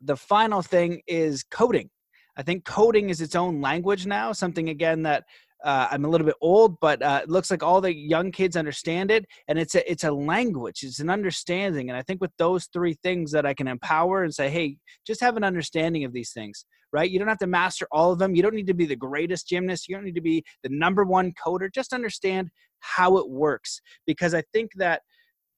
the 0.00 0.16
final 0.16 0.62
thing 0.62 1.02
is 1.06 1.44
coding. 1.50 1.90
I 2.36 2.42
think 2.42 2.64
coding 2.64 3.10
is 3.10 3.20
its 3.20 3.34
own 3.34 3.60
language 3.60 4.06
now, 4.06 4.32
something 4.32 4.68
again 4.68 5.02
that 5.02 5.24
uh, 5.64 5.88
I'm 5.90 6.04
a 6.04 6.08
little 6.08 6.26
bit 6.26 6.36
old, 6.40 6.78
but 6.80 7.02
uh, 7.02 7.20
it 7.22 7.30
looks 7.30 7.50
like 7.50 7.62
all 7.62 7.80
the 7.80 7.94
young 7.94 8.30
kids 8.32 8.56
understand 8.56 9.10
it, 9.10 9.24
and 9.48 9.58
it's 9.58 9.74
a 9.74 9.90
it's 9.90 10.04
a 10.04 10.10
language, 10.10 10.82
it's 10.82 11.00
an 11.00 11.10
understanding, 11.10 11.88
and 11.88 11.96
I 11.96 12.02
think 12.02 12.20
with 12.20 12.32
those 12.38 12.66
three 12.72 12.96
things 13.02 13.32
that 13.32 13.46
I 13.46 13.54
can 13.54 13.68
empower 13.68 14.24
and 14.24 14.34
say, 14.34 14.50
hey, 14.50 14.76
just 15.06 15.20
have 15.20 15.36
an 15.36 15.44
understanding 15.44 16.04
of 16.04 16.12
these 16.12 16.32
things, 16.32 16.64
right? 16.92 17.10
You 17.10 17.18
don't 17.18 17.28
have 17.28 17.38
to 17.38 17.46
master 17.46 17.86
all 17.92 18.12
of 18.12 18.18
them. 18.18 18.34
You 18.34 18.42
don't 18.42 18.54
need 18.54 18.66
to 18.66 18.74
be 18.74 18.86
the 18.86 18.96
greatest 18.96 19.48
gymnast. 19.48 19.88
You 19.88 19.94
don't 19.96 20.04
need 20.04 20.14
to 20.16 20.20
be 20.20 20.44
the 20.62 20.70
number 20.70 21.04
one 21.04 21.32
coder. 21.44 21.72
Just 21.72 21.92
understand 21.92 22.50
how 22.80 23.16
it 23.18 23.28
works, 23.28 23.80
because 24.06 24.34
I 24.34 24.42
think 24.52 24.70
that 24.76 25.02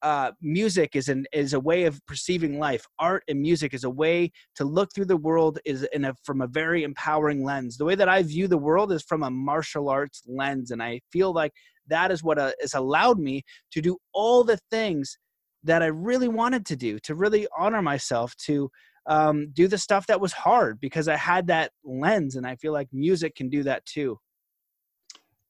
uh, 0.04 0.32
music 0.42 0.94
is 0.94 1.08
an 1.08 1.26
is 1.32 1.54
a 1.54 1.58
way 1.58 1.84
of 1.84 1.98
perceiving 2.06 2.58
life. 2.58 2.86
Art 2.98 3.24
and 3.26 3.40
music 3.40 3.72
is 3.72 3.84
a 3.84 3.90
way 3.90 4.30
to 4.54 4.64
look 4.64 4.90
through 4.94 5.06
the 5.06 5.16
world 5.16 5.58
is 5.64 5.82
in 5.94 6.04
a 6.04 6.14
from 6.22 6.42
a 6.42 6.46
very 6.46 6.84
empowering 6.84 7.42
lens. 7.42 7.78
The 7.78 7.86
way 7.86 7.94
that 7.94 8.08
I 8.08 8.22
view 8.22 8.46
the 8.46 8.58
world 8.58 8.92
is 8.92 9.02
from 9.02 9.22
a 9.22 9.30
martial 9.30 9.88
arts 9.88 10.22
lens, 10.26 10.70
and 10.70 10.82
I 10.82 11.00
feel 11.10 11.32
like 11.32 11.52
that 11.88 12.10
is 12.10 12.22
what 12.22 12.38
uh, 12.38 12.52
has 12.60 12.74
allowed 12.74 13.18
me 13.18 13.44
to 13.72 13.80
do 13.80 13.96
all 14.12 14.44
the 14.44 14.58
things 14.70 15.16
that 15.62 15.82
I 15.82 15.86
really 15.86 16.28
wanted 16.28 16.66
to 16.66 16.76
do, 16.76 16.98
to 17.00 17.14
really 17.14 17.46
honor 17.56 17.80
myself, 17.80 18.36
to 18.44 18.70
um, 19.06 19.48
do 19.54 19.68
the 19.68 19.78
stuff 19.78 20.06
that 20.08 20.20
was 20.20 20.34
hard 20.34 20.80
because 20.80 21.08
I 21.08 21.16
had 21.16 21.46
that 21.46 21.72
lens, 21.82 22.36
and 22.36 22.46
I 22.46 22.56
feel 22.56 22.74
like 22.74 22.88
music 22.92 23.36
can 23.36 23.48
do 23.48 23.62
that 23.62 23.86
too. 23.86 24.18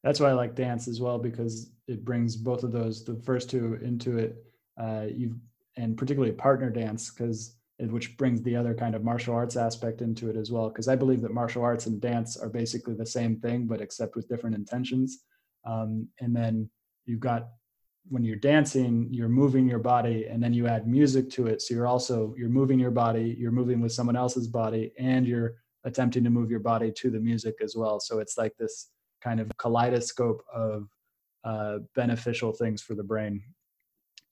That's 0.04 0.20
why 0.20 0.28
I 0.28 0.34
like 0.34 0.54
dance 0.54 0.86
as 0.86 1.00
well 1.00 1.18
because 1.18 1.70
it 1.88 2.04
brings 2.04 2.36
both 2.36 2.62
of 2.62 2.72
those, 2.72 3.04
the 3.04 3.16
first 3.24 3.50
two, 3.50 3.78
into 3.82 4.18
it. 4.18 4.36
Uh, 4.78 5.06
you 5.08 5.36
and 5.76 5.96
particularly 5.96 6.32
partner 6.32 6.70
dance 6.70 7.10
because 7.10 7.56
which 7.80 8.16
brings 8.16 8.40
the 8.42 8.54
other 8.54 8.72
kind 8.72 8.94
of 8.94 9.02
martial 9.02 9.34
arts 9.34 9.56
aspect 9.56 10.00
into 10.00 10.30
it 10.30 10.36
as 10.36 10.52
well. 10.52 10.68
Because 10.68 10.86
I 10.86 10.94
believe 10.94 11.22
that 11.22 11.32
martial 11.32 11.62
arts 11.64 11.86
and 11.86 12.00
dance 12.00 12.36
are 12.36 12.48
basically 12.48 12.94
the 12.94 13.06
same 13.06 13.40
thing, 13.40 13.66
but 13.66 13.80
except 13.80 14.14
with 14.14 14.28
different 14.28 14.54
intentions. 14.54 15.24
Um, 15.66 16.06
and 16.20 16.36
then 16.36 16.70
you've 17.06 17.20
got 17.20 17.48
when 18.10 18.22
you're 18.22 18.36
dancing, 18.36 19.08
you're 19.10 19.28
moving 19.28 19.66
your 19.66 19.78
body, 19.78 20.26
and 20.26 20.42
then 20.42 20.52
you 20.52 20.66
add 20.66 20.86
music 20.86 21.30
to 21.30 21.46
it. 21.46 21.62
So 21.62 21.74
you're 21.74 21.86
also 21.86 22.34
you're 22.36 22.50
moving 22.50 22.78
your 22.78 22.90
body, 22.90 23.34
you're 23.38 23.50
moving 23.50 23.80
with 23.80 23.92
someone 23.92 24.16
else's 24.16 24.46
body, 24.46 24.92
and 24.98 25.26
you're 25.26 25.54
attempting 25.84 26.24
to 26.24 26.30
move 26.30 26.50
your 26.50 26.60
body 26.60 26.92
to 26.92 27.10
the 27.10 27.20
music 27.20 27.56
as 27.62 27.74
well. 27.74 27.98
So 28.00 28.18
it's 28.18 28.38
like 28.38 28.54
this 28.58 28.90
kind 29.24 29.40
of 29.40 29.50
kaleidoscope 29.58 30.44
of 30.54 30.88
uh, 31.44 31.78
beneficial 31.96 32.52
things 32.52 32.82
for 32.82 32.94
the 32.94 33.02
brain. 33.02 33.42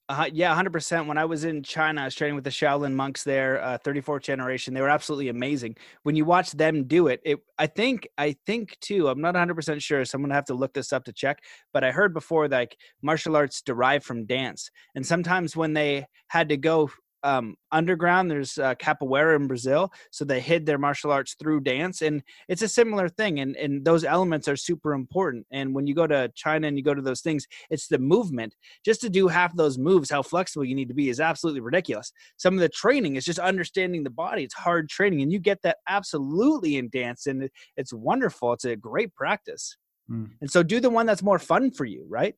Uh, 0.09 0.29
yeah, 0.33 0.53
100%. 0.53 1.07
When 1.07 1.17
I 1.17 1.23
was 1.23 1.45
in 1.45 1.63
China, 1.63 2.01
I 2.01 2.05
was 2.05 2.15
training 2.15 2.35
with 2.35 2.43
the 2.43 2.49
Shaolin 2.49 2.93
monks 2.93 3.23
there, 3.23 3.63
uh, 3.63 3.77
34th 3.85 4.23
generation. 4.23 4.73
They 4.73 4.81
were 4.81 4.89
absolutely 4.89 5.29
amazing. 5.29 5.77
When 6.03 6.15
you 6.15 6.25
watch 6.25 6.51
them 6.51 6.83
do 6.83 7.07
it, 7.07 7.21
it 7.23 7.39
I 7.57 7.67
think, 7.67 8.07
I 8.17 8.35
think 8.45 8.77
too, 8.81 9.07
I'm 9.07 9.21
not 9.21 9.35
100% 9.35 9.81
sure, 9.81 10.03
so 10.03 10.15
I'm 10.15 10.21
going 10.21 10.29
to 10.29 10.35
have 10.35 10.45
to 10.45 10.55
look 10.55 10.73
this 10.73 10.91
up 10.91 11.05
to 11.05 11.13
check. 11.13 11.39
But 11.71 11.85
I 11.85 11.91
heard 11.91 12.13
before 12.13 12.49
like, 12.49 12.75
martial 13.01 13.37
arts 13.37 13.61
derive 13.61 14.03
from 14.03 14.25
dance. 14.25 14.69
And 14.93 15.05
sometimes 15.05 15.55
when 15.55 15.73
they 15.73 16.05
had 16.27 16.49
to 16.49 16.57
go 16.57 16.91
um, 17.23 17.55
underground. 17.71 18.29
There's 18.29 18.57
uh, 18.57 18.75
capoeira 18.75 19.35
in 19.35 19.47
Brazil, 19.47 19.91
so 20.11 20.25
they 20.25 20.39
hid 20.39 20.65
their 20.65 20.77
martial 20.77 21.11
arts 21.11 21.35
through 21.39 21.61
dance, 21.61 22.01
and 22.01 22.21
it's 22.47 22.61
a 22.61 22.67
similar 22.67 23.09
thing. 23.09 23.39
And 23.39 23.55
and 23.55 23.83
those 23.85 24.03
elements 24.03 24.47
are 24.47 24.55
super 24.55 24.93
important. 24.93 25.45
And 25.51 25.73
when 25.73 25.87
you 25.87 25.95
go 25.95 26.07
to 26.07 26.31
China 26.35 26.67
and 26.67 26.77
you 26.77 26.83
go 26.83 26.93
to 26.93 27.01
those 27.01 27.21
things, 27.21 27.47
it's 27.69 27.87
the 27.87 27.99
movement. 27.99 28.55
Just 28.85 29.01
to 29.01 29.09
do 29.09 29.27
half 29.27 29.55
those 29.55 29.77
moves, 29.77 30.09
how 30.09 30.21
flexible 30.21 30.65
you 30.65 30.75
need 30.75 30.89
to 30.89 30.93
be 30.93 31.09
is 31.09 31.19
absolutely 31.19 31.61
ridiculous. 31.61 32.11
Some 32.37 32.53
of 32.53 32.59
the 32.59 32.69
training 32.69 33.15
is 33.15 33.25
just 33.25 33.39
understanding 33.39 34.03
the 34.03 34.09
body. 34.09 34.43
It's 34.43 34.53
hard 34.53 34.89
training, 34.89 35.21
and 35.21 35.31
you 35.31 35.39
get 35.39 35.61
that 35.63 35.77
absolutely 35.87 36.77
in 36.77 36.89
dance, 36.89 37.27
and 37.27 37.49
it's 37.77 37.93
wonderful. 37.93 38.53
It's 38.53 38.65
a 38.65 38.75
great 38.75 39.15
practice. 39.15 39.77
Mm. 40.09 40.31
And 40.41 40.51
so, 40.51 40.63
do 40.63 40.79
the 40.79 40.89
one 40.89 41.05
that's 41.05 41.23
more 41.23 41.39
fun 41.39 41.71
for 41.71 41.85
you, 41.85 42.05
right? 42.09 42.35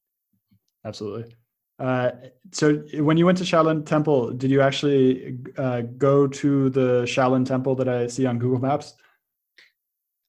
Absolutely. 0.86 1.36
Uh, 1.78 2.12
so 2.52 2.76
when 3.00 3.18
you 3.18 3.26
went 3.26 3.38
to 3.40 3.44
Shaolin 3.44 3.86
Temple, 3.86 4.32
did 4.32 4.50
you 4.50 4.62
actually 4.62 5.38
uh, 5.58 5.82
go 5.82 6.28
to 6.28 6.70
the 6.70 7.04
Shaolin 7.04 7.46
Temple 7.46 7.76
that 7.76 7.90
I 7.90 8.08
see 8.08 8.26
on 8.26 8.40
Google 8.40 8.60
Maps? 8.60 8.94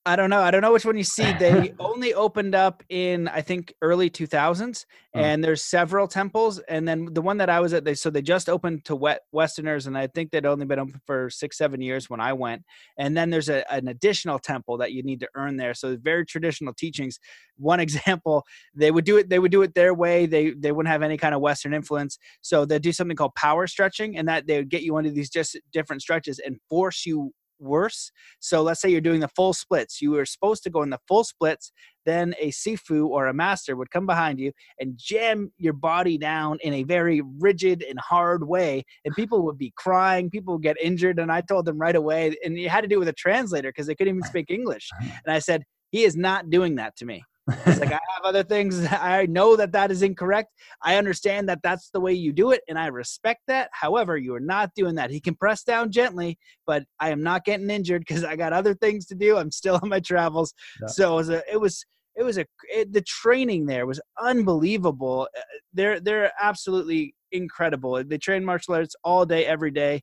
I 0.07 0.14
don't 0.14 0.31
know. 0.31 0.40
I 0.40 0.53
don't 0.53 0.61
know 0.61 0.73
which 0.73 0.85
one 0.85 0.97
you 0.97 1.03
see. 1.03 1.33
They 1.33 1.75
only 1.81 2.14
opened 2.14 2.55
up 2.55 2.85
in 2.88 3.27
I 3.27 3.40
think 3.40 3.75
early 3.83 4.09
2000s, 4.09 4.85
hmm. 5.12 5.19
and 5.19 5.42
there's 5.42 5.64
several 5.64 6.07
temples. 6.07 6.61
And 6.69 6.87
then 6.87 7.09
the 7.12 7.21
one 7.21 7.38
that 7.38 7.51
I 7.51 7.59
was 7.59 7.75
at, 7.75 7.85
they 7.85 7.95
so 7.95 8.09
they 8.09 8.23
just 8.23 8.49
opened 8.49 8.85
to 8.85 8.95
wet 8.95 9.23
Westerners, 9.33 9.88
and 9.88 9.99
I 9.99 10.07
think 10.07 10.31
they'd 10.31 10.47
only 10.47 10.64
been 10.64 10.79
open 10.79 11.01
for 11.07 11.29
six, 11.29 11.59
seven 11.59 11.81
years 11.81 12.09
when 12.09 12.21
I 12.21 12.35
went. 12.35 12.62
And 12.97 13.16
then 13.16 13.31
there's 13.31 13.49
a, 13.49 13.71
an 13.71 13.88
additional 13.88 14.38
temple 14.38 14.79
that 14.79 14.92
you 14.92 15.03
need 15.03 15.19
to 15.21 15.29
earn 15.35 15.57
there. 15.57 15.75
So 15.75 15.97
very 16.01 16.25
traditional 16.25 16.73
teachings. 16.73 17.19
One 17.57 17.81
example, 17.87 18.45
they 18.77 18.92
would 18.92 19.05
do 19.05 19.16
it. 19.16 19.29
They 19.29 19.40
would 19.40 19.51
do 19.51 19.62
it 19.62 19.75
their 19.75 19.92
way. 19.92 20.27
They 20.27 20.51
they 20.51 20.71
wouldn't 20.71 20.92
have 20.92 21.03
any 21.03 21.16
kind 21.16 21.35
of 21.35 21.40
Western 21.40 21.75
influence. 21.75 22.16
So 22.42 22.64
they'd 22.64 22.81
do 22.81 22.92
something 22.92 23.16
called 23.16 23.35
power 23.35 23.66
stretching, 23.66 24.16
and 24.16 24.29
that 24.29 24.47
they 24.47 24.59
would 24.59 24.71
get 24.71 24.83
you 24.83 24.99
into 24.99 25.11
these 25.11 25.31
just 25.31 25.59
different 25.73 26.01
stretches 26.01 26.38
and 26.38 26.61
force 26.71 27.05
you 27.07 27.33
worse. 27.59 28.11
So 28.40 28.62
let's 28.62 28.81
say 28.81 28.88
you're 28.88 29.01
doing 29.01 29.21
the 29.21 29.29
full 29.29 29.53
splits. 29.53 30.01
You 30.01 30.12
were 30.12 30.27
supposed 30.27 30.62
to 30.64 30.71
go 30.71 30.83
in 30.83 30.90
the 30.90 31.01
full 31.09 31.25
splits. 31.25 31.73
Then 32.05 32.35
a 32.40 32.51
Sifu 32.51 33.07
or 33.09 33.27
a 33.27 33.35
master 33.35 33.77
would 33.77 33.90
come 33.90 34.07
behind 34.07 34.38
you 34.38 34.53
and 34.79 34.97
jam 34.97 35.53
your 35.59 35.73
body 35.73 36.19
down 36.19 36.59
in 36.62 36.73
a 36.75 36.85
very 36.85 37.23
rigid 37.40 37.83
and 37.83 37.99
hard 37.99 38.47
way. 38.47 38.85
And 39.05 39.14
people 39.14 39.42
would 39.45 39.59
be 39.59 39.73
crying. 39.77 40.31
People 40.31 40.55
would 40.55 40.62
get 40.62 40.81
injured. 40.81 41.19
And 41.19 41.33
I 41.33 41.40
told 41.40 41.64
them 41.64 41.79
right 41.79 41.97
away, 41.97 42.37
and 42.45 42.57
you 42.59 42.69
had 42.69 42.83
to 42.83 42.88
do 42.88 42.97
it 42.97 43.01
with 43.01 43.09
a 43.09 43.12
translator 43.12 43.71
because 43.71 43.87
they 43.87 43.95
couldn't 43.95 44.16
even 44.16 44.29
speak 44.29 44.51
English. 44.51 44.88
And 45.01 45.35
I 45.35 45.40
said, 45.40 45.64
he 45.90 46.05
is 46.05 46.16
not 46.16 46.51
doing 46.51 46.77
that 46.77 46.97
to 46.97 47.05
me. 47.05 47.25
It's 47.49 47.81
like 47.81 47.93
I 47.93 48.01
have 48.15 48.25
other 48.25 48.43
things. 48.43 48.85
I 48.91 49.27
know 49.27 49.57
that 49.57 49.73
that 49.73 49.91
is 49.91 50.03
incorrect. 50.03 50.53
I 50.83 50.97
understand 50.97 51.49
that 51.49 51.61
that's 51.63 51.91
the 51.91 52.01
way 52.01 52.13
you 52.13 52.33
do 52.33 52.51
it, 52.51 52.63
and 52.69 52.79
I 52.79 52.87
respect 52.87 53.43
that. 53.47 53.71
However, 53.73 54.17
you 54.17 54.35
are 54.35 54.41
not 54.41 54.71
doing 54.75 54.97
that. 54.97 55.11
He 55.11 55.21
can 55.21 55.35
press 55.35 55.63
down 55.63 55.93
gently, 55.93 56.39
but 56.67 56.85
I 56.99 57.11
am 57.11 57.23
not 57.23 57.45
getting 57.45 57.71
injured 57.71 58.05
because 58.07 58.25
I 58.25 58.37
got 58.37 58.53
other 58.53 58.75
things 58.75 59.07
to 59.07 59.15
do. 59.15 59.37
I'm 59.37 59.51
still 59.51 59.79
on 59.83 59.89
my 59.89 60.01
travels. 60.01 60.53
Yeah. 60.81 60.89
So 60.89 61.13
it 61.15 61.17
was 61.17 61.29
a, 61.31 61.43
it 61.53 61.61
was 61.61 61.85
it 62.17 62.23
was 62.25 62.39
a 62.39 62.47
it, 62.65 62.93
the 62.93 63.03
training 63.03 63.67
there 63.67 63.87
was 63.87 64.01
unbelievable. 64.21 65.29
Uh, 65.37 65.43
they're 65.73 66.01
they're 66.01 66.33
absolutely 66.41 67.15
incredible. 67.31 68.03
They 68.03 68.19
train 68.19 68.45
martial 68.45 68.75
arts 68.75 68.97
all 69.05 69.25
day, 69.25 69.47
every 69.47 69.71
day. 69.71 70.03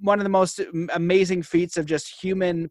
One 0.00 0.20
of 0.20 0.24
the 0.24 0.30
most 0.30 0.60
amazing 0.92 1.42
feats 1.42 1.76
of 1.76 1.86
just 1.86 2.22
human 2.22 2.70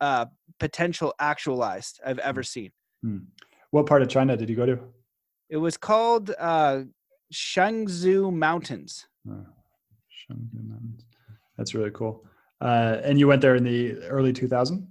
uh, 0.00 0.26
potential 0.60 1.14
actualized 1.18 2.00
I've 2.06 2.20
ever 2.20 2.42
seen. 2.42 2.70
Hmm. 3.02 3.18
What 3.70 3.86
part 3.86 4.02
of 4.02 4.08
China 4.08 4.36
did 4.36 4.48
you 4.48 4.56
go 4.56 4.66
to? 4.66 4.78
It 5.48 5.56
was 5.56 5.76
called 5.76 6.30
uh, 6.38 6.82
Shangzhou 7.32 8.32
Mountains. 8.32 9.06
Oh, 9.28 9.32
Shangzhou 9.32 10.68
Mountains. 10.68 11.04
That's 11.56 11.74
really 11.74 11.90
cool. 11.90 12.24
Uh, 12.60 12.98
and 13.02 13.18
you 13.18 13.26
went 13.26 13.42
there 13.42 13.56
in 13.56 13.64
the 13.64 13.96
early 14.04 14.32
2000s? 14.32 14.86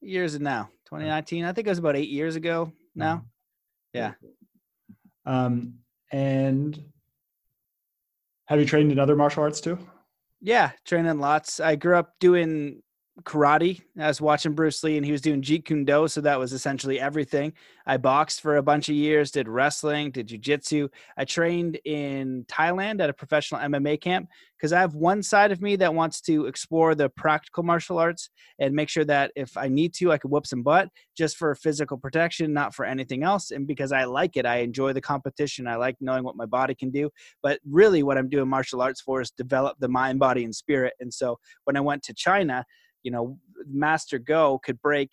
Years 0.00 0.38
now, 0.38 0.68
2019. 0.86 1.44
I 1.44 1.52
think 1.52 1.66
it 1.66 1.70
was 1.70 1.78
about 1.78 1.96
eight 1.96 2.10
years 2.10 2.36
ago 2.36 2.72
now. 2.94 3.16
Hmm. 3.16 3.24
Yeah. 3.94 4.12
Um, 5.24 5.74
and 6.12 6.78
have 8.46 8.60
you 8.60 8.66
trained 8.66 8.92
in 8.92 8.98
other 8.98 9.16
martial 9.16 9.42
arts 9.42 9.60
too? 9.60 9.78
Yeah, 10.40 10.72
training 10.84 11.18
lots. 11.18 11.60
I 11.60 11.76
grew 11.76 11.96
up 11.96 12.12
doing 12.20 12.82
karate. 13.22 13.80
I 13.98 14.08
was 14.08 14.20
watching 14.20 14.54
Bruce 14.54 14.82
Lee 14.82 14.96
and 14.96 15.06
he 15.06 15.12
was 15.12 15.20
doing 15.20 15.40
Jeet 15.40 15.64
Kune 15.64 15.84
Do. 15.84 16.08
So 16.08 16.20
that 16.22 16.38
was 16.38 16.52
essentially 16.52 16.98
everything. 16.98 17.52
I 17.86 17.96
boxed 17.96 18.40
for 18.40 18.56
a 18.56 18.62
bunch 18.62 18.88
of 18.88 18.96
years, 18.96 19.30
did 19.30 19.48
wrestling, 19.48 20.10
did 20.10 20.28
jujitsu. 20.28 20.88
I 21.16 21.24
trained 21.24 21.78
in 21.84 22.44
Thailand 22.48 23.00
at 23.00 23.10
a 23.10 23.12
professional 23.12 23.60
MMA 23.60 24.00
camp 24.00 24.28
because 24.56 24.72
I 24.72 24.80
have 24.80 24.94
one 24.94 25.22
side 25.22 25.52
of 25.52 25.62
me 25.62 25.76
that 25.76 25.94
wants 25.94 26.20
to 26.22 26.46
explore 26.46 26.96
the 26.96 27.08
practical 27.08 27.62
martial 27.62 27.98
arts 27.98 28.30
and 28.58 28.74
make 28.74 28.88
sure 28.88 29.04
that 29.04 29.30
if 29.36 29.56
I 29.56 29.68
need 29.68 29.94
to, 29.94 30.10
I 30.10 30.18
can 30.18 30.30
whoop 30.30 30.46
some 30.46 30.62
butt 30.62 30.88
just 31.16 31.36
for 31.36 31.54
physical 31.54 31.96
protection, 31.96 32.52
not 32.52 32.74
for 32.74 32.84
anything 32.84 33.22
else. 33.22 33.52
And 33.52 33.66
because 33.66 33.92
I 33.92 34.04
like 34.04 34.36
it, 34.36 34.46
I 34.46 34.56
enjoy 34.56 34.92
the 34.92 35.00
competition. 35.00 35.68
I 35.68 35.76
like 35.76 35.96
knowing 36.00 36.24
what 36.24 36.36
my 36.36 36.46
body 36.46 36.74
can 36.74 36.90
do. 36.90 37.10
But 37.42 37.60
really, 37.68 38.02
what 38.02 38.18
I'm 38.18 38.28
doing 38.28 38.48
martial 38.48 38.82
arts 38.82 39.00
for 39.00 39.20
is 39.20 39.30
develop 39.30 39.76
the 39.78 39.88
mind, 39.88 40.18
body, 40.18 40.44
and 40.44 40.54
spirit. 40.54 40.94
And 40.98 41.14
so 41.14 41.38
when 41.64 41.76
I 41.76 41.80
went 41.80 42.02
to 42.04 42.14
China, 42.14 42.64
you 43.04 43.12
know, 43.12 43.38
Master 43.66 44.18
Go 44.18 44.58
could 44.64 44.80
break 44.82 45.12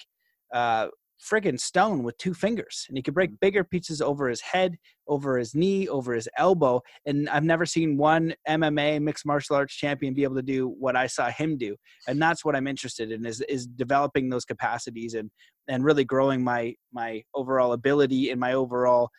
uh, 0.51 0.87
friggin' 1.21 1.59
stone 1.59 2.03
with 2.03 2.17
two 2.17 2.33
fingers, 2.33 2.85
and 2.87 2.97
he 2.97 3.03
could 3.03 3.13
break 3.13 3.31
mm. 3.31 3.39
bigger 3.39 3.63
pieces 3.63 4.01
over 4.01 4.27
his 4.27 4.41
head, 4.41 4.77
over 5.07 5.37
his 5.37 5.53
knee, 5.53 5.87
over 5.87 6.13
his 6.13 6.27
elbow. 6.37 6.81
And 7.05 7.29
I've 7.29 7.43
never 7.43 7.65
seen 7.65 7.97
one 7.97 8.33
MMA 8.49 9.01
mixed 9.01 9.25
martial 9.25 9.55
arts 9.55 9.75
champion 9.75 10.13
be 10.13 10.23
able 10.23 10.35
to 10.35 10.41
do 10.41 10.69
what 10.79 10.95
I 10.95 11.07
saw 11.07 11.29
him 11.29 11.57
do, 11.57 11.75
and 12.07 12.19
that's 12.19 12.43
what 12.43 12.55
I'm 12.55 12.67
interested 12.67 13.11
in 13.11 13.25
is 13.25 13.41
is 13.41 13.67
developing 13.67 14.29
those 14.29 14.45
capacities 14.45 15.13
and 15.13 15.29
and 15.67 15.83
really 15.83 16.05
growing 16.05 16.43
my 16.43 16.73
my 16.91 17.23
overall 17.35 17.73
ability 17.73 18.31
and 18.31 18.39
my 18.39 18.53
overall 18.53 19.09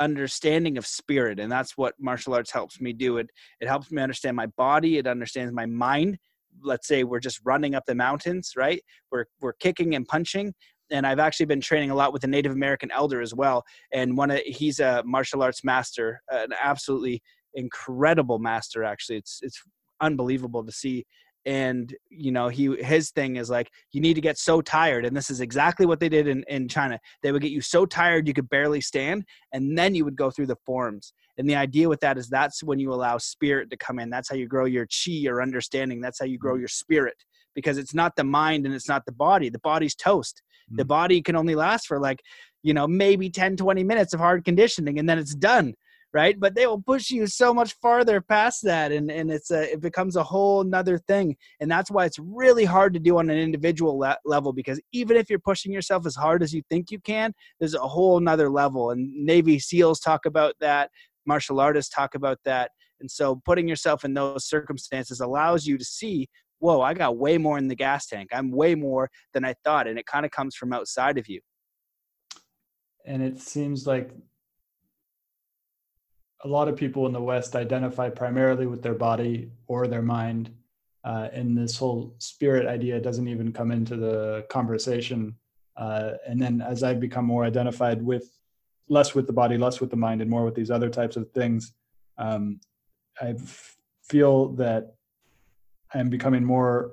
understanding 0.00 0.78
of 0.78 0.86
spirit 0.86 1.40
and 1.40 1.50
that's 1.50 1.76
what 1.76 1.92
martial 1.98 2.32
arts 2.32 2.52
helps 2.52 2.80
me 2.80 2.92
do 2.92 3.16
it 3.16 3.28
it 3.60 3.66
helps 3.66 3.90
me 3.90 4.00
understand 4.00 4.36
my 4.36 4.46
body 4.56 4.96
it 4.96 5.08
understands 5.08 5.52
my 5.52 5.66
mind 5.66 6.16
let's 6.62 6.86
say 6.86 7.04
we're 7.04 7.20
just 7.20 7.40
running 7.44 7.74
up 7.74 7.84
the 7.86 7.94
mountains 7.94 8.52
right 8.56 8.82
we're 9.10 9.26
we're 9.40 9.52
kicking 9.54 9.94
and 9.94 10.06
punching 10.06 10.52
and 10.90 11.06
I've 11.06 11.18
actually 11.18 11.46
been 11.46 11.60
training 11.60 11.90
a 11.90 11.94
lot 11.94 12.12
with 12.12 12.24
a 12.24 12.26
Native 12.26 12.52
American 12.52 12.90
elder 12.90 13.20
as 13.20 13.34
well. 13.34 13.64
And 13.92 14.16
one 14.16 14.30
of 14.30 14.38
he's 14.44 14.80
a 14.80 15.02
martial 15.04 15.42
arts 15.42 15.64
master, 15.64 16.22
an 16.30 16.52
absolutely 16.60 17.22
incredible 17.54 18.38
master. 18.38 18.84
Actually, 18.84 19.18
it's 19.18 19.40
it's 19.42 19.62
unbelievable 20.00 20.64
to 20.64 20.72
see. 20.72 21.04
And 21.44 21.94
you 22.10 22.32
know, 22.32 22.48
he 22.48 22.76
his 22.76 23.10
thing 23.10 23.36
is 23.36 23.48
like 23.48 23.70
you 23.92 24.00
need 24.00 24.14
to 24.14 24.20
get 24.20 24.38
so 24.38 24.60
tired, 24.60 25.06
and 25.06 25.16
this 25.16 25.30
is 25.30 25.40
exactly 25.40 25.86
what 25.86 26.00
they 26.00 26.08
did 26.08 26.26
in 26.26 26.44
in 26.48 26.68
China. 26.68 26.98
They 27.22 27.32
would 27.32 27.42
get 27.42 27.52
you 27.52 27.60
so 27.60 27.86
tired 27.86 28.26
you 28.26 28.34
could 28.34 28.50
barely 28.50 28.80
stand, 28.80 29.24
and 29.52 29.76
then 29.76 29.94
you 29.94 30.04
would 30.04 30.16
go 30.16 30.30
through 30.30 30.46
the 30.46 30.58
forms. 30.66 31.12
And 31.38 31.48
the 31.48 31.56
idea 31.56 31.88
with 31.88 32.00
that 32.00 32.18
is 32.18 32.28
that's 32.28 32.62
when 32.62 32.78
you 32.78 32.92
allow 32.92 33.18
spirit 33.18 33.70
to 33.70 33.76
come 33.76 33.98
in. 33.98 34.10
That's 34.10 34.28
how 34.28 34.36
you 34.36 34.46
grow 34.46 34.64
your 34.64 34.86
chi, 34.86 35.12
your 35.12 35.40
understanding. 35.40 36.00
That's 36.00 36.18
how 36.18 36.26
you 36.26 36.38
grow 36.38 36.56
mm. 36.56 36.60
your 36.60 36.68
spirit 36.68 37.16
because 37.54 37.78
it's 37.78 37.94
not 37.94 38.14
the 38.16 38.24
mind 38.24 38.66
and 38.66 38.74
it's 38.74 38.88
not 38.88 39.04
the 39.06 39.12
body. 39.12 39.48
The 39.48 39.60
body's 39.60 39.94
toast 39.94 40.42
the 40.70 40.84
mm. 40.84 40.88
body 40.88 41.22
can 41.22 41.36
only 41.36 41.54
last 41.54 41.86
for 41.86 41.98
like 41.98 42.22
you 42.62 42.74
know 42.74 42.86
maybe 42.86 43.30
10 43.30 43.56
20 43.56 43.84
minutes 43.84 44.12
of 44.12 44.20
hard 44.20 44.44
conditioning 44.44 44.98
and 44.98 45.08
then 45.08 45.18
it's 45.18 45.34
done 45.34 45.74
right 46.12 46.40
but 46.40 46.54
they 46.54 46.66
will 46.66 46.80
push 46.80 47.10
you 47.10 47.26
so 47.26 47.52
much 47.52 47.74
farther 47.82 48.20
past 48.20 48.60
that 48.62 48.92
and 48.92 49.10
and 49.10 49.30
it's 49.30 49.50
a 49.50 49.72
it 49.72 49.80
becomes 49.80 50.16
a 50.16 50.22
whole 50.22 50.64
nother 50.64 50.98
thing 50.98 51.36
and 51.60 51.70
that's 51.70 51.90
why 51.90 52.04
it's 52.04 52.18
really 52.18 52.64
hard 52.64 52.94
to 52.94 53.00
do 53.00 53.18
on 53.18 53.28
an 53.28 53.38
individual 53.38 53.98
le- 53.98 54.18
level 54.24 54.52
because 54.52 54.80
even 54.92 55.16
if 55.16 55.28
you're 55.28 55.38
pushing 55.38 55.72
yourself 55.72 56.06
as 56.06 56.16
hard 56.16 56.42
as 56.42 56.52
you 56.52 56.62
think 56.70 56.90
you 56.90 56.98
can 57.00 57.32
there's 57.58 57.74
a 57.74 57.78
whole 57.78 58.20
nother 58.20 58.50
level 58.50 58.90
and 58.90 59.12
navy 59.12 59.58
seals 59.58 60.00
talk 60.00 60.24
about 60.24 60.54
that 60.60 60.90
martial 61.28 61.60
artists 61.60 61.94
talk 61.94 62.16
about 62.16 62.38
that 62.44 62.72
and 63.00 63.08
so 63.08 63.40
putting 63.44 63.68
yourself 63.68 64.04
in 64.04 64.12
those 64.14 64.46
circumstances 64.46 65.20
allows 65.20 65.66
you 65.66 65.78
to 65.78 65.84
see 65.84 66.28
whoa, 66.58 66.80
I 66.80 66.94
got 66.94 67.16
way 67.16 67.38
more 67.38 67.58
in 67.58 67.68
the 67.68 67.74
gas 67.74 68.06
tank. 68.06 68.30
I'm 68.32 68.50
way 68.50 68.74
more 68.74 69.10
than 69.32 69.44
I 69.44 69.54
thought. 69.64 69.86
And 69.86 69.98
it 69.98 70.06
kind 70.06 70.24
of 70.24 70.30
comes 70.30 70.54
from 70.54 70.72
outside 70.72 71.18
of 71.18 71.28
you. 71.28 71.40
And 73.04 73.22
it 73.22 73.38
seems 73.38 73.86
like 73.86 74.10
a 76.44 76.48
lot 76.48 76.68
of 76.68 76.76
people 76.76 77.06
in 77.06 77.12
the 77.12 77.22
West 77.22 77.56
identify 77.56 78.08
primarily 78.10 78.66
with 78.66 78.82
their 78.82 78.94
body 78.94 79.50
or 79.66 79.86
their 79.86 80.02
mind. 80.02 80.50
Uh, 81.04 81.28
and 81.32 81.56
this 81.56 81.76
whole 81.78 82.14
spirit 82.18 82.66
idea 82.66 83.00
doesn't 83.00 83.28
even 83.28 83.52
come 83.52 83.70
into 83.70 83.96
the 83.96 84.44
conversation. 84.50 85.34
Uh, 85.76 86.12
and 86.26 86.40
then 86.40 86.60
as 86.60 86.82
I've 86.82 87.00
become 87.00 87.24
more 87.24 87.44
identified 87.44 88.02
with 88.02 88.37
less 88.88 89.14
with 89.14 89.26
the 89.26 89.32
body, 89.32 89.58
less 89.58 89.80
with 89.80 89.90
the 89.90 89.96
mind, 89.96 90.20
and 90.20 90.30
more 90.30 90.44
with 90.44 90.54
these 90.54 90.70
other 90.70 90.90
types 90.90 91.16
of 91.16 91.30
things, 91.32 91.72
um, 92.16 92.60
I 93.20 93.34
feel 94.02 94.48
that 94.56 94.94
I'm 95.94 96.08
becoming 96.08 96.44
more 96.44 96.92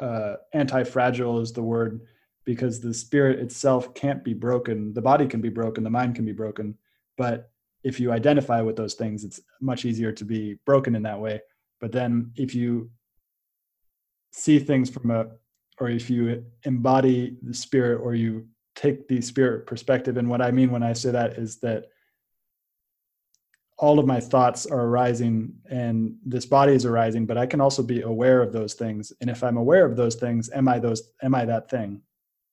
uh, 0.00 0.34
anti-fragile 0.52 1.40
is 1.40 1.52
the 1.52 1.62
word 1.62 2.00
because 2.44 2.80
the 2.80 2.92
spirit 2.92 3.38
itself 3.38 3.94
can't 3.94 4.22
be 4.24 4.34
broken. 4.34 4.92
The 4.92 5.02
body 5.02 5.26
can 5.26 5.40
be 5.40 5.48
broken, 5.48 5.84
the 5.84 5.90
mind 5.90 6.14
can 6.14 6.24
be 6.24 6.32
broken, 6.32 6.76
but 7.16 7.50
if 7.84 8.00
you 8.00 8.12
identify 8.12 8.60
with 8.62 8.76
those 8.76 8.94
things, 8.94 9.24
it's 9.24 9.40
much 9.60 9.84
easier 9.84 10.10
to 10.12 10.24
be 10.24 10.58
broken 10.64 10.94
in 10.94 11.02
that 11.02 11.20
way. 11.20 11.40
But 11.80 11.92
then 11.92 12.32
if 12.34 12.54
you 12.54 12.90
see 14.32 14.58
things 14.58 14.90
from 14.90 15.10
a, 15.10 15.26
or 15.78 15.90
if 15.90 16.08
you 16.08 16.44
embody 16.64 17.36
the 17.42 17.52
spirit 17.52 18.00
or 18.00 18.14
you 18.14 18.46
take 18.74 19.08
the 19.08 19.20
spirit 19.20 19.66
perspective, 19.66 20.16
and 20.16 20.28
what 20.28 20.42
I 20.42 20.50
mean 20.50 20.70
when 20.70 20.82
I 20.82 20.92
say 20.92 21.10
that 21.10 21.34
is 21.34 21.56
that 21.60 21.86
all 23.78 23.98
of 23.98 24.06
my 24.06 24.20
thoughts 24.20 24.66
are 24.66 24.82
arising 24.82 25.52
and 25.68 26.14
this 26.24 26.46
body 26.46 26.72
is 26.72 26.84
arising 26.84 27.26
but 27.26 27.36
i 27.36 27.44
can 27.44 27.60
also 27.60 27.82
be 27.82 28.02
aware 28.02 28.40
of 28.40 28.52
those 28.52 28.74
things. 28.74 29.12
And 29.20 29.28
if 29.28 29.42
i'm 29.42 29.56
aware 29.56 29.84
of 29.84 29.96
those 29.96 30.14
things 30.14 30.50
am 30.54 30.68
i 30.68 30.78
those 30.78 31.02
am 31.22 31.34
i 31.34 31.44
that 31.44 31.68
thing? 31.68 32.02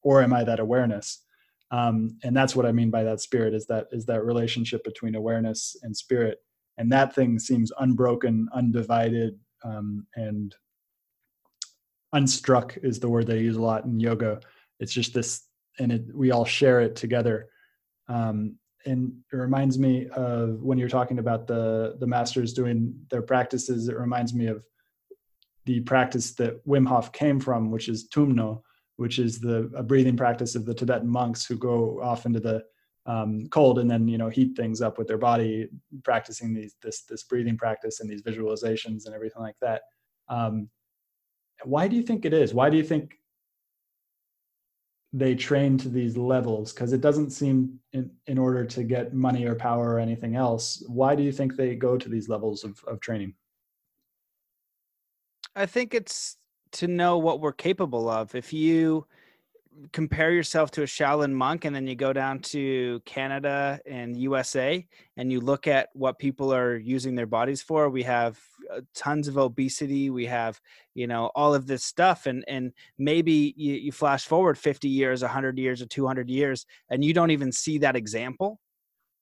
Or 0.04 0.24
am 0.24 0.34
i 0.34 0.44
that 0.44 0.60
awareness? 0.60 1.24
Um, 1.70 2.18
and 2.24 2.36
that's 2.36 2.56
what 2.56 2.66
i 2.66 2.72
mean 2.72 2.90
by 2.90 3.04
that 3.04 3.22
spirit 3.22 3.54
is 3.54 3.66
that 3.68 3.88
is 3.92 4.06
that 4.08 4.26
relationship 4.26 4.84
between 4.84 5.16
awareness 5.16 5.76
and 5.84 5.96
spirit. 5.96 6.40
And 6.78 6.92
that 6.92 7.14
thing 7.14 7.38
seems 7.38 7.72
unbroken 7.80 8.48
undivided 8.54 9.38
um, 9.64 10.08
and 10.16 10.56
unstruck 12.16 12.84
is 12.84 13.00
the 13.00 13.10
word 13.10 13.28
they 13.28 13.40
use 13.40 13.58
a 13.58 13.62
lot 13.62 13.86
in 13.86 14.00
yoga. 14.00 14.40
It's 14.80 14.92
just 14.92 15.14
this 15.14 15.44
and 15.82 15.92
it, 15.92 16.04
we 16.14 16.32
all 16.32 16.46
share 16.46 16.82
it 16.82 16.96
together. 16.96 17.48
Um, 18.08 18.58
and 18.86 19.14
it 19.32 19.36
reminds 19.36 19.78
me 19.78 20.08
of 20.10 20.62
when 20.62 20.78
you're 20.78 20.90
talking 20.90 21.20
about 21.20 21.48
the 21.48 21.98
the 22.00 22.08
masters 22.08 22.54
doing 22.54 22.94
their 23.10 23.22
practices 23.22 23.88
it 23.88 23.98
reminds 23.98 24.34
me 24.34 24.48
of 24.48 24.64
the 25.66 25.82
practice 25.82 26.34
that 26.34 26.66
Wim 26.66 26.88
Hof 26.88 27.12
came 27.12 27.40
from 27.40 27.70
which 27.70 27.88
is 27.90 28.10
tummo 28.10 28.62
which 28.96 29.20
is 29.20 29.40
the 29.40 29.70
a 29.76 29.84
breathing 29.84 30.18
practice 30.18 30.56
of 30.56 30.66
the 30.66 30.74
Tibetan 30.74 31.08
monks 31.08 31.46
who 31.46 31.58
go 31.58 32.02
off 32.02 32.26
into 32.26 32.40
the 32.40 32.64
um, 33.06 33.48
cold 33.50 33.80
and 33.80 33.90
then 33.90 34.08
you 34.08 34.18
know 34.18 34.30
heat 34.30 34.56
things 34.56 34.82
up 34.82 34.98
with 34.98 35.08
their 35.08 35.18
body 35.18 35.68
practicing 36.04 36.54
these 36.54 36.76
this 36.82 37.04
this 37.04 37.24
breathing 37.24 37.58
practice 37.58 38.00
and 38.00 38.10
these 38.10 38.22
visualizations 38.22 39.06
and 39.06 39.16
everything 39.16 39.42
like 39.42 39.56
that. 39.62 39.82
Um, 40.30 40.70
why 41.64 41.88
do 41.88 41.96
you 41.96 42.04
think 42.04 42.26
it 42.26 42.34
is? 42.34 42.54
Why 42.54 42.70
do 42.70 42.78
you 42.78 42.84
think 42.84 43.18
they 45.14 45.36
train 45.36 45.78
to 45.78 45.90
these 45.90 46.16
levels 46.16 46.72
because 46.72 46.94
it 46.94 47.02
doesn't 47.02 47.32
seem 47.32 47.78
in, 47.92 48.10
in 48.28 48.38
order 48.38 48.64
to 48.66 48.84
get 48.84 49.14
money 49.14 49.46
or 49.46 49.56
power 49.56 49.94
or 49.94 50.00
anything 50.00 50.36
else 50.36 50.84
why 50.88 51.16
do 51.16 51.24
you 51.24 51.32
think 51.32 51.56
they 51.56 51.76
go 51.76 51.98
to 51.98 52.08
these 52.08 52.30
levels 52.30 52.64
of, 52.64 52.82
of 52.88 53.00
training? 53.02 53.34
I 55.56 55.66
think 55.66 55.94
it's 55.94 56.38
to 56.74 56.88
know 56.88 57.18
what 57.18 57.42
we're 57.42 57.52
capable 57.52 58.10
of. 58.10 58.36
If 58.36 58.54
you 58.54 59.06
compare 59.92 60.32
yourself 60.32 60.72
to 60.72 60.84
a 60.84 60.86
Shaolin 60.86 61.32
monk 61.32 61.66
and 61.66 61.76
then 61.76 61.88
you 61.88 61.96
go 61.96 62.14
down 62.14 62.40
to 62.40 63.02
Canada 63.06 63.80
and 63.86 64.16
USA 64.18 64.86
and 65.18 65.32
you 65.32 65.40
look 65.40 65.68
at 65.68 65.90
what 65.94 66.20
people 66.20 66.54
are 66.54 66.78
using 66.78 67.16
their 67.16 67.26
bodies 67.26 67.62
for 67.62 67.90
we 67.90 68.04
have 68.04 68.40
Uh, 68.72 68.82
tons 68.96 69.28
of 69.28 69.38
obesity 69.38 70.10
we 70.10 70.26
have 70.26 70.60
you 70.94 71.08
know 71.08 71.32
all 71.36 71.54
of 71.54 71.68
this 71.68 71.84
stuff 71.84 72.26
and 72.26 72.46
and 72.48 72.72
maybe 72.98 73.54
you, 73.58 73.74
you 73.74 73.92
flash 73.92 74.26
forward 74.26 74.58
50 74.58 74.88
years 74.88 75.22
100 75.22 75.58
years 75.58 75.82
or 75.82 75.88
200 75.88 76.30
years 76.30 76.66
and 76.90 77.04
you 77.04 77.14
don't 77.14 77.32
even 77.32 77.52
see 77.52 77.78
that 77.78 77.96
example 77.96 78.60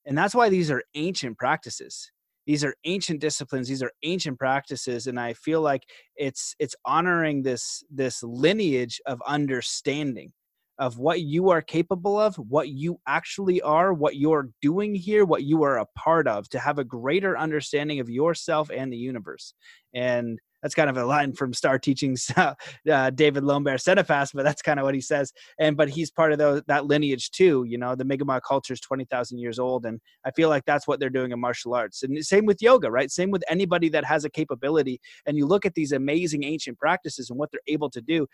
and 0.06 0.18
that's 0.18 0.36
why 0.36 0.50
these 0.50 0.72
are 0.72 0.84
ancient 0.96 1.38
practices. 1.38 2.12
These 2.48 2.64
are 2.64 2.74
ancient 2.84 3.22
disciplines 3.22 3.68
these 3.68 3.84
are 3.84 3.92
ancient 4.02 4.40
practices 4.40 5.06
and 5.06 5.20
i 5.20 5.34
feel 5.34 5.62
like 5.62 5.84
it's 6.16 6.56
it's 6.58 6.76
honoring 6.84 7.44
this 7.44 7.84
this 7.92 8.24
lineage 8.24 9.00
of 9.06 9.22
understanding 9.28 10.32
of 10.80 10.98
what 10.98 11.22
you 11.22 11.50
are 11.50 11.62
capable 11.62 12.18
of, 12.18 12.36
what 12.38 12.70
you 12.70 13.00
actually 13.06 13.62
are, 13.62 13.94
what 13.94 14.16
you're 14.16 14.50
doing 14.62 14.96
here, 14.96 15.26
what 15.26 15.44
you 15.44 15.62
are 15.64 15.78
a 15.78 15.86
part 15.98 16.28
of, 16.28 16.50
to 16.50 16.60
have 16.60 16.80
a 16.80 16.84
greater 16.84 17.38
understanding 17.38 18.00
of 18.00 18.10
yourself 18.10 18.72
and 18.74 18.92
the 18.92 18.98
universe. 18.98 19.54
And 19.94 20.40
that's 20.62 20.76
kind 20.76 20.90
of 20.90 20.98
a 20.98 21.06
line 21.06 21.34
from 21.34 21.54
Star 21.54 21.80
Teachings, 21.80 22.32
uh, 22.92 23.10
David 23.12 23.44
Lone 23.44 23.64
Bear 23.64 23.76
Sanipass, 23.76 24.32
but 24.34 24.44
that's 24.44 24.62
kind 24.62 24.80
of 24.80 24.84
what 24.86 24.94
he 24.96 25.02
says. 25.02 25.32
And 25.58 25.78
but 25.78 25.90
he's 25.90 26.12
part 26.12 26.32
of 26.32 26.38
the, 26.38 26.64
that 26.68 26.86
lineage 26.86 27.32
too. 27.32 27.66
You 27.68 27.78
know, 27.78 27.96
the 27.96 28.06
Mi'kmaq 28.06 28.42
culture 28.48 28.74
is 28.74 28.82
twenty 28.82 29.06
thousand 29.06 29.40
years 29.40 29.60
old, 29.60 29.86
and 29.86 30.00
I 30.26 30.32
feel 30.32 30.50
like 30.50 30.66
that's 30.66 30.88
what 30.88 31.00
they're 31.00 31.10
doing 31.10 31.32
in 31.32 31.40
martial 31.40 31.74
arts. 31.74 32.04
And 32.04 32.24
same 32.26 32.46
with 32.46 32.62
yoga, 32.62 32.92
right? 32.92 33.10
Same 33.10 33.32
with 33.32 33.44
anybody 33.50 33.90
that 33.90 34.04
has 34.06 34.26
a 34.26 34.30
capability. 34.30 35.00
And 35.26 35.38
you 35.38 35.46
look 35.46 35.66
at 35.66 35.76
these 35.76 35.92
amazing 35.92 36.44
ancient 36.44 36.78
practices 36.78 37.30
and 37.30 37.40
what 37.40 37.52
they're 37.52 37.62
able 37.68 37.90
to 37.92 38.02
do 38.02 38.28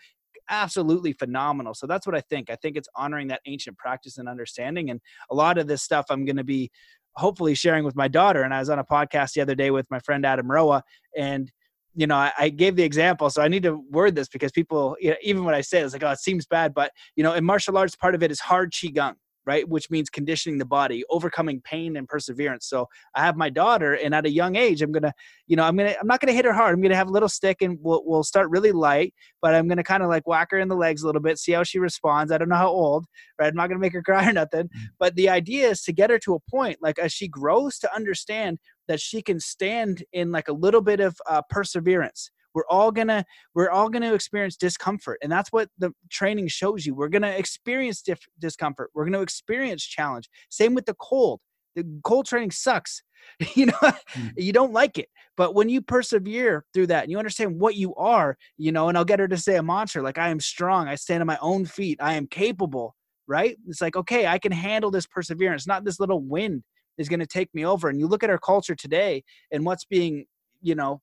absolutely 0.48 1.12
phenomenal. 1.12 1.74
So 1.74 1.86
that's 1.86 2.06
what 2.06 2.16
I 2.16 2.20
think. 2.20 2.50
I 2.50 2.56
think 2.56 2.76
it's 2.76 2.88
honoring 2.94 3.28
that 3.28 3.40
ancient 3.46 3.78
practice 3.78 4.18
and 4.18 4.28
understanding. 4.28 4.90
And 4.90 5.00
a 5.30 5.34
lot 5.34 5.58
of 5.58 5.66
this 5.66 5.82
stuff 5.82 6.06
I'm 6.10 6.24
going 6.24 6.36
to 6.36 6.44
be 6.44 6.70
hopefully 7.16 7.54
sharing 7.54 7.84
with 7.84 7.96
my 7.96 8.08
daughter. 8.08 8.42
And 8.42 8.52
I 8.52 8.58
was 8.58 8.70
on 8.70 8.78
a 8.78 8.84
podcast 8.84 9.32
the 9.32 9.40
other 9.40 9.54
day 9.54 9.70
with 9.70 9.90
my 9.90 9.98
friend 10.00 10.24
Adam 10.24 10.50
Roa, 10.50 10.82
and 11.16 11.50
you 11.98 12.06
know, 12.06 12.16
I, 12.16 12.30
I, 12.38 12.48
gave 12.50 12.76
the 12.76 12.82
example, 12.82 13.30
so 13.30 13.40
I 13.40 13.48
need 13.48 13.62
to 13.62 13.82
word 13.90 14.14
this 14.14 14.28
because 14.28 14.52
people, 14.52 14.98
you 15.00 15.10
know, 15.10 15.16
even 15.22 15.44
when 15.44 15.54
I 15.54 15.62
say 15.62 15.80
it, 15.80 15.84
it's 15.84 15.94
like, 15.94 16.02
oh, 16.02 16.10
it 16.10 16.18
seems 16.18 16.44
bad, 16.44 16.74
but 16.74 16.92
you 17.16 17.24
know, 17.24 17.32
in 17.32 17.42
martial 17.42 17.78
arts, 17.78 17.96
part 17.96 18.14
of 18.14 18.22
it 18.22 18.30
is 18.30 18.38
hard 18.38 18.70
qigong 18.70 19.14
right? 19.46 19.68
Which 19.68 19.90
means 19.90 20.10
conditioning 20.10 20.58
the 20.58 20.64
body, 20.64 21.04
overcoming 21.08 21.60
pain 21.60 21.96
and 21.96 22.08
perseverance. 22.08 22.66
So 22.66 22.88
I 23.14 23.24
have 23.24 23.36
my 23.36 23.48
daughter, 23.48 23.94
and 23.94 24.14
at 24.14 24.26
a 24.26 24.30
young 24.30 24.56
age, 24.56 24.82
I'm 24.82 24.92
gonna, 24.92 25.12
you 25.46 25.56
know, 25.56 25.62
I'm 25.62 25.76
gonna, 25.76 25.94
I'm 26.00 26.06
not 26.06 26.20
gonna 26.20 26.32
hit 26.32 26.44
her 26.44 26.52
hard. 26.52 26.74
I'm 26.74 26.82
gonna 26.82 26.96
have 26.96 27.08
a 27.08 27.12
little 27.12 27.28
stick, 27.28 27.62
and 27.62 27.78
we'll 27.80 28.02
we'll 28.04 28.24
start 28.24 28.50
really 28.50 28.72
light, 28.72 29.14
but 29.40 29.54
I'm 29.54 29.68
gonna 29.68 29.84
kind 29.84 30.02
of 30.02 30.08
like 30.08 30.26
whack 30.26 30.48
her 30.50 30.58
in 30.58 30.68
the 30.68 30.76
legs 30.76 31.02
a 31.02 31.06
little 31.06 31.22
bit, 31.22 31.38
see 31.38 31.52
how 31.52 31.62
she 31.62 31.78
responds. 31.78 32.32
I 32.32 32.38
don't 32.38 32.48
know 32.48 32.56
how 32.56 32.68
old, 32.70 33.06
right? 33.38 33.48
I'm 33.48 33.54
not 33.54 33.68
gonna 33.68 33.80
make 33.80 33.92
her 33.92 34.02
cry 34.06 34.28
or 34.28 34.32
nothing. 34.32 34.64
Mm. 34.64 34.80
But 34.98 35.14
the 35.14 35.28
idea 35.28 35.70
is 35.70 35.82
to 35.84 35.92
get 35.92 36.10
her 36.10 36.18
to 36.20 36.34
a 36.34 36.40
point, 36.50 36.78
like 36.82 36.98
as 36.98 37.12
she 37.12 37.28
grows 37.28 37.78
to 37.78 37.94
understand 37.94 38.58
that 38.88 39.00
she 39.00 39.22
can 39.22 39.40
stand 39.40 40.04
in 40.12 40.30
like 40.30 40.48
a 40.48 40.52
little 40.52 40.80
bit 40.80 41.00
of 41.00 41.16
uh, 41.28 41.42
perseverance 41.50 42.30
we're 42.56 42.66
all 42.70 42.90
gonna 42.90 43.22
we're 43.54 43.70
all 43.70 43.90
gonna 43.90 44.14
experience 44.14 44.56
discomfort 44.56 45.18
and 45.22 45.30
that's 45.30 45.52
what 45.52 45.68
the 45.78 45.92
training 46.10 46.48
shows 46.48 46.86
you. 46.86 46.94
We're 46.94 47.10
gonna 47.10 47.32
experience 47.32 48.00
dif- 48.00 48.26
discomfort. 48.38 48.90
We're 48.94 49.04
gonna 49.04 49.20
experience 49.20 49.84
challenge. 49.84 50.30
Same 50.48 50.74
with 50.74 50.86
the 50.86 50.94
cold. 50.94 51.40
The 51.76 51.84
cold 52.02 52.26
training 52.26 52.50
sucks. 52.50 53.02
You 53.56 53.66
know 53.66 53.72
mm. 53.72 54.32
you 54.36 54.52
don't 54.52 54.72
like 54.72 54.98
it 54.98 55.08
but 55.36 55.54
when 55.54 55.68
you 55.68 55.82
persevere 55.82 56.64
through 56.72 56.86
that 56.88 57.02
and 57.02 57.10
you 57.10 57.18
understand 57.18 57.58
what 57.58 57.74
you 57.74 57.92
are 57.96 58.36
you 58.56 58.70
know 58.70 58.88
and 58.88 58.96
i'll 58.96 59.04
get 59.06 59.18
her 59.18 59.26
to 59.26 59.36
say 59.36 59.56
a 59.56 59.62
mantra 59.64 60.00
like 60.00 60.16
i 60.16 60.28
am 60.28 60.38
strong. 60.38 60.86
I 60.86 60.94
stand 60.94 61.22
on 61.22 61.26
my 61.26 61.38
own 61.40 61.64
feet. 61.64 61.98
I 62.00 62.14
am 62.14 62.28
capable 62.28 62.94
right? 63.26 63.56
It's 63.66 63.80
like 63.80 63.96
okay 63.96 64.26
i 64.28 64.38
can 64.38 64.52
handle 64.52 64.92
this 64.92 65.06
perseverance. 65.06 65.66
Not 65.66 65.84
this 65.84 65.98
little 65.98 66.20
wind 66.20 66.62
is 66.98 67.08
going 67.08 67.20
to 67.20 67.26
take 67.26 67.52
me 67.52 67.66
over. 67.66 67.88
And 67.88 67.98
you 67.98 68.06
look 68.06 68.22
at 68.22 68.30
our 68.30 68.38
culture 68.38 68.76
today 68.76 69.24
and 69.50 69.64
what's 69.64 69.84
being 69.84 70.26
you 70.62 70.74
know 70.74 71.00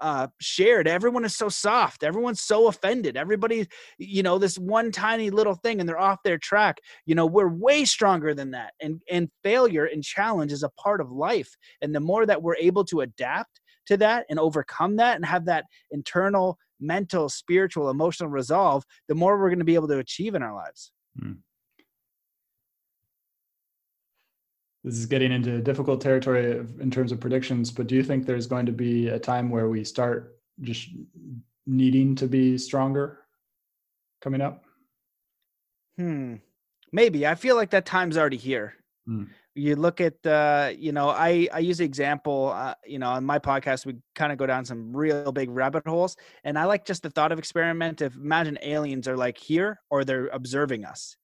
uh, 0.00 0.28
shared. 0.40 0.88
Everyone 0.88 1.24
is 1.24 1.36
so 1.36 1.48
soft. 1.48 2.02
Everyone's 2.02 2.40
so 2.40 2.68
offended. 2.68 3.16
Everybody, 3.16 3.66
you 3.98 4.22
know, 4.22 4.38
this 4.38 4.58
one 4.58 4.92
tiny 4.92 5.30
little 5.30 5.54
thing 5.54 5.80
and 5.80 5.88
they're 5.88 5.98
off 5.98 6.22
their 6.24 6.38
track. 6.38 6.78
You 7.06 7.14
know, 7.14 7.26
we're 7.26 7.48
way 7.48 7.84
stronger 7.84 8.34
than 8.34 8.50
that. 8.52 8.74
And 8.80 9.02
and 9.10 9.28
failure 9.42 9.84
and 9.84 10.02
challenge 10.02 10.52
is 10.52 10.62
a 10.62 10.70
part 10.70 11.00
of 11.00 11.10
life. 11.10 11.56
And 11.82 11.94
the 11.94 12.00
more 12.00 12.26
that 12.26 12.42
we're 12.42 12.56
able 12.56 12.84
to 12.86 13.00
adapt 13.00 13.60
to 13.86 13.96
that 13.98 14.26
and 14.28 14.38
overcome 14.38 14.96
that 14.96 15.16
and 15.16 15.24
have 15.24 15.46
that 15.46 15.64
internal 15.90 16.58
mental, 16.80 17.28
spiritual, 17.28 17.88
emotional 17.88 18.28
resolve, 18.28 18.84
the 19.08 19.14
more 19.14 19.38
we're 19.38 19.48
going 19.48 19.58
to 19.58 19.64
be 19.64 19.74
able 19.74 19.88
to 19.88 19.98
achieve 19.98 20.34
in 20.34 20.42
our 20.42 20.54
lives. 20.54 20.92
Hmm. 21.18 21.32
This 24.86 24.98
is 24.98 25.06
getting 25.06 25.32
into 25.32 25.60
difficult 25.60 26.00
territory 26.00 26.64
in 26.78 26.92
terms 26.92 27.10
of 27.10 27.18
predictions, 27.18 27.72
but 27.72 27.88
do 27.88 27.96
you 27.96 28.04
think 28.04 28.24
there's 28.24 28.46
going 28.46 28.66
to 28.66 28.72
be 28.72 29.08
a 29.08 29.18
time 29.18 29.50
where 29.50 29.68
we 29.68 29.82
start 29.82 30.38
just 30.60 30.90
needing 31.66 32.14
to 32.14 32.28
be 32.28 32.56
stronger 32.56 33.18
coming 34.22 34.40
up? 34.40 34.62
Hmm. 35.98 36.36
Maybe. 36.92 37.26
I 37.26 37.34
feel 37.34 37.56
like 37.56 37.70
that 37.70 37.84
time's 37.84 38.16
already 38.16 38.36
here. 38.36 38.74
Hmm. 39.08 39.24
You 39.56 39.74
look 39.74 40.00
at, 40.00 40.24
uh, 40.24 40.70
you 40.78 40.92
know, 40.92 41.08
I, 41.08 41.48
I 41.52 41.58
use 41.58 41.78
the 41.78 41.84
example, 41.84 42.52
uh, 42.54 42.74
you 42.86 43.00
know, 43.00 43.08
on 43.08 43.24
my 43.24 43.40
podcast, 43.40 43.86
we 43.86 43.96
kind 44.14 44.30
of 44.30 44.38
go 44.38 44.46
down 44.46 44.64
some 44.64 44.96
real 44.96 45.32
big 45.32 45.50
rabbit 45.50 45.82
holes. 45.84 46.14
And 46.44 46.56
I 46.56 46.64
like 46.66 46.84
just 46.84 47.02
the 47.02 47.10
thought 47.10 47.32
of 47.32 47.40
experiment. 47.40 48.02
If 48.02 48.14
imagine 48.14 48.56
aliens 48.62 49.08
are 49.08 49.16
like 49.16 49.36
here 49.36 49.80
or 49.90 50.04
they're 50.04 50.28
observing 50.28 50.84
us 50.84 51.16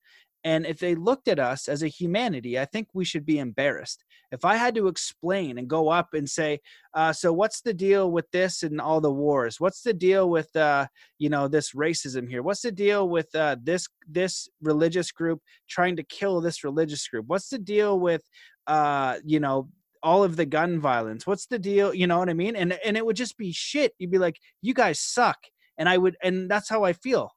and 0.45 0.66
if 0.66 0.78
they 0.78 0.95
looked 0.95 1.28
at 1.28 1.38
us 1.38 1.68
as 1.68 1.82
a 1.82 1.88
humanity, 1.88 2.59
I 2.59 2.64
think 2.64 2.88
we 2.93 3.05
should 3.05 3.24
be 3.24 3.38
embarrassed. 3.38 4.05
If 4.32 4.45
I 4.45 4.57
had 4.57 4.74
to 4.74 4.88
explain 4.88 5.59
and 5.59 5.68
go 5.68 5.88
up 5.88 6.14
and 6.14 6.28
say, 6.28 6.61
uh, 6.95 7.12
"So 7.12 7.32
what's 7.32 7.61
the 7.61 7.74
deal 7.74 8.11
with 8.11 8.30
this 8.32 8.62
and 8.62 8.80
all 8.80 9.01
the 9.01 9.12
wars? 9.12 9.61
What's 9.61 9.82
the 9.82 9.93
deal 9.93 10.28
with 10.30 10.55
uh, 10.57 10.86
you 11.18 11.28
know 11.28 11.49
this 11.49 11.72
racism 11.72 12.28
here? 12.28 12.43
What's 12.43 12.62
the 12.62 12.72
deal 12.72 13.09
with 13.09 13.32
uh, 13.34 13.57
this 13.62 13.86
this 14.09 14.49
religious 14.61 15.12
group 15.12 15.40
trying 15.68 15.97
to 15.97 16.03
kill 16.03 16.40
this 16.40 16.64
religious 16.64 17.07
group? 17.07 17.26
What's 17.28 17.49
the 17.49 17.59
deal 17.59 18.01
with 18.01 18.22
uh, 18.66 19.18
you 19.24 19.38
know 19.38 19.68
all 20.03 20.24
of 20.24 20.36
the 20.36 20.47
gun 20.47 20.80
violence? 20.80 21.26
What's 21.26 21.47
the 21.47 21.59
deal? 21.59 21.95
You 21.95 22.07
know 22.09 22.18
what 22.18 22.30
I 22.30 22.34
mean? 22.34 22.57
And 22.57 22.72
and 22.84 22.97
it 22.97 23.07
would 23.07 23.16
just 23.16 23.36
be 23.36 23.53
shit. 23.53 23.93
You'd 23.99 24.11
be 24.11 24.18
like, 24.18 24.40
you 24.61 24.74
guys 24.74 24.99
suck, 24.99 25.38
and 25.78 25.88
I 25.88 25.99
would, 25.99 26.16
and 26.22 26.51
that's 26.51 26.68
how 26.68 26.84
I 26.84 26.95
feel. 26.95 27.30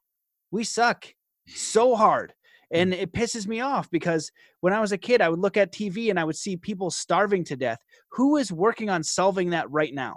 We 0.50 0.64
suck 0.64 1.06
so 1.48 1.96
hard. 1.96 2.34
Mm. 2.76 2.82
and 2.82 2.94
it 2.94 3.14
pisses 3.14 3.48
me 3.48 3.62
off 3.62 3.90
because 3.90 4.32
when 4.62 4.74
i 4.74 4.80
was 4.80 4.92
a 4.92 4.98
kid 4.98 5.22
i 5.22 5.30
would 5.30 5.40
look 5.40 5.58
at 5.58 5.72
tv 5.72 6.10
and 6.10 6.20
i 6.20 6.24
would 6.24 6.36
see 6.36 6.58
people 6.58 6.92
starving 6.92 7.44
to 7.46 7.56
death. 7.56 7.80
Who 8.12 8.38
is 8.38 8.52
working 8.52 8.90
on 8.90 9.04
solving 9.04 9.52
that 9.52 9.70
right 9.72 9.94
now? 9.94 10.16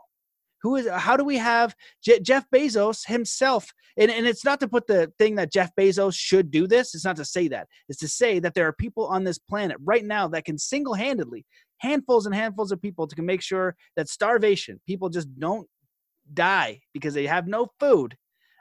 Who 0.62 0.76
is 0.76 0.88
how 0.88 1.16
do 1.16 1.24
we 1.24 1.38
have 1.38 1.74
Je- 2.02 2.20
jeff 2.20 2.44
bezos 2.54 3.06
himself? 3.06 3.72
And, 3.96 4.10
and 4.10 4.26
it's 4.26 4.44
not 4.44 4.60
to 4.60 4.68
put 4.68 4.86
the 4.86 5.12
thing 5.18 5.36
that 5.36 5.52
jeff 5.52 5.70
bezos 5.78 6.14
should 6.16 6.50
do 6.50 6.66
this 6.66 6.94
it's 6.94 7.04
not 7.04 7.16
to 7.16 7.24
say 7.24 7.48
that. 7.48 7.68
It's 7.88 8.00
to 8.00 8.08
say 8.08 8.38
that 8.40 8.54
there 8.54 8.66
are 8.66 8.72
people 8.72 9.06
on 9.06 9.24
this 9.24 9.38
planet 9.38 9.76
right 9.84 10.04
now 10.04 10.28
that 10.28 10.44
can 10.44 10.58
single-handedly 10.58 11.44
handfuls 11.78 12.26
and 12.26 12.34
handfuls 12.34 12.72
of 12.72 12.82
people 12.82 13.06
to 13.06 13.22
make 13.22 13.42
sure 13.42 13.76
that 13.96 14.08
starvation 14.08 14.80
people 14.86 15.08
just 15.08 15.28
don't 15.38 15.68
die 16.34 16.80
because 16.92 17.14
they 17.14 17.26
have 17.26 17.46
no 17.46 17.68
food 17.80 18.16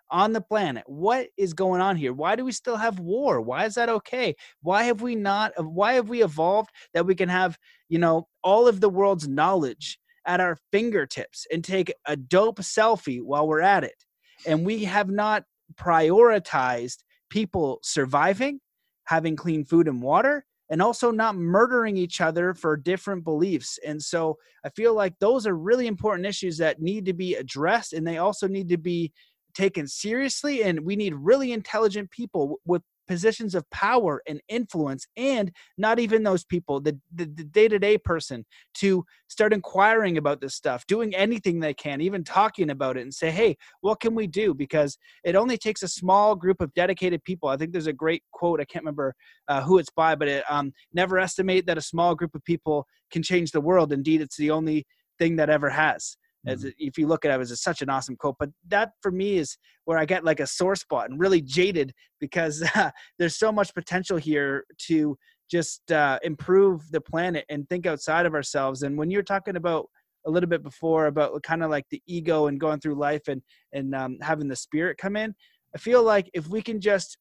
on 0.10 0.34
the 0.34 0.42
planet. 0.42 0.84
What 0.88 1.28
is 1.38 1.54
going 1.54 1.82
on 1.82 1.96
here? 1.96 2.14
Why 2.14 2.36
do 2.36 2.46
we 2.46 2.52
still 2.52 2.78
have 2.78 3.00
war? 3.00 3.42
Why 3.42 3.66
is 3.66 3.76
that 3.76 3.90
okay? 3.90 4.36
Why 4.62 4.84
have 4.84 5.02
we 5.02 5.16
not 5.16 5.54
uh, 5.58 5.64
why 5.64 5.94
have 5.94 6.10
we 6.10 6.24
evolved 6.24 6.70
that 6.94 7.06
we 7.06 7.16
can 7.16 7.30
have, 7.30 7.58
you 7.90 8.00
know, 8.00 8.28
all 8.44 8.68
of 8.68 8.80
the 8.80 8.90
world's 8.90 9.28
knowledge 9.28 10.00
at 10.26 10.42
our 10.42 10.58
fingertips 10.72 11.46
and 11.52 11.64
take 11.64 11.94
a 12.06 12.16
dope 12.16 12.60
selfie 12.60 13.22
while 13.22 13.48
we're 13.48 13.62
at 13.62 13.84
it? 13.84 14.04
And 14.46 14.66
we 14.66 14.84
have 14.86 15.10
not 15.10 15.44
prioritized 15.76 16.98
people 17.30 17.80
surviving, 17.84 18.60
having 19.06 19.36
clean 19.36 19.66
food 19.66 19.88
and 19.88 20.02
water, 20.02 20.46
and 20.70 20.82
also 20.82 21.12
not 21.12 21.36
murdering 21.36 21.98
each 21.98 22.20
other 22.22 22.54
for 22.54 22.76
different 22.76 23.24
beliefs. 23.24 23.80
And 23.86 24.02
so 24.02 24.38
I 24.66 24.70
feel 24.70 24.94
like 24.94 25.18
those 25.20 25.48
are 25.48 25.56
really 25.56 25.88
important 25.88 26.28
issues 26.28 26.58
that 26.58 26.82
need 26.82 27.06
to 27.06 27.14
be 27.14 27.36
addressed 27.36 27.94
and 27.94 28.06
they 28.06 28.18
also 28.18 28.48
need 28.48 28.70
to 28.70 28.78
be 28.78 29.14
taken 29.58 29.88
seriously 29.88 30.64
and 30.64 30.80
we 30.82 30.96
need 30.96 31.16
really 31.16 31.52
intelligent 31.52 32.12
people 32.12 32.60
with 32.66 32.84
positions 33.08 33.56
of 33.56 33.68
power 33.72 34.22
and 34.28 34.40
influence 34.50 35.08
and 35.18 35.52
not 35.78 35.98
even 35.98 36.22
those 36.22 36.44
people 36.44 36.80
the, 36.80 36.96
the, 37.16 37.26
the, 37.26 37.44
day-to-day 37.44 37.98
person 37.98 38.46
to 38.76 39.04
start 39.30 39.54
inquiring 39.54 40.18
about 40.18 40.42
this 40.42 40.54
stuff 40.54 40.86
doing 40.86 41.16
anything 41.16 41.60
they 41.60 41.74
can 41.74 42.02
even 42.02 42.24
talking 42.24 42.70
about 42.70 42.98
it 42.98 43.02
and 43.02 43.14
say 43.14 43.32
hey 43.32 43.58
what 43.82 44.00
can 44.00 44.14
we 44.14 44.28
do? 44.28 44.54
because 44.54 44.98
it 45.24 45.36
only 45.36 45.58
takes 45.58 45.82
a 45.82 45.88
small 45.88 46.36
group 46.36 46.62
of 46.62 46.74
dedicated 46.74 47.24
people. 47.24 47.50
I 47.50 47.58
think 47.58 47.72
there's 47.72 47.88
a 47.88 47.94
great 47.94 48.22
quote 48.32 48.62
i 48.62 48.66
can't 48.66 48.84
remember 48.84 49.16
uh, 49.48 49.62
who 49.62 49.80
it's 49.80 49.90
by 49.90 50.14
but 50.14 50.28
it 50.28 50.44
um, 50.50 50.72
never 50.94 51.18
estimate 51.18 51.66
that 51.66 51.80
a 51.80 51.82
small 51.82 52.14
group 52.14 52.36
of 52.36 52.44
people 52.44 52.86
can 53.10 53.24
change 53.24 53.52
the 53.52 53.62
world. 53.62 53.92
Indeed 53.92 54.22
it's 54.22 54.38
the 54.38 54.52
only 54.52 54.86
thing 55.18 55.38
that 55.38 55.50
ever 55.50 55.70
has 55.70 56.18
as 56.48 56.62
mm-hmm. 56.62 56.70
if 56.78 56.98
you 56.98 57.08
look 57.08 57.26
at 57.26 57.32
it, 57.32 57.36
it 57.36 57.38
was 57.38 57.62
such 57.62 57.82
an 57.82 57.90
awesome 57.90 58.16
quote. 58.16 58.36
But 58.40 58.50
that 58.68 58.92
for 59.02 59.12
me 59.12 59.38
is 59.38 59.58
where 59.86 59.98
I 59.98 60.06
get 60.06 60.24
like 60.24 60.40
a 60.40 60.48
sore 60.48 60.76
spot 60.76 61.10
and 61.10 61.20
really 61.20 61.42
jaded 61.42 61.94
because 62.20 62.64
uh, 62.76 62.92
there's 63.20 63.38
so 63.38 63.52
much 63.52 63.74
potential 63.74 64.18
here 64.18 64.66
to 64.88 65.18
just 65.50 65.92
uh, 65.92 66.20
improve 66.24 66.92
the 66.92 67.02
planet 67.02 67.46
and 67.50 67.68
think 67.70 67.86
outside 67.86 68.26
of 68.26 68.34
ourselves. 68.34 68.84
And 68.84 68.98
when 68.98 69.10
you're 69.10 69.24
talking 69.24 69.56
about 69.56 69.88
a 70.26 70.32
little 70.32 70.50
bit 70.50 70.64
before 70.64 71.06
about 71.06 71.42
kind 71.44 71.64
of 71.64 71.70
like 71.70 71.86
the 71.90 72.02
ego 72.06 72.48
and 72.48 72.60
going 72.60 72.80
through 72.80 72.96
life 72.96 73.28
and 73.30 73.42
and 73.72 73.96
um, 73.96 74.18
having 74.22 74.48
the 74.48 74.56
spirit 74.56 74.98
come 74.98 75.16
in, 75.16 75.34
I 75.76 75.78
feel 75.78 76.04
like 76.04 76.30
if 76.34 76.48
we 76.48 76.62
can 76.62 76.82
just 76.82 77.18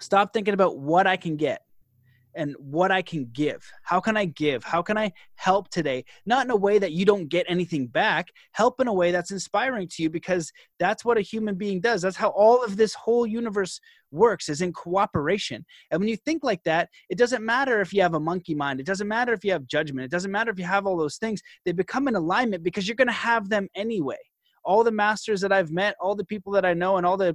stop 0.00 0.32
thinking 0.32 0.54
about 0.54 0.78
what 0.78 1.06
I 1.06 1.16
can 1.16 1.36
get 1.36 1.62
and 2.34 2.54
what 2.58 2.90
I 2.90 3.02
can 3.02 3.28
give. 3.32 3.64
How 3.82 4.00
can 4.00 4.16
I 4.16 4.24
give? 4.24 4.64
How 4.64 4.82
can 4.82 4.96
I 4.96 5.12
help 5.36 5.68
today? 5.70 6.04
Not 6.26 6.44
in 6.44 6.50
a 6.50 6.56
way 6.56 6.78
that 6.78 6.92
you 6.92 7.04
don't 7.04 7.28
get 7.28 7.46
anything 7.48 7.86
back, 7.86 8.28
help 8.52 8.80
in 8.80 8.88
a 8.88 8.92
way 8.92 9.10
that's 9.10 9.30
inspiring 9.30 9.88
to 9.88 10.02
you 10.02 10.10
because 10.10 10.52
that's 10.78 11.04
what 11.04 11.18
a 11.18 11.22
human 11.22 11.54
being 11.54 11.80
does. 11.80 12.02
That's 12.02 12.16
how 12.16 12.28
all 12.30 12.62
of 12.64 12.76
this 12.76 12.94
whole 12.94 13.26
universe 13.26 13.80
works 14.10 14.48
is 14.48 14.60
in 14.60 14.72
cooperation. 14.72 15.64
And 15.90 16.00
when 16.00 16.08
you 16.08 16.16
think 16.16 16.42
like 16.44 16.62
that, 16.64 16.88
it 17.08 17.18
doesn't 17.18 17.44
matter 17.44 17.80
if 17.80 17.92
you 17.92 18.02
have 18.02 18.14
a 18.14 18.20
monkey 18.20 18.54
mind, 18.54 18.80
it 18.80 18.86
doesn't 18.86 19.08
matter 19.08 19.32
if 19.32 19.44
you 19.44 19.52
have 19.52 19.66
judgment, 19.66 20.04
it 20.04 20.10
doesn't 20.10 20.32
matter 20.32 20.50
if 20.50 20.58
you 20.58 20.64
have 20.64 20.86
all 20.86 20.96
those 20.96 21.16
things. 21.16 21.40
They 21.64 21.72
become 21.72 22.08
in 22.08 22.16
alignment 22.16 22.62
because 22.62 22.88
you're 22.88 22.96
going 22.96 23.08
to 23.08 23.12
have 23.12 23.48
them 23.48 23.68
anyway 23.74 24.18
all 24.62 24.84
the 24.84 24.90
masters 24.90 25.40
that 25.40 25.52
I've 25.52 25.70
met, 25.70 25.96
all 26.00 26.14
the 26.14 26.24
people 26.24 26.52
that 26.52 26.66
I 26.66 26.74
know, 26.74 26.98
and 26.98 27.06
all 27.06 27.16
the 27.16 27.34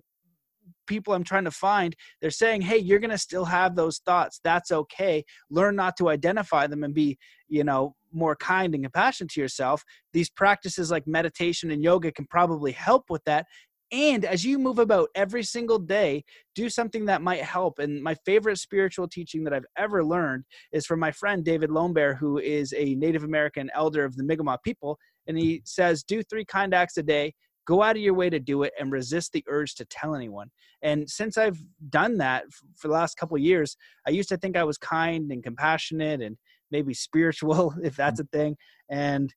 people 0.88 1.13
I'm 1.13 1.24
trying 1.24 1.45
to 1.45 1.51
find, 1.51 1.95
they're 2.22 2.32
saying, 2.32 2.61
hey, 2.61 2.78
you're 2.78 2.99
going 2.99 3.09
to 3.11 3.18
still 3.18 3.45
have 3.45 3.76
those 3.76 3.99
thoughts. 3.99 4.39
That's 4.43 4.72
okay. 4.72 5.24
Learn 5.49 5.76
not 5.76 5.97
to 5.97 6.09
identify 6.09 6.68
them 6.68 6.84
and 6.84 6.93
be, 6.93 7.18
you 7.47 7.63
know, 7.63 7.95
more 8.11 8.36
kind 8.36 8.74
and 8.74 8.84
compassionate 8.84 9.32
to 9.32 9.41
yourself. 9.41 9.84
These 10.13 10.30
practices 10.30 10.91
like 10.91 11.07
meditation 11.07 11.72
and 11.72 11.84
yoga 11.84 12.11
can 12.11 12.28
probably 12.30 12.72
help 12.72 13.09
with 13.09 13.24
that. 13.26 13.45
And 13.91 14.26
as 14.26 14.43
you 14.43 14.57
move 14.57 14.80
about 14.80 15.09
every 15.16 15.43
single 15.43 15.78
day, 15.78 16.24
do 16.55 16.70
something 16.70 17.05
that 17.05 17.22
might 17.22 17.43
help. 17.43 17.78
And 17.80 18.01
my 18.01 18.16
favorite 18.26 18.57
spiritual 18.57 19.07
teaching 19.07 19.43
that 19.43 19.53
I've 19.53 19.66
ever 19.78 20.03
learned 20.03 20.43
is 20.72 20.86
from 20.86 20.99
my 20.99 21.11
friend 21.11 21.45
David 21.45 21.70
Lone 21.70 21.93
Bear, 21.93 22.16
who 22.16 22.39
is 22.39 22.74
a 22.76 22.95
Native 22.95 23.24
American 23.24 23.70
elder 23.76 24.03
of 24.03 24.16
the 24.16 24.24
Mi'kmaq 24.24 24.63
people. 24.63 24.97
And 25.28 25.38
he 25.38 25.61
says, 25.66 26.03
do 26.03 26.24
three 26.24 26.45
kind 26.45 26.74
acts 26.74 26.97
a 26.97 27.03
day 27.03 27.34
go 27.66 27.82
out 27.82 27.95
of 27.95 28.01
your 28.01 28.13
way 28.13 28.30
to 28.30 28.39
do 28.39 28.63
it 28.63 28.74
and 28.80 28.91
resist 28.91 29.32
the 29.32 29.43
urge 29.47 29.76
to 29.76 29.86
tell 29.86 30.16
anyone. 30.16 30.49
And 30.82 31.09
since 31.09 31.38
i've 31.38 31.59
done 31.89 32.18
that 32.18 32.45
for 32.76 32.88
the 32.88 32.93
last 32.93 33.18
couple 33.18 33.38
years 33.38 33.76
i 34.07 34.09
used 34.09 34.30
to 34.30 34.38
think 34.38 34.55
i 34.55 34.63
was 34.63 34.78
kind 34.78 35.32
and 35.32 35.43
compassionate 35.43 36.22
and 36.22 36.38
maybe 36.72 36.93
spiritual 36.93 37.74
if 37.84 37.95
that's 37.95 38.22
mm. 38.22 38.26
a 38.26 38.38
thing. 38.38 38.57
And 38.89 39.34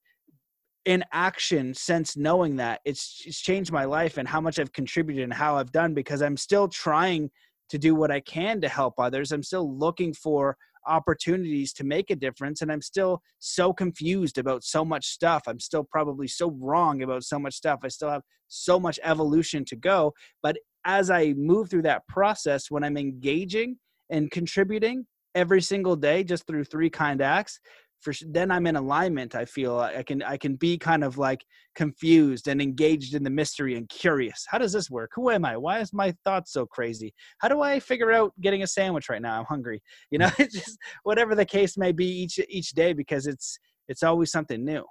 in 0.85 1.05
action 1.12 1.74
since 1.74 2.16
knowing 2.16 2.57
that 2.57 2.81
it's, 2.85 3.22
it's 3.26 3.41
changed 3.41 3.72
my 3.72 3.85
life 3.85 4.16
and 4.16 4.26
how 4.26 4.41
much 4.41 4.59
i've 4.59 4.72
contributed 4.72 5.24
and 5.24 5.33
how 5.33 5.57
i've 5.57 5.72
done 5.72 5.93
because 5.93 6.22
i'm 6.22 6.37
still 6.37 6.68
trying 6.68 7.31
to 7.68 7.79
do 7.79 7.95
what 7.95 8.11
i 8.11 8.20
can 8.20 8.61
to 8.61 8.68
help 8.68 8.95
others. 8.99 9.33
I'm 9.33 9.43
still 9.43 9.76
looking 9.76 10.12
for 10.14 10.57
opportunities 10.87 11.72
to 11.72 11.85
make 11.85 12.11
a 12.11 12.16
difference 12.16 12.62
and 12.62 12.70
i'm 12.70 12.83
still 12.83 13.22
so 13.39 13.72
confused 13.72 14.39
about 14.39 14.64
so 14.64 14.85
much 14.85 15.07
stuff. 15.07 15.43
I'm 15.47 15.61
still 15.61 15.85
probably 15.85 16.29
so 16.29 16.57
wrong 16.61 17.03
about 17.03 17.24
so 17.24 17.39
much 17.39 17.55
stuff. 17.55 17.81
I 17.83 17.89
still 17.89 18.11
have 18.11 18.22
so 18.49 18.81
much 18.81 18.99
evolution 19.03 19.64
to 19.66 19.76
go 19.76 20.12
but 20.43 20.57
as 20.85 21.11
i 21.11 21.35
move 21.37 21.70
through 21.70 21.83
that 21.83 22.07
process 22.09 22.70
when 22.70 22.83
i'm 22.83 22.97
engaging 22.97 23.76
and 24.11 24.31
contributing 24.31 25.07
every 25.35 25.61
single 25.61 25.95
day 25.95 26.24
just 26.24 26.47
through 26.47 26.64
three 26.64 26.91
kind 26.91 27.20
acts 27.20 27.61
for 28.01 28.12
then 28.28 28.51
i'm 28.51 28.66
in 28.66 28.76
alignment 28.76 29.34
i 29.34 29.44
feel 29.44 29.78
i 29.78 30.03
can 30.03 30.22
i 30.22 30.36
can 30.36 30.55
be 30.57 30.78
kind 30.78 31.03
of 31.03 31.18
like 31.18 31.44
confused 31.78 32.49
and 32.49 32.61
engaged 32.61 33.14
in 33.14 33.22
the 33.22 33.30
mystery 33.30 33.76
and 33.76 33.88
curious. 33.88 34.44
How 34.49 34.59
does 34.59 34.72
this 34.72 34.90
work? 34.90 35.12
Who 35.14 35.30
am 35.30 35.44
i? 35.44 35.57
Why 35.57 35.78
is 35.78 35.92
my 35.92 36.12
thoughts 36.24 36.53
so 36.53 36.66
crazy? 36.66 37.14
How 37.38 37.49
do 37.49 37.62
i 37.62 37.78
figure 37.78 38.11
out 38.11 38.32
getting 38.40 38.64
a 38.64 38.66
sandwich 38.66 39.09
right 39.09 39.22
now? 39.22 39.38
I'm 39.38 39.46
hungry. 39.46 39.80
You 40.11 40.18
know 40.18 40.30
it's 40.38 40.57
mm. 40.57 40.61
just 40.64 40.76
whatever 41.05 41.36
the 41.36 41.44
case 41.44 41.78
may 41.78 41.92
be 41.92 42.07
each 42.07 42.40
each 42.49 42.70
day 42.72 42.92
because 42.92 43.28
it's 43.28 43.59
it's 43.86 44.03
always 44.03 44.32
something 44.32 44.64
new. 44.64 44.84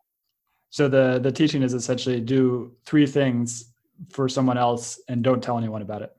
So 0.70 0.88
the 0.88 1.20
the 1.22 1.32
teaching 1.32 1.62
is 1.62 1.74
essentially 1.74 2.22
do 2.22 2.72
three 2.86 3.06
things 3.06 3.74
for 4.10 4.30
someone 4.30 4.58
else 4.58 5.00
and 5.10 5.24
don't 5.24 5.44
tell 5.44 5.58
anyone 5.58 5.82
about 5.82 6.02
it 6.04 6.17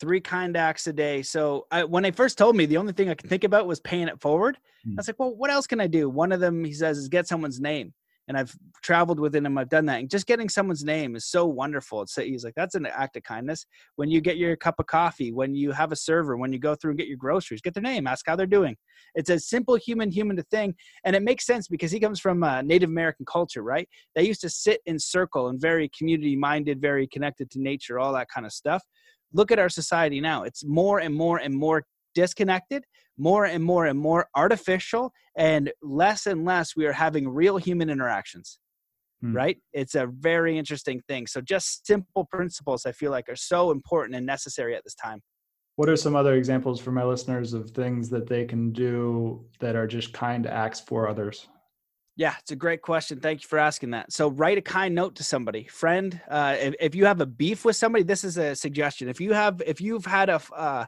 three 0.00 0.20
kind 0.20 0.56
acts 0.56 0.86
a 0.86 0.92
day. 0.92 1.22
So 1.22 1.66
I, 1.70 1.84
when 1.84 2.02
they 2.02 2.10
first 2.10 2.38
told 2.38 2.56
me, 2.56 2.66
the 2.66 2.76
only 2.76 2.92
thing 2.92 3.08
I 3.08 3.14
could 3.14 3.30
think 3.30 3.44
about 3.44 3.66
was 3.66 3.80
paying 3.80 4.08
it 4.08 4.20
forward. 4.20 4.58
Mm. 4.86 4.92
I 4.92 4.94
was 4.98 5.08
like, 5.08 5.18
well, 5.18 5.34
what 5.34 5.50
else 5.50 5.66
can 5.66 5.80
I 5.80 5.86
do? 5.86 6.08
One 6.08 6.32
of 6.32 6.40
them, 6.40 6.64
he 6.64 6.72
says, 6.72 6.98
is 6.98 7.08
get 7.08 7.26
someone's 7.26 7.60
name. 7.60 7.94
And 8.28 8.36
I've 8.36 8.56
traveled 8.82 9.20
with 9.20 9.36
him. 9.36 9.56
I've 9.56 9.68
done 9.68 9.86
that. 9.86 10.00
And 10.00 10.10
just 10.10 10.26
getting 10.26 10.48
someone's 10.48 10.82
name 10.82 11.14
is 11.14 11.26
so 11.26 11.46
wonderful. 11.46 12.02
It's 12.02 12.16
he's 12.16 12.44
like, 12.44 12.56
that's 12.56 12.74
an 12.74 12.84
act 12.84 13.16
of 13.16 13.22
kindness. 13.22 13.64
When 13.94 14.10
you 14.10 14.20
get 14.20 14.36
your 14.36 14.56
cup 14.56 14.80
of 14.80 14.86
coffee, 14.86 15.30
when 15.30 15.54
you 15.54 15.70
have 15.70 15.92
a 15.92 15.96
server, 15.96 16.36
when 16.36 16.52
you 16.52 16.58
go 16.58 16.74
through 16.74 16.90
and 16.90 16.98
get 16.98 17.06
your 17.06 17.18
groceries, 17.18 17.60
get 17.60 17.72
their 17.74 17.84
name, 17.84 18.08
ask 18.08 18.26
how 18.26 18.34
they're 18.34 18.46
doing. 18.46 18.76
It's 19.14 19.30
a 19.30 19.38
simple 19.38 19.76
human 19.76 20.10
human 20.10 20.42
thing. 20.50 20.74
And 21.04 21.14
it 21.14 21.22
makes 21.22 21.46
sense 21.46 21.68
because 21.68 21.92
he 21.92 22.00
comes 22.00 22.18
from 22.18 22.42
a 22.42 22.64
Native 22.64 22.90
American 22.90 23.26
culture, 23.26 23.62
right? 23.62 23.88
They 24.16 24.26
used 24.26 24.40
to 24.40 24.50
sit 24.50 24.80
in 24.86 24.98
circle 24.98 25.46
and 25.46 25.60
very 25.60 25.88
community 25.96 26.34
minded, 26.34 26.80
very 26.80 27.06
connected 27.06 27.48
to 27.52 27.62
nature, 27.62 28.00
all 28.00 28.12
that 28.14 28.28
kind 28.28 28.44
of 28.44 28.52
stuff 28.52 28.82
look 29.36 29.52
at 29.52 29.58
our 29.58 29.68
society 29.68 30.20
now. 30.20 30.42
It's 30.42 30.64
more 30.64 30.98
and 30.98 31.14
more 31.14 31.38
and 31.38 31.54
more 31.54 31.84
disconnected, 32.14 32.84
more 33.18 33.44
and 33.44 33.62
more 33.62 33.86
and 33.86 33.98
more 33.98 34.26
artificial, 34.34 35.12
and 35.36 35.70
less 35.82 36.26
and 36.26 36.44
less 36.44 36.74
we 36.74 36.86
are 36.86 36.92
having 36.92 37.28
real 37.28 37.58
human 37.58 37.90
interactions. 37.90 38.58
Hmm. 39.20 39.34
Right? 39.34 39.58
It's 39.72 39.94
a 39.94 40.06
very 40.06 40.58
interesting 40.58 41.00
thing. 41.08 41.26
So, 41.26 41.40
just 41.40 41.86
simple 41.86 42.26
principles 42.30 42.84
I 42.84 42.92
feel 42.92 43.10
like 43.10 43.28
are 43.28 43.36
so 43.36 43.70
important 43.70 44.16
and 44.16 44.26
necessary 44.26 44.74
at 44.74 44.84
this 44.84 44.94
time. 44.94 45.20
What 45.76 45.90
are 45.90 45.96
some 45.96 46.16
other 46.16 46.34
examples 46.34 46.80
for 46.80 46.90
my 46.90 47.04
listeners 47.04 47.52
of 47.52 47.70
things 47.70 48.08
that 48.08 48.26
they 48.26 48.46
can 48.46 48.72
do 48.72 49.44
that 49.60 49.76
are 49.76 49.86
just 49.86 50.12
kind 50.14 50.46
acts 50.46 50.80
for 50.80 51.06
others? 51.08 51.48
Yeah, 52.16 52.34
it's 52.40 52.50
a 52.50 52.56
great 52.56 52.80
question. 52.80 53.20
Thank 53.20 53.42
you 53.42 53.48
for 53.48 53.58
asking 53.58 53.90
that. 53.90 54.10
So, 54.10 54.28
write 54.28 54.56
a 54.56 54.62
kind 54.62 54.94
note 54.94 55.16
to 55.16 55.24
somebody, 55.24 55.64
friend. 55.64 56.18
Uh, 56.30 56.56
if, 56.58 56.74
if 56.80 56.94
you 56.94 57.04
have 57.04 57.20
a 57.20 57.26
beef 57.26 57.64
with 57.64 57.76
somebody, 57.76 58.04
this 58.04 58.24
is 58.24 58.38
a 58.38 58.56
suggestion. 58.56 59.08
If 59.08 59.20
you 59.20 59.34
have, 59.34 59.62
if 59.66 59.80
you've 59.80 60.06
had 60.06 60.30
a 60.30 60.40
uh, 60.54 60.86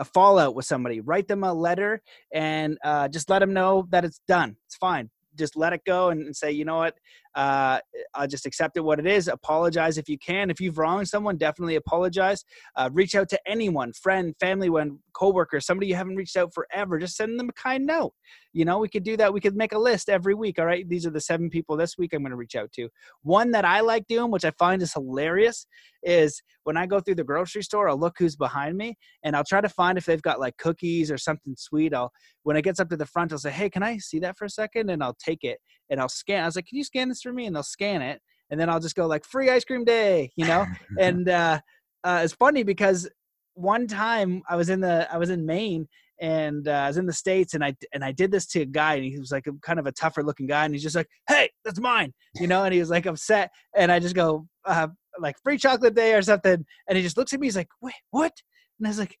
a 0.00 0.04
fallout 0.04 0.56
with 0.56 0.64
somebody, 0.64 1.00
write 1.00 1.28
them 1.28 1.44
a 1.44 1.54
letter 1.54 2.02
and 2.32 2.76
uh, 2.82 3.06
just 3.06 3.30
let 3.30 3.38
them 3.38 3.52
know 3.52 3.86
that 3.90 4.04
it's 4.04 4.20
done. 4.26 4.56
It's 4.66 4.76
fine 4.76 5.08
just 5.36 5.56
let 5.56 5.72
it 5.72 5.82
go 5.84 6.10
and, 6.10 6.26
and 6.26 6.36
say, 6.36 6.52
you 6.52 6.64
know 6.64 6.76
what, 6.76 6.94
uh, 7.34 7.78
I'll 8.14 8.28
just 8.28 8.46
accept 8.46 8.76
it 8.76 8.80
what 8.80 8.98
it 8.98 9.06
is. 9.06 9.28
Apologize 9.28 9.98
if 9.98 10.08
you 10.08 10.18
can. 10.18 10.50
If 10.50 10.60
you've 10.60 10.78
wronged 10.78 11.08
someone, 11.08 11.36
definitely 11.36 11.76
apologize. 11.76 12.44
Uh, 12.76 12.90
reach 12.92 13.14
out 13.14 13.28
to 13.30 13.40
anyone, 13.46 13.92
friend, 13.92 14.34
family, 14.38 14.70
one, 14.70 14.98
coworker, 15.14 15.60
somebody 15.60 15.88
you 15.88 15.94
haven't 15.94 16.16
reached 16.16 16.36
out 16.36 16.52
forever. 16.52 16.98
Just 16.98 17.16
send 17.16 17.38
them 17.38 17.48
a 17.48 17.52
kind 17.52 17.86
note. 17.86 18.12
You 18.52 18.64
know, 18.64 18.78
we 18.78 18.88
could 18.88 19.02
do 19.02 19.16
that. 19.16 19.32
We 19.32 19.40
could 19.40 19.56
make 19.56 19.72
a 19.72 19.78
list 19.78 20.08
every 20.08 20.34
week. 20.34 20.58
All 20.58 20.66
right, 20.66 20.88
these 20.88 21.06
are 21.06 21.10
the 21.10 21.20
seven 21.20 21.50
people 21.50 21.76
this 21.76 21.98
week 21.98 22.12
I'm 22.12 22.22
going 22.22 22.30
to 22.30 22.36
reach 22.36 22.54
out 22.54 22.72
to. 22.72 22.88
One 23.22 23.50
that 23.52 23.64
I 23.64 23.80
like 23.80 24.06
doing, 24.06 24.30
which 24.30 24.44
I 24.44 24.52
find 24.52 24.80
is 24.80 24.92
hilarious, 24.92 25.66
is 26.04 26.40
when 26.64 26.76
I 26.76 26.86
go 26.86 27.00
through 27.00 27.16
the 27.16 27.24
grocery 27.24 27.62
store, 27.62 27.88
I'll 27.88 27.98
look 27.98 28.16
who's 28.18 28.36
behind 28.36 28.76
me 28.76 28.96
and 29.22 29.34
I'll 29.34 29.44
try 29.44 29.60
to 29.60 29.68
find 29.68 29.98
if 29.98 30.04
they've 30.04 30.22
got 30.22 30.40
like 30.40 30.56
cookies 30.56 31.10
or 31.10 31.18
something 31.18 31.54
sweet. 31.56 31.94
I'll 31.94 32.12
when 32.42 32.56
it 32.56 32.62
gets 32.62 32.78
up 32.78 32.90
to 32.90 32.96
the 32.96 33.06
front, 33.06 33.32
I'll 33.32 33.38
say, 33.38 33.50
"Hey, 33.50 33.70
can 33.70 33.82
I 33.82 33.96
see 33.98 34.18
that 34.20 34.36
for 34.36 34.44
a 34.44 34.50
second? 34.50 34.90
And 34.90 35.02
I'll 35.02 35.16
take 35.18 35.44
it 35.44 35.58
and 35.90 36.00
I'll 36.00 36.08
scan. 36.08 36.42
I 36.42 36.46
was 36.46 36.56
like, 36.56 36.66
"Can 36.66 36.76
you 36.78 36.84
scan 36.84 37.08
this 37.08 37.23
for 37.24 37.32
me?" 37.32 37.46
And 37.46 37.56
they'll 37.56 37.62
scan 37.62 38.02
it, 38.02 38.20
and 38.50 38.60
then 38.60 38.70
I'll 38.70 38.80
just 38.80 38.96
go 38.96 39.06
like, 39.06 39.24
"Free 39.24 39.50
ice 39.50 39.64
cream 39.64 39.84
day," 39.84 40.30
you 40.36 40.46
know. 40.46 40.64
and 40.98 41.28
uh, 41.28 41.60
uh, 42.04 42.20
it's 42.22 42.34
funny 42.34 42.62
because 42.62 43.08
one 43.54 43.86
time 43.86 44.42
I 44.48 44.56
was 44.56 44.68
in 44.68 44.80
the 44.80 45.12
I 45.12 45.16
was 45.16 45.30
in 45.30 45.46
Maine 45.46 45.88
and 46.20 46.68
uh, 46.68 46.72
I 46.72 46.86
was 46.88 46.96
in 46.96 47.06
the 47.06 47.12
states 47.12 47.54
and 47.54 47.64
I 47.64 47.74
and 47.92 48.04
I 48.04 48.12
did 48.12 48.30
this 48.30 48.46
to 48.48 48.60
a 48.60 48.66
guy 48.66 48.94
and 48.94 49.04
he 49.04 49.18
was 49.18 49.32
like 49.32 49.46
a, 49.46 49.52
kind 49.62 49.78
of 49.78 49.86
a 49.86 49.92
tougher 49.92 50.22
looking 50.22 50.46
guy 50.46 50.64
and 50.64 50.74
he's 50.74 50.82
just 50.82 50.94
like 50.94 51.08
hey 51.28 51.50
that's 51.64 51.80
mine 51.80 52.12
you 52.36 52.46
know 52.46 52.64
and 52.64 52.72
he 52.72 52.80
was 52.80 52.90
like 52.90 53.06
upset 53.06 53.50
and 53.76 53.90
I 53.90 53.98
just 53.98 54.14
go 54.14 54.46
uh, 54.64 54.88
like 55.18 55.36
free 55.42 55.58
chocolate 55.58 55.94
day 55.94 56.14
or 56.14 56.22
something 56.22 56.64
and 56.88 56.96
he 56.96 57.02
just 57.02 57.16
looks 57.16 57.32
at 57.32 57.40
me 57.40 57.46
he's 57.46 57.56
like 57.56 57.68
wait 57.80 57.94
what 58.10 58.32
and 58.78 58.86
I 58.86 58.90
was 58.90 58.98
like 58.98 59.16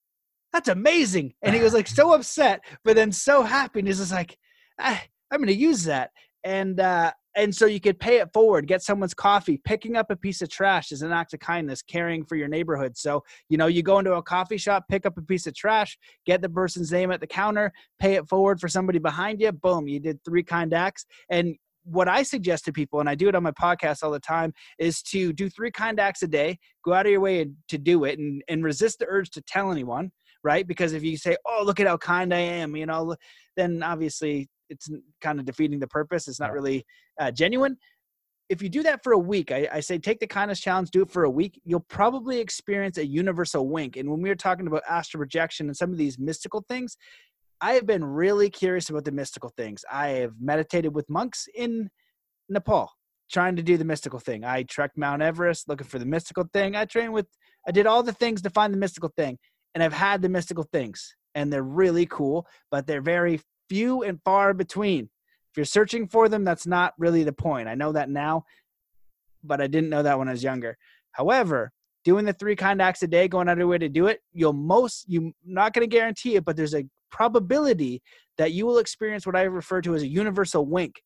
that's 0.52 0.68
amazing 0.68 1.34
and 1.42 1.54
he 1.54 1.62
was 1.62 1.74
like 1.74 1.88
so 1.88 2.14
upset 2.14 2.60
but 2.84 2.94
then 2.94 3.10
so 3.10 3.42
happy 3.42 3.80
and 3.80 3.88
he's 3.88 3.98
just 3.98 4.12
like 4.12 4.36
ah, 4.80 5.02
I'm 5.30 5.40
gonna 5.40 5.52
use 5.52 5.84
that 5.84 6.10
and 6.44 6.80
uh, 6.80 7.10
and 7.36 7.54
so 7.54 7.66
you 7.66 7.80
could 7.80 7.98
pay 7.98 8.18
it 8.18 8.32
forward 8.32 8.66
get 8.66 8.82
someone's 8.82 9.14
coffee 9.14 9.60
picking 9.64 9.96
up 9.96 10.10
a 10.10 10.16
piece 10.16 10.42
of 10.42 10.48
trash 10.48 10.92
is 10.92 11.02
an 11.02 11.12
act 11.12 11.34
of 11.34 11.40
kindness 11.40 11.82
caring 11.82 12.24
for 12.24 12.36
your 12.36 12.48
neighborhood 12.48 12.96
so 12.96 13.22
you 13.48 13.56
know 13.56 13.66
you 13.66 13.82
go 13.82 13.98
into 13.98 14.12
a 14.12 14.22
coffee 14.22 14.58
shop 14.58 14.84
pick 14.88 15.04
up 15.06 15.16
a 15.18 15.22
piece 15.22 15.46
of 15.46 15.54
trash 15.54 15.98
get 16.26 16.40
the 16.42 16.48
person's 16.48 16.92
name 16.92 17.10
at 17.10 17.20
the 17.20 17.26
counter 17.26 17.72
pay 17.98 18.14
it 18.14 18.28
forward 18.28 18.60
for 18.60 18.68
somebody 18.68 18.98
behind 18.98 19.40
you 19.40 19.50
boom 19.50 19.88
you 19.88 19.98
did 19.98 20.22
three 20.24 20.42
kind 20.42 20.72
acts 20.72 21.06
and 21.30 21.56
what 21.84 22.08
I 22.08 22.22
suggest 22.22 22.64
to 22.64 22.72
people, 22.72 23.00
and 23.00 23.08
I 23.08 23.14
do 23.14 23.28
it 23.28 23.34
on 23.34 23.42
my 23.42 23.50
podcast 23.50 24.02
all 24.02 24.10
the 24.10 24.18
time, 24.18 24.52
is 24.78 25.02
to 25.02 25.32
do 25.32 25.48
three 25.50 25.70
kind 25.70 26.00
acts 26.00 26.22
a 26.22 26.26
day. 26.26 26.58
Go 26.82 26.94
out 26.94 27.06
of 27.06 27.12
your 27.12 27.20
way 27.20 27.46
to 27.68 27.78
do 27.78 28.04
it, 28.04 28.18
and, 28.18 28.42
and 28.48 28.64
resist 28.64 28.98
the 28.98 29.06
urge 29.08 29.30
to 29.30 29.42
tell 29.42 29.70
anyone, 29.70 30.10
right? 30.42 30.66
Because 30.66 30.94
if 30.94 31.02
you 31.02 31.16
say, 31.16 31.36
"Oh, 31.46 31.62
look 31.64 31.80
at 31.80 31.86
how 31.86 31.98
kind 31.98 32.32
I 32.32 32.38
am," 32.38 32.74
you 32.74 32.86
know, 32.86 33.16
then 33.56 33.82
obviously 33.82 34.48
it's 34.68 34.88
kind 35.20 35.38
of 35.38 35.46
defeating 35.46 35.80
the 35.80 35.86
purpose. 35.86 36.28
It's 36.28 36.40
not 36.40 36.52
really 36.52 36.84
uh, 37.20 37.30
genuine. 37.30 37.76
If 38.48 38.62
you 38.62 38.68
do 38.68 38.82
that 38.82 39.02
for 39.02 39.12
a 39.12 39.18
week, 39.18 39.50
I, 39.50 39.68
I, 39.72 39.80
say 39.80 39.98
take 39.98 40.20
the 40.20 40.26
kindness 40.26 40.60
challenge, 40.60 40.90
do 40.90 41.02
it 41.02 41.10
for 41.10 41.24
a 41.24 41.30
week. 41.30 41.60
You'll 41.64 41.80
probably 41.80 42.40
experience 42.40 42.98
a 42.98 43.06
universal 43.06 43.68
wink. 43.68 43.96
And 43.96 44.10
when 44.10 44.20
we 44.20 44.28
were 44.28 44.34
talking 44.34 44.66
about 44.66 44.82
astral 44.88 45.20
projection 45.20 45.66
and 45.66 45.76
some 45.76 45.90
of 45.90 45.96
these 45.96 46.18
mystical 46.18 46.62
things, 46.68 46.98
I 47.60 47.72
have 47.72 47.86
been 47.86 48.04
really 48.04 48.50
curious 48.50 48.90
about 48.90 49.04
the 49.04 49.12
mystical 49.12 49.50
things. 49.56 49.84
I 49.90 50.08
have 50.08 50.34
meditated 50.40 50.94
with 50.94 51.08
monks 51.08 51.46
in 51.54 51.88
Nepal, 52.50 52.90
trying 53.32 53.56
to 53.56 53.62
do 53.62 53.76
the 53.76 53.84
mystical 53.84 54.18
thing. 54.18 54.44
I 54.44 54.64
trekked 54.64 54.98
Mount 54.98 55.22
Everest 55.22 55.68
looking 55.68 55.86
for 55.86 55.98
the 55.98 56.04
mystical 56.04 56.44
thing. 56.52 56.76
I 56.76 56.84
trained 56.84 57.14
with, 57.14 57.26
I 57.66 57.70
did 57.70 57.86
all 57.86 58.02
the 58.02 58.12
things 58.12 58.42
to 58.42 58.50
find 58.50 58.72
the 58.72 58.78
mystical 58.78 59.10
thing, 59.16 59.38
and 59.74 59.82
I've 59.82 59.94
had 59.94 60.20
the 60.20 60.28
mystical 60.28 60.64
things, 60.72 61.16
and 61.34 61.52
they're 61.52 61.62
really 61.62 62.06
cool, 62.06 62.46
but 62.70 62.86
they're 62.86 63.00
very 63.00 63.40
few 63.68 64.02
and 64.02 64.20
far 64.24 64.54
between. 64.54 65.04
If 65.52 65.56
you're 65.56 65.64
searching 65.64 66.08
for 66.08 66.28
them, 66.28 66.44
that's 66.44 66.66
not 66.66 66.94
really 66.98 67.22
the 67.22 67.32
point. 67.32 67.68
I 67.68 67.74
know 67.74 67.92
that 67.92 68.10
now, 68.10 68.44
but 69.42 69.60
I 69.60 69.66
didn't 69.66 69.90
know 69.90 70.02
that 70.02 70.18
when 70.18 70.28
I 70.28 70.32
was 70.32 70.42
younger. 70.42 70.76
However, 71.12 71.70
doing 72.04 72.24
the 72.24 72.32
three 72.32 72.56
kind 72.56 72.82
acts 72.82 73.02
a 73.02 73.06
day, 73.06 73.28
going 73.28 73.48
out 73.48 73.52
of 73.52 73.58
your 73.58 73.68
way 73.68 73.78
to 73.78 73.88
do 73.88 74.06
it, 74.08 74.20
you'll 74.32 74.52
most 74.52 75.04
you're 75.08 75.30
not 75.44 75.72
going 75.72 75.88
to 75.88 75.96
guarantee 75.96 76.36
it, 76.36 76.44
but 76.44 76.56
there's 76.56 76.74
a 76.74 76.84
probability 77.10 78.02
that 78.36 78.52
you 78.52 78.66
will 78.66 78.78
experience 78.78 79.24
what 79.26 79.36
I 79.36 79.42
refer 79.42 79.80
to 79.82 79.94
as 79.94 80.02
a 80.02 80.08
universal 80.08 80.66
wink. 80.66 81.02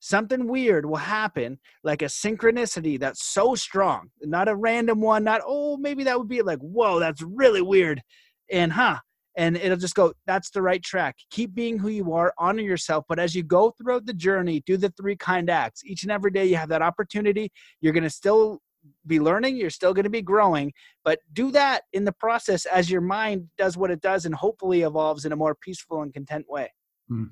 Something 0.00 0.48
weird 0.48 0.84
will 0.84 0.96
happen, 0.96 1.60
like 1.84 2.02
a 2.02 2.06
synchronicity 2.06 2.98
that's 2.98 3.24
so 3.24 3.54
strong, 3.54 4.10
not 4.20 4.48
a 4.48 4.56
random 4.56 5.00
one, 5.00 5.22
not, 5.22 5.42
oh, 5.46 5.76
maybe 5.76 6.02
that 6.02 6.18
would 6.18 6.28
be 6.28 6.42
like, 6.42 6.58
whoa, 6.58 6.98
that's 6.98 7.22
really 7.22 7.62
weird. 7.62 8.02
And 8.50 8.72
huh, 8.72 8.98
and 9.36 9.56
it'll 9.56 9.76
just 9.76 9.94
go 9.94 10.12
that's 10.26 10.50
the 10.50 10.62
right 10.62 10.82
track. 10.82 11.16
Keep 11.30 11.54
being 11.54 11.78
who 11.78 11.88
you 11.88 12.12
are 12.12 12.32
honor 12.38 12.62
yourself 12.62 13.04
but 13.08 13.18
as 13.18 13.34
you 13.34 13.42
go 13.42 13.70
throughout 13.70 14.06
the 14.06 14.14
journey 14.14 14.62
do 14.66 14.76
the 14.76 14.90
three 14.90 15.16
kind 15.16 15.50
acts. 15.50 15.84
Each 15.84 16.02
and 16.02 16.12
every 16.12 16.30
day 16.30 16.46
you 16.46 16.56
have 16.56 16.68
that 16.70 16.82
opportunity 16.82 17.50
you're 17.80 17.92
going 17.92 18.02
to 18.04 18.10
still 18.10 18.60
be 19.06 19.20
learning 19.20 19.56
you're 19.56 19.70
still 19.70 19.94
going 19.94 20.04
to 20.04 20.10
be 20.10 20.22
growing 20.22 20.72
but 21.04 21.20
do 21.32 21.50
that 21.52 21.82
in 21.92 22.04
the 22.04 22.12
process 22.12 22.66
as 22.66 22.90
your 22.90 23.00
mind 23.00 23.48
does 23.56 23.76
what 23.76 23.90
it 23.90 24.00
does 24.00 24.26
and 24.26 24.34
hopefully 24.34 24.82
evolves 24.82 25.24
in 25.24 25.32
a 25.32 25.36
more 25.36 25.54
peaceful 25.54 26.02
and 26.02 26.12
content 26.12 26.44
way. 26.48 26.72
Hmm. 27.08 27.24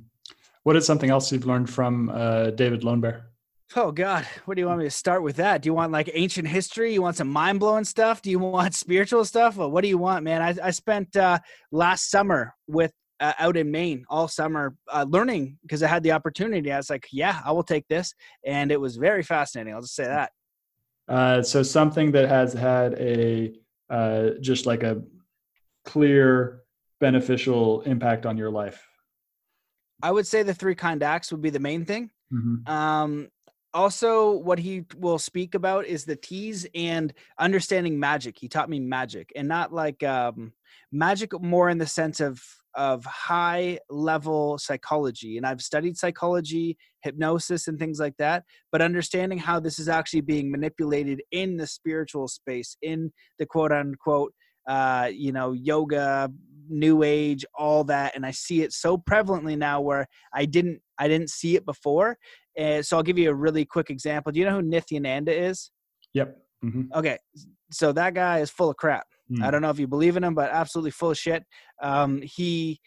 what 0.63 0.77
is 0.77 0.87
something 0.87 1.11
else 1.11 1.33
you've 1.33 1.47
learned 1.47 1.69
from 1.71 2.09
uh, 2.11 2.51
david 2.51 2.85
lone 2.85 3.01
bear 3.01 3.30
Oh 3.77 3.93
God, 3.93 4.27
what 4.47 4.57
do 4.57 4.61
you 4.61 4.67
want 4.67 4.81
me 4.81 4.85
to 4.85 4.91
start 4.91 5.23
with 5.23 5.37
that? 5.37 5.63
Do 5.63 5.69
you 5.69 5.75
want 5.75 5.93
like 5.93 6.11
ancient 6.13 6.49
history? 6.49 6.93
You 6.93 7.03
want 7.03 7.17
some 7.17 7.29
mind 7.29 7.61
blowing 7.61 7.85
stuff? 7.85 8.21
Do 8.21 8.31
you 8.31 8.39
want 8.41 8.75
spiritual 8.87 9.25
stuff? 9.25 9.57
Well, 9.57 9.71
what 9.71 9.83
do 9.83 9.89
you 9.89 9.99
want, 9.99 10.25
man? 10.25 10.43
I, 10.43 10.57
I 10.63 10.71
spent 10.73 11.17
uh, 11.17 11.39
last 11.71 12.11
summer 12.11 12.55
with 12.67 12.93
uh, 13.21 13.35
out 13.39 13.57
in 13.57 13.71
Maine 13.71 14.05
all 14.09 14.27
summer 14.27 14.75
uh, 14.89 15.07
learning 15.09 15.59
because 15.63 15.83
I 15.85 15.89
had 15.89 16.03
the 16.03 16.13
opportunity. 16.13 16.73
I 16.73 16.79
was 16.79 16.91
like, 16.91 17.07
yeah, 17.13 17.41
I 17.45 17.53
will 17.53 17.63
take 17.63 17.87
this, 17.87 18.13
and 18.45 18.73
it 18.73 18.81
was 18.81 18.97
very 18.97 19.23
fascinating. 19.23 19.73
I'll 19.73 19.83
just 19.83 19.95
say 19.95 20.05
that. 20.05 20.33
Uh, 21.07 21.43
so 21.43 21.63
something 21.63 22.11
that 22.13 22.29
has 22.29 22.53
had 22.53 22.95
a 22.95 23.55
uh, 23.89 24.31
just 24.41 24.67
like 24.67 24.83
a 24.83 25.03
clear 25.85 26.63
beneficial 26.99 27.83
impact 27.83 28.27
on 28.27 28.37
your 28.37 28.51
life. 28.51 28.85
I 30.03 30.11
would 30.11 30.27
say 30.27 30.43
the 30.43 30.55
three 30.55 30.75
kind 30.75 31.03
acts 31.03 31.31
would 31.31 31.43
be 31.43 31.51
the 31.51 31.59
main 31.59 31.85
thing. 31.85 32.11
Mm-hmm. 32.33 32.73
Um, 32.73 33.29
also 33.73 34.33
what 34.33 34.59
he 34.59 34.85
will 34.99 35.19
speak 35.19 35.55
about 35.55 35.87
is 35.87 36.05
the 36.05 36.17
teas 36.17 36.67
and 36.75 37.13
understanding 37.39 37.99
magic. 37.99 38.39
He 38.39 38.49
taught 38.49 38.71
me 38.71 38.81
magic 38.81 39.33
and 39.37 39.49
not 39.49 39.73
like 39.73 40.03
um 40.03 40.53
magic 40.93 41.39
more 41.41 41.69
in 41.71 41.79
the 41.79 41.87
sense 41.87 42.21
of 42.21 42.43
of 42.75 43.05
high 43.05 43.79
level 43.89 44.57
psychology 44.57 45.37
and 45.37 45.45
i've 45.45 45.61
studied 45.61 45.97
psychology 45.97 46.77
hypnosis 47.03 47.67
and 47.67 47.79
things 47.79 47.99
like 47.99 48.17
that 48.17 48.45
but 48.71 48.81
understanding 48.81 49.39
how 49.39 49.59
this 49.59 49.79
is 49.79 49.89
actually 49.89 50.21
being 50.21 50.51
manipulated 50.51 51.21
in 51.33 51.57
the 51.57 51.67
spiritual 51.67 52.29
space 52.29 52.77
in 52.83 53.13
the 53.39 53.47
quote 53.47 53.73
unquote 53.73 54.33
uh, 54.69 55.11
you 55.13 55.33
know 55.33 55.53
yoga 55.53 56.31
new 56.69 57.03
age 57.03 57.45
all 57.57 57.83
that 57.83 58.15
and 58.15 58.25
i 58.25 58.31
see 58.31 58.63
it 58.63 58.73
so 58.73 58.97
prevalently 58.97 59.59
now 59.59 59.81
where 59.81 60.07
i 60.33 60.45
didn't 60.45 60.81
i 60.99 61.09
didn't 61.09 61.31
see 61.31 61.57
it 61.57 61.67
before 61.67 62.17
and 62.57 62.85
so 62.85 62.97
i'll 62.97 63.03
give 63.03 63.19
you 63.19 63.31
a 63.31 63.35
really 63.35 63.65
quick 63.65 63.91
example 63.91 64.33
do 64.33 64.39
you 64.41 64.45
know 64.45 64.57
who 64.57 64.63
nithyananda 64.63 65.29
is 65.29 65.71
yep 66.15 66.37
mm-hmm. 66.65 66.83
okay 66.95 67.19
so 67.71 67.93
that 67.93 68.15
guy 68.15 68.39
is 68.41 68.51
full 68.51 68.71
of 68.71 68.77
crap 68.77 69.07
Mm. 69.31 69.45
I 69.45 69.51
don't 69.51 69.63
know 69.63 69.71
if 69.71 69.79
you 69.79 69.87
believe 69.87 70.17
in 70.17 70.25
him, 70.25 70.35
but 70.35 70.51
absolutely 70.51 70.91
full 70.91 71.11
of 71.11 71.19
shit. 71.19 71.45
Um, 71.83 72.21
he 72.23 72.81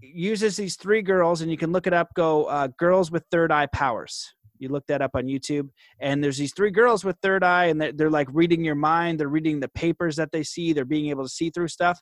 uses 0.00 0.56
these 0.56 0.76
three 0.76 1.02
girls, 1.02 1.40
and 1.40 1.50
you 1.50 1.56
can 1.56 1.72
look 1.72 1.86
it 1.86 1.92
up. 1.92 2.08
Go, 2.14 2.44
uh, 2.44 2.68
girls 2.78 3.10
with 3.10 3.24
third 3.30 3.50
eye 3.50 3.66
powers. 3.66 4.32
You 4.58 4.68
look 4.68 4.86
that 4.86 5.02
up 5.02 5.12
on 5.14 5.24
YouTube, 5.24 5.68
and 6.00 6.22
there's 6.22 6.38
these 6.38 6.54
three 6.54 6.70
girls 6.70 7.04
with 7.04 7.16
third 7.20 7.42
eye, 7.42 7.66
and 7.66 7.80
they're, 7.80 7.92
they're 7.92 8.10
like 8.10 8.28
reading 8.32 8.64
your 8.64 8.76
mind. 8.76 9.18
They're 9.18 9.28
reading 9.28 9.58
the 9.58 9.68
papers 9.68 10.16
that 10.16 10.30
they 10.30 10.44
see. 10.44 10.72
They're 10.72 10.84
being 10.84 11.10
able 11.10 11.24
to 11.24 11.28
see 11.28 11.50
through 11.50 11.68
stuff. 11.68 12.00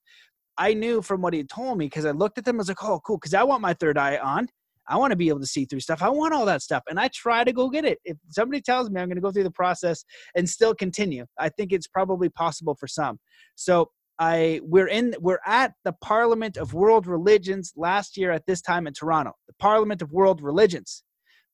I 0.58 0.74
knew 0.74 1.00
from 1.00 1.22
what 1.22 1.32
he 1.32 1.42
told 1.44 1.78
me 1.78 1.86
because 1.86 2.04
I 2.04 2.10
looked 2.10 2.36
at 2.36 2.44
them. 2.44 2.56
I 2.56 2.58
was 2.58 2.68
like, 2.68 2.84
oh, 2.84 3.00
cool, 3.06 3.16
because 3.16 3.32
I 3.32 3.44
want 3.44 3.62
my 3.62 3.72
third 3.72 3.96
eye 3.96 4.18
on. 4.18 4.48
I 4.90 4.96
want 4.96 5.12
to 5.12 5.16
be 5.16 5.28
able 5.28 5.40
to 5.40 5.46
see 5.46 5.64
through 5.64 5.80
stuff. 5.80 6.02
I 6.02 6.10
want 6.10 6.34
all 6.34 6.44
that 6.46 6.62
stuff. 6.62 6.82
And 6.90 6.98
I 6.98 7.08
try 7.14 7.44
to 7.44 7.52
go 7.52 7.70
get 7.70 7.84
it. 7.84 7.98
If 8.04 8.16
somebody 8.30 8.60
tells 8.60 8.90
me 8.90 9.00
I'm 9.00 9.08
going 9.08 9.16
to 9.16 9.22
go 9.22 9.30
through 9.30 9.44
the 9.44 9.50
process 9.50 10.04
and 10.34 10.48
still 10.48 10.74
continue, 10.74 11.26
I 11.38 11.48
think 11.48 11.72
it's 11.72 11.86
probably 11.86 12.28
possible 12.28 12.74
for 12.74 12.88
some. 12.88 13.20
So 13.54 13.90
I 14.18 14.60
we're 14.62 14.88
in 14.88 15.14
we're 15.20 15.40
at 15.46 15.72
the 15.84 15.94
Parliament 15.94 16.58
of 16.58 16.74
World 16.74 17.06
Religions 17.06 17.72
last 17.76 18.16
year 18.18 18.32
at 18.32 18.44
this 18.46 18.60
time 18.60 18.86
in 18.86 18.92
Toronto. 18.92 19.32
The 19.46 19.54
Parliament 19.58 20.02
of 20.02 20.12
World 20.12 20.42
Religions. 20.42 21.04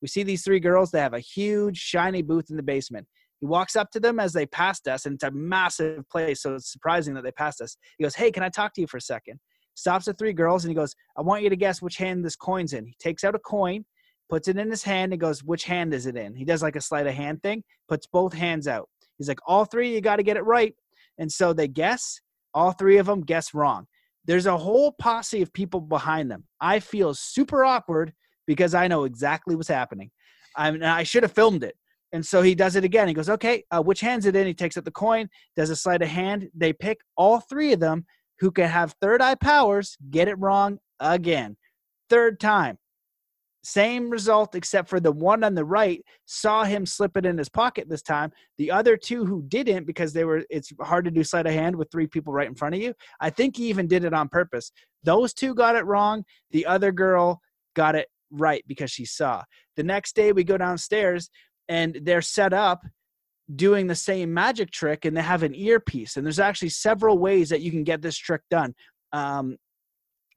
We 0.03 0.09
see 0.09 0.23
these 0.23 0.43
three 0.43 0.61
girls. 0.61 0.91
They 0.91 1.01
have 1.01 1.15
a 1.15 1.21
huge 1.21 1.79
shiny 1.79 2.23
booth 2.23 2.51
in 2.51 2.57
the 2.57 2.63
basement. 2.63 3.07
He 3.41 3.47
walks 3.47 3.77
up 3.77 3.91
to 3.91 4.01
them 4.01 4.19
as 4.19 4.33
they 4.33 4.47
passed 4.47 4.89
us, 4.89 5.05
and 5.05 5.15
it's 5.15 5.25
a 5.25 5.31
massive 5.31 6.09
place, 6.09 6.43
so 6.43 6.55
it's 6.55 6.73
surprising 6.73 7.15
that 7.15 7.23
they 7.23 7.33
passed 7.33 7.61
us. 7.61 7.77
He 7.99 8.05
goes, 8.05 8.15
"Hey, 8.15 8.31
can 8.31 8.43
I 8.43 8.49
talk 8.49 8.73
to 8.75 8.81
you 8.81 8.87
for 8.87 8.97
a 8.97 9.01
second? 9.03 9.41
Stops 9.77 10.07
the 10.07 10.15
three 10.15 10.33
girls 10.33 10.65
and 10.65 10.71
he 10.71 10.75
goes, 10.75 10.97
I 11.17 11.21
want 11.21 11.43
you 11.43 11.51
to 11.51 11.57
guess 11.57 11.81
which 11.81 11.99
hand 11.99 12.25
this 12.25 12.35
coin's 12.35 12.73
in. 12.73 12.87
He 12.87 12.97
takes 12.99 13.23
out 13.23 13.35
a 13.35 13.39
coin, 13.39 13.85
puts 14.29 14.49
it 14.49 14.57
in 14.57 14.71
his 14.71 14.83
hand, 14.83 15.13
and 15.13 15.21
goes, 15.21 15.45
Which 15.45 15.65
hand 15.65 15.95
is 15.95 16.07
it 16.07 16.17
in? 16.17 16.35
He 16.35 16.45
does 16.45 16.63
like 16.63 16.77
a 16.77 16.81
sleight 16.81 17.07
of 17.07 17.15
hand 17.15 17.43
thing, 17.43 17.63
puts 17.89 18.07
both 18.07 18.33
hands 18.33 18.67
out. 18.67 18.89
He's 19.19 19.29
like, 19.29 19.41
All 19.47 19.65
three, 19.65 19.95
you 19.95 20.01
got 20.01 20.17
to 20.17 20.23
get 20.25 20.37
it 20.37 20.43
right. 20.43 20.75
And 21.19 21.31
so 21.31 21.53
they 21.53 21.69
guess, 21.69 22.21
all 22.53 22.73
three 22.73 22.97
of 22.97 23.07
them 23.07 23.21
guess 23.21 23.55
wrong. 23.55 23.87
There's 24.25 24.47
a 24.47 24.57
whole 24.57 24.93
posse 24.93 25.43
of 25.43 25.53
people 25.53 25.81
behind 25.81 26.31
them. 26.31 26.45
I 26.61 26.81
feel 26.81 27.15
super 27.15 27.65
awkward 27.65 28.13
because 28.47 28.75
I 28.75 28.89
know 28.89 29.05
exactly 29.05 29.55
what's 29.55 29.69
happening. 29.69 30.11
I 30.57 30.71
mean, 30.71 30.83
I 30.83 31.03
should 31.03 31.23
have 31.23 31.33
filmed 31.33 31.63
it. 31.63 31.77
And 32.13 32.25
so 32.25 32.41
he 32.41 32.55
does 32.55 32.77
it 32.77 32.85
again. 32.85 33.09
He 33.09 33.15
goes, 33.15 33.29
okay, 33.29 33.65
uh, 33.71 33.83
which 33.83 34.01
hand's 34.01 34.27
it 34.27 34.37
in? 34.37 34.47
He 34.47 34.55
takes 34.55 34.77
out 34.77 34.85
the 34.85 34.91
coin, 34.91 35.29
does 35.55 35.71
a 35.71 35.77
sleight 35.77 36.03
of 36.03 36.09
hand. 36.09 36.49
They 36.55 36.73
pick 36.73 36.99
all 37.17 37.41
three 37.41 37.73
of 37.73 37.81
them 37.81 38.07
who 38.39 38.51
can 38.51 38.69
have 38.69 38.95
third 39.01 39.23
eye 39.23 39.35
powers 39.35 39.97
get 40.11 40.29
it 40.29 40.39
wrong 40.39 40.79
again. 41.01 41.57
Third 42.09 42.41
time. 42.41 42.79
Same 43.65 44.11
result, 44.11 44.55
except 44.55 44.89
for 44.89 45.01
the 45.01 45.11
one 45.11 45.43
on 45.43 45.57
the 45.57 45.65
right 45.65 46.01
saw 46.25 46.63
him 46.63 46.87
slip 46.87 47.17
it 47.17 47.27
in 47.27 47.37
his 47.37 47.49
pocket 47.49 47.89
this 47.89 48.03
time. 48.03 48.31
The 48.59 48.71
other 48.71 48.97
two 48.97 49.27
who 49.27 49.43
didn't, 49.49 49.87
because 49.87 50.13
they 50.13 50.25
were, 50.25 50.45
it's 50.51 50.73
hard 50.81 51.05
to 51.07 51.11
do 51.11 51.25
sleight 51.25 51.47
of 51.47 51.53
hand 51.53 51.75
with 51.75 51.91
three 51.91 52.07
people 52.07 52.33
right 52.33 52.47
in 52.47 52.55
front 52.55 52.77
of 52.77 52.81
you. 52.81 52.95
I 53.21 53.31
think 53.31 53.57
he 53.57 53.69
even 53.69 53.89
did 53.89 54.05
it 54.05 54.15
on 54.15 54.29
purpose. 54.29 54.71
Those 55.03 55.35
two 55.35 55.53
got 55.53 55.75
it 55.75 55.85
wrong. 55.85 56.25
The 56.53 56.65
other 56.65 56.93
girl 56.93 57.41
got 57.75 57.97
it 57.97 58.07
right 58.31 58.63
because 58.69 58.93
she 58.93 59.05
saw. 59.05 59.43
The 59.75 59.83
next 59.83 60.15
day, 60.15 60.31
we 60.31 60.45
go 60.45 60.57
downstairs 60.57 61.29
and 61.69 61.99
they're 62.03 62.23
set 62.23 62.53
up 62.53 62.83
doing 63.55 63.87
the 63.87 63.95
same 63.95 64.35
magic 64.35 64.71
trick 64.71 65.05
and 65.05 65.17
they 65.17 65.23
have 65.23 65.43
an 65.43 65.55
earpiece. 65.55 66.17
And 66.17 66.27
there's 66.27 66.41
actually 66.41 66.71
several 66.71 67.19
ways 67.19 67.49
that 67.51 67.61
you 67.61 67.71
can 67.71 67.85
get 67.85 68.03
this 68.03 68.17
trick 68.17 68.43
done. 68.51 68.75
Um, 69.13 69.57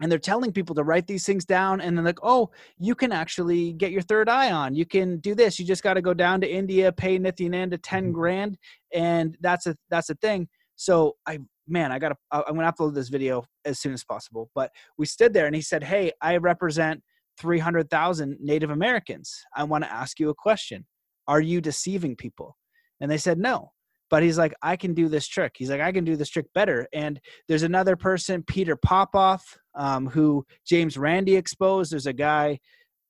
and 0.01 0.11
they're 0.11 0.19
telling 0.19 0.51
people 0.51 0.75
to 0.75 0.83
write 0.83 1.07
these 1.07 1.25
things 1.25 1.45
down 1.45 1.81
and 1.81 1.97
then 1.97 2.05
like 2.05 2.19
oh 2.23 2.49
you 2.77 2.95
can 2.95 3.11
actually 3.11 3.73
get 3.73 3.91
your 3.91 4.01
third 4.01 4.29
eye 4.29 4.51
on 4.51 4.75
you 4.75 4.85
can 4.85 5.17
do 5.17 5.35
this 5.35 5.59
you 5.59 5.65
just 5.65 5.83
got 5.83 5.95
to 5.95 6.01
go 6.01 6.13
down 6.13 6.41
to 6.41 6.49
india 6.49 6.91
pay 6.91 7.17
nithyananda 7.19 7.77
10 7.81 8.03
mm-hmm. 8.03 8.11
grand 8.13 8.57
and 8.93 9.37
that's 9.41 9.67
a 9.67 9.75
that's 9.89 10.09
a 10.09 10.15
thing 10.15 10.47
so 10.75 11.15
i 11.25 11.37
man 11.67 11.91
i 11.91 11.99
gotta 11.99 12.15
i'm 12.31 12.55
gonna 12.55 12.71
upload 12.71 12.93
this 12.93 13.09
video 13.09 13.43
as 13.65 13.79
soon 13.79 13.93
as 13.93 14.03
possible 14.03 14.49
but 14.55 14.71
we 14.97 15.05
stood 15.05 15.33
there 15.33 15.45
and 15.45 15.55
he 15.55 15.61
said 15.61 15.83
hey 15.83 16.11
i 16.21 16.37
represent 16.37 17.01
300000 17.39 18.37
native 18.39 18.69
americans 18.69 19.43
i 19.55 19.63
want 19.63 19.83
to 19.83 19.91
ask 19.91 20.19
you 20.19 20.29
a 20.29 20.35
question 20.35 20.85
are 21.27 21.41
you 21.41 21.61
deceiving 21.61 22.15
people 22.15 22.55
and 23.01 23.09
they 23.09 23.17
said 23.17 23.37
no. 23.37 23.71
But 24.09 24.23
he's 24.23 24.37
like, 24.37 24.55
I 24.63 24.75
can 24.75 24.93
do 24.93 25.07
this 25.07 25.27
trick. 25.27 25.53
He's 25.57 25.69
like, 25.69 25.81
I 25.81 25.91
can 25.91 26.03
do 26.03 26.15
this 26.15 26.29
trick 26.29 26.47
better. 26.55 26.87
And 26.93 27.19
there's 27.47 27.63
another 27.63 27.95
person, 27.95 28.43
Peter 28.43 28.75
Popoff, 28.75 29.57
um, 29.75 30.07
who 30.07 30.45
James 30.65 30.97
Randi 30.97 31.35
exposed. 31.35 31.91
There's 31.91 32.07
a 32.07 32.13
guy, 32.13 32.59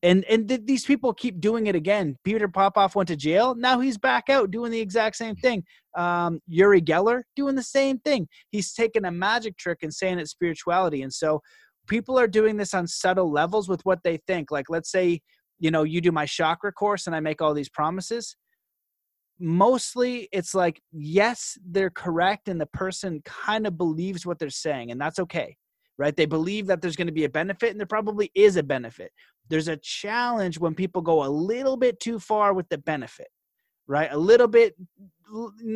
and 0.03 0.25
and 0.25 0.47
th- 0.47 0.61
these 0.65 0.85
people 0.85 1.13
keep 1.13 1.39
doing 1.39 1.67
it 1.67 1.75
again. 1.75 2.17
Peter 2.23 2.47
Popoff 2.47 2.95
went 2.95 3.07
to 3.07 3.15
jail. 3.15 3.55
Now 3.55 3.79
he's 3.79 3.97
back 3.97 4.29
out 4.29 4.51
doing 4.51 4.71
the 4.71 4.79
exact 4.79 5.15
same 5.15 5.35
thing. 5.35 5.63
Um, 5.97 6.41
Uri 6.47 6.81
Geller 6.81 7.23
doing 7.35 7.55
the 7.55 7.63
same 7.63 7.99
thing. 7.99 8.27
He's 8.51 8.73
taking 8.73 9.05
a 9.05 9.11
magic 9.11 9.57
trick 9.57 9.79
and 9.83 9.93
saying 9.93 10.19
it's 10.19 10.31
spirituality. 10.31 11.01
And 11.01 11.13
so 11.13 11.41
people 11.87 12.19
are 12.19 12.27
doing 12.27 12.57
this 12.57 12.73
on 12.73 12.87
subtle 12.87 13.31
levels 13.31 13.67
with 13.67 13.81
what 13.85 13.99
they 14.03 14.19
think. 14.27 14.51
Like, 14.51 14.69
let's 14.69 14.91
say, 14.91 15.21
you 15.59 15.71
know, 15.71 15.83
you 15.83 16.01
do 16.01 16.11
my 16.11 16.25
chakra 16.25 16.71
course 16.71 17.07
and 17.07 17.15
I 17.15 17.19
make 17.19 17.41
all 17.41 17.53
these 17.53 17.69
promises 17.69 18.35
mostly 19.39 20.27
it's 20.31 20.53
like 20.53 20.81
yes 20.91 21.57
they're 21.65 21.89
correct 21.89 22.49
and 22.49 22.59
the 22.59 22.65
person 22.67 23.21
kind 23.25 23.65
of 23.65 23.77
believes 23.77 24.25
what 24.25 24.37
they're 24.37 24.49
saying 24.49 24.91
and 24.91 24.99
that's 24.99 25.19
okay 25.19 25.55
right? 25.97 26.15
They 26.15 26.25
believe 26.25 26.65
that 26.67 26.81
there's 26.81 26.95
going 26.95 27.07
to 27.07 27.13
be 27.13 27.25
a 27.25 27.29
benefit 27.29 27.71
and 27.71 27.79
there 27.79 27.85
probably 27.85 28.31
is 28.33 28.55
a 28.55 28.63
benefit. 28.63 29.11
There's 29.49 29.67
a 29.67 29.75
challenge 29.75 30.57
when 30.57 30.73
people 30.73 31.01
go 31.01 31.25
a 31.25 31.27
little 31.27 31.75
bit 31.75 31.99
too 31.99 32.19
far 32.19 32.53
with 32.53 32.69
the 32.69 32.77
benefit 32.77 33.27
right? 33.89 34.09
A 34.13 34.17
little 34.17 34.47
bit 34.47 34.75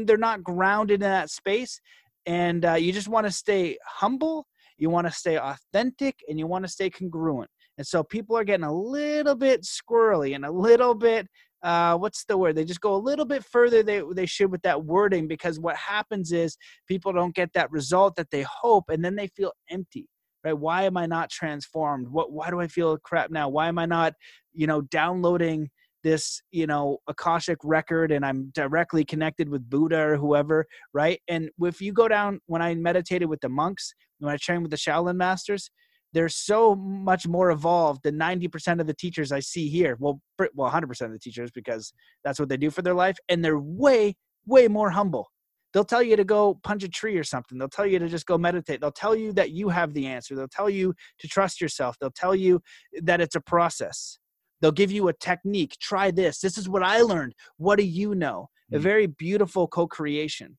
they're 0.06 0.18
not 0.18 0.44
grounded 0.44 0.96
in 0.96 1.10
that 1.10 1.30
space 1.30 1.82
and 2.26 2.64
uh, 2.64 2.74
you 2.74 2.94
just 2.94 3.10
want 3.10 3.28
to 3.28 3.32
stay 3.32 3.78
humble 3.86 4.48
you 4.78 4.90
want 4.90 5.06
to 5.06 5.14
stay 5.14 5.38
authentic 5.38 6.16
and 6.28 6.40
you 6.40 6.48
want 6.48 6.64
to 6.64 6.72
stay 6.72 6.90
congruent 6.90 7.50
and 7.78 7.86
so 7.86 8.04
people 8.04 8.38
are 8.38 8.44
getting 8.44 8.66
a 8.66 8.74
little 8.74 9.36
bit 9.36 9.64
squirrely 9.64 10.36
and 10.36 10.46
a 10.46 10.52
little 10.52 10.96
bit 10.96 11.28
uh, 11.64 11.98
what's 11.98 12.26
the 12.26 12.38
word? 12.38 12.56
They 12.56 12.66
just 12.66 12.82
go 12.82 12.94
a 12.94 12.98
little 12.98 13.26
bit 13.26 13.44
further 13.44 13.84
they 13.84 14.04
they 14.14 14.26
should 14.26 14.52
with 14.52 14.62
that 14.64 14.84
wording 14.84 15.28
because 15.28 15.60
what 15.60 15.78
happens 15.78 16.32
is 16.32 16.58
people 16.88 17.14
don't 17.14 17.34
get 17.34 17.54
that 17.54 17.72
result 17.72 18.16
that 18.18 18.30
they 18.32 18.44
hope, 18.44 18.90
and 18.90 19.04
then 19.04 19.16
they 19.16 19.28
feel 19.28 19.54
empty. 19.70 20.08
Right? 20.44 20.58
Why 20.58 20.84
am 20.84 20.98
I 20.98 21.06
not 21.06 21.30
transformed? 21.30 22.10
What? 22.10 22.34
Why 22.34 22.50
do 22.50 22.60
I 22.60 22.68
feel 22.68 22.98
crap 22.98 23.32
now? 23.32 23.48
Why 23.48 23.70
am 23.70 23.80
I 23.80 23.86
not, 23.86 24.14
you 24.54 24.68
know, 24.68 24.82
downloading 24.82 25.70
this, 26.04 26.42
you 26.52 26.68
know, 26.68 26.98
akashic 27.08 27.58
record 27.64 28.12
and 28.12 28.26
I'm 28.26 28.52
directly 28.54 29.06
connected 29.06 29.48
with 29.48 29.70
Buddha 29.70 29.98
or 30.00 30.18
whoever, 30.18 30.66
right? 30.94 31.22
And 31.30 31.50
if 31.62 31.82
you 31.82 31.94
go 31.94 32.10
down 32.10 32.42
when 32.46 32.62
I 32.62 32.76
meditated 32.76 33.30
with 33.30 33.40
the 33.40 33.48
monks, 33.48 33.94
when 34.20 34.34
I 34.34 34.38
trained 34.38 34.64
with 34.64 34.72
the 34.72 34.78
Shaolin 34.78 35.16
masters, 35.16 35.72
they're 36.14 36.30
so 36.30 36.76
much 36.76 37.28
more 37.28 37.52
evolved 37.52 38.04
than 38.04 38.18
90% 38.18 38.80
of 38.80 38.88
the 38.88 38.94
teachers 38.94 39.32
I 39.32 39.40
see 39.40 39.68
here. 39.68 39.98
Well, 40.00 40.22
well, 40.54 40.72
100% 40.72 41.02
of 41.02 41.12
the 41.12 41.20
teachers 41.20 41.52
because 41.52 41.92
that's 42.24 42.40
what 42.40 42.50
they 42.50 42.58
do 42.58 42.70
for 42.70 42.82
their 42.82 42.94
life, 42.94 43.18
and 43.30 43.44
they're 43.44 43.60
way, 43.60 44.16
way 44.46 44.68
more 44.68 44.92
humble. 44.92 45.30
They'll 45.74 45.84
tell 45.84 46.04
you 46.04 46.16
to 46.16 46.24
go 46.24 46.60
punch 46.64 46.84
a 46.84 46.90
tree 46.90 47.18
or 47.18 47.24
something. 47.24 47.58
They'll 47.58 47.68
tell 47.68 47.88
you 47.88 47.98
to 47.98 48.08
just 48.08 48.28
go 48.28 48.38
meditate. 48.38 48.80
They'll 48.80 48.92
tell 48.92 49.16
you 49.16 49.34
that 49.34 49.52
you 49.52 49.70
have 49.70 49.96
the 49.96 50.06
answer. 50.06 50.36
They'll 50.36 50.48
tell 50.48 50.70
you 50.70 50.94
to 51.20 51.28
trust 51.28 51.60
yourself. 51.60 51.98
They'll 52.00 52.12
tell 52.12 52.36
you 52.36 52.62
that 53.02 53.20
it's 53.20 53.36
a 53.36 53.42
process. 53.42 54.20
They'll 54.62 54.72
give 54.72 54.92
you 54.92 55.08
a 55.08 55.14
technique. 55.14 55.76
Try 55.82 56.12
this. 56.12 56.40
This 56.40 56.60
is 56.60 56.70
what 56.70 56.84
I 56.84 57.02
learned. 57.02 57.34
What 57.58 57.80
do 57.80 57.86
you 57.86 58.14
know? 58.14 58.50
Mm-hmm. 58.72 58.76
A 58.76 58.80
very 58.80 59.08
beautiful 59.08 59.68
co-creation. 59.68 60.58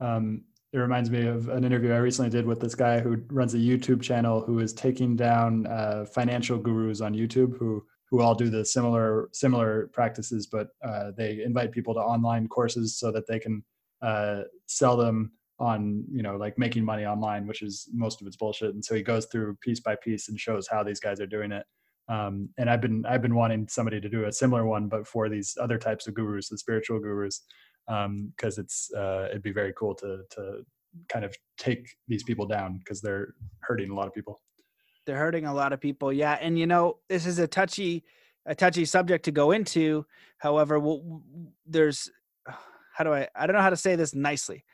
Um, 0.00 0.42
it 0.76 0.80
reminds 0.80 1.10
me 1.10 1.26
of 1.26 1.48
an 1.48 1.64
interview 1.64 1.92
I 1.92 1.96
recently 1.96 2.30
did 2.30 2.44
with 2.44 2.60
this 2.60 2.74
guy 2.74 3.00
who 3.00 3.16
runs 3.30 3.54
a 3.54 3.58
YouTube 3.58 4.02
channel 4.02 4.42
who 4.42 4.58
is 4.58 4.74
taking 4.74 5.16
down 5.16 5.66
uh, 5.66 6.04
financial 6.04 6.58
gurus 6.58 7.00
on 7.00 7.14
YouTube 7.14 7.56
who 7.58 7.82
who 8.10 8.20
all 8.20 8.34
do 8.34 8.50
the 8.50 8.64
similar 8.64 9.30
similar 9.32 9.88
practices, 9.94 10.46
but 10.46 10.68
uh, 10.84 11.12
they 11.16 11.42
invite 11.42 11.72
people 11.72 11.94
to 11.94 12.00
online 12.00 12.46
courses 12.46 12.98
so 12.98 13.10
that 13.10 13.26
they 13.26 13.38
can 13.38 13.64
uh, 14.02 14.42
sell 14.66 14.98
them 14.98 15.32
on 15.58 16.04
you 16.12 16.22
know 16.22 16.36
like 16.36 16.58
making 16.58 16.84
money 16.84 17.06
online, 17.06 17.46
which 17.46 17.62
is 17.62 17.88
most 17.94 18.20
of 18.20 18.26
it's 18.26 18.36
bullshit. 18.36 18.74
And 18.74 18.84
so 18.84 18.94
he 18.94 19.02
goes 19.02 19.24
through 19.26 19.56
piece 19.62 19.80
by 19.80 19.96
piece 19.96 20.28
and 20.28 20.38
shows 20.38 20.68
how 20.68 20.82
these 20.82 21.00
guys 21.00 21.20
are 21.20 21.26
doing 21.26 21.52
it. 21.52 21.64
Um, 22.08 22.50
and 22.58 22.68
I've 22.68 22.82
been 22.82 23.02
I've 23.06 23.22
been 23.22 23.34
wanting 23.34 23.66
somebody 23.68 23.98
to 23.98 24.10
do 24.10 24.26
a 24.26 24.32
similar 24.32 24.66
one, 24.66 24.88
but 24.88 25.08
for 25.08 25.30
these 25.30 25.56
other 25.58 25.78
types 25.78 26.06
of 26.06 26.12
gurus, 26.12 26.50
the 26.50 26.58
spiritual 26.58 27.00
gurus, 27.00 27.42
because 27.86 28.58
um, 28.58 28.64
it's 28.64 28.90
uh, 28.96 29.28
it'd 29.30 29.42
be 29.42 29.52
very 29.52 29.72
cool 29.76 29.94
to 29.96 30.22
to 30.30 30.64
kind 31.08 31.24
of 31.24 31.34
take 31.58 31.88
these 32.08 32.22
people 32.22 32.46
down 32.46 32.78
because 32.78 33.00
they're 33.00 33.34
hurting 33.60 33.90
a 33.90 33.94
lot 33.94 34.06
of 34.06 34.14
people. 34.14 34.40
They're 35.04 35.18
hurting 35.18 35.46
a 35.46 35.54
lot 35.54 35.72
of 35.72 35.80
people. 35.80 36.12
Yeah, 36.12 36.38
and 36.40 36.58
you 36.58 36.66
know, 36.66 36.98
this 37.08 37.26
is 37.26 37.38
a 37.38 37.46
touchy 37.46 38.04
a 38.46 38.54
touchy 38.54 38.84
subject 38.84 39.24
to 39.24 39.32
go 39.32 39.50
into. 39.50 40.06
However, 40.38 40.78
well, 40.78 41.22
there's 41.66 42.10
how 42.94 43.04
do 43.04 43.12
I 43.12 43.28
I 43.34 43.46
don't 43.46 43.56
know 43.56 43.62
how 43.62 43.70
to 43.70 43.76
say 43.76 43.96
this 43.96 44.14
nicely. 44.14 44.64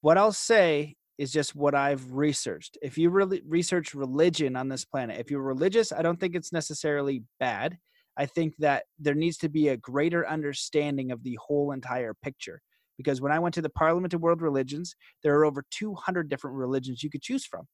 What 0.00 0.18
I'll 0.18 0.32
say 0.32 0.96
is 1.18 1.32
just 1.32 1.54
what 1.54 1.74
I've 1.74 2.12
researched. 2.12 2.78
If 2.80 2.96
you 2.96 3.10
really 3.10 3.42
research 3.46 3.92
religion 3.94 4.54
on 4.56 4.68
this 4.68 4.84
planet, 4.84 5.18
if 5.18 5.30
you're 5.30 5.42
religious, 5.42 5.90
I 5.92 6.02
don't 6.02 6.18
think 6.18 6.36
it's 6.36 6.52
necessarily 6.52 7.24
bad. 7.40 7.78
I 8.18 8.26
think 8.26 8.56
that 8.58 8.84
there 8.98 9.14
needs 9.14 9.38
to 9.38 9.48
be 9.48 9.68
a 9.68 9.76
greater 9.76 10.28
understanding 10.28 11.12
of 11.12 11.22
the 11.22 11.38
whole 11.40 11.72
entire 11.72 12.14
picture. 12.14 12.60
Because 12.96 13.20
when 13.20 13.30
I 13.30 13.38
went 13.38 13.54
to 13.54 13.62
the 13.62 13.70
Parliament 13.70 14.12
of 14.12 14.20
World 14.20 14.42
Religions, 14.42 14.96
there 15.22 15.38
are 15.38 15.44
over 15.44 15.64
200 15.70 16.28
different 16.28 16.56
religions 16.56 17.02
you 17.02 17.10
could 17.10 17.22
choose 17.22 17.46
from. 17.46 17.66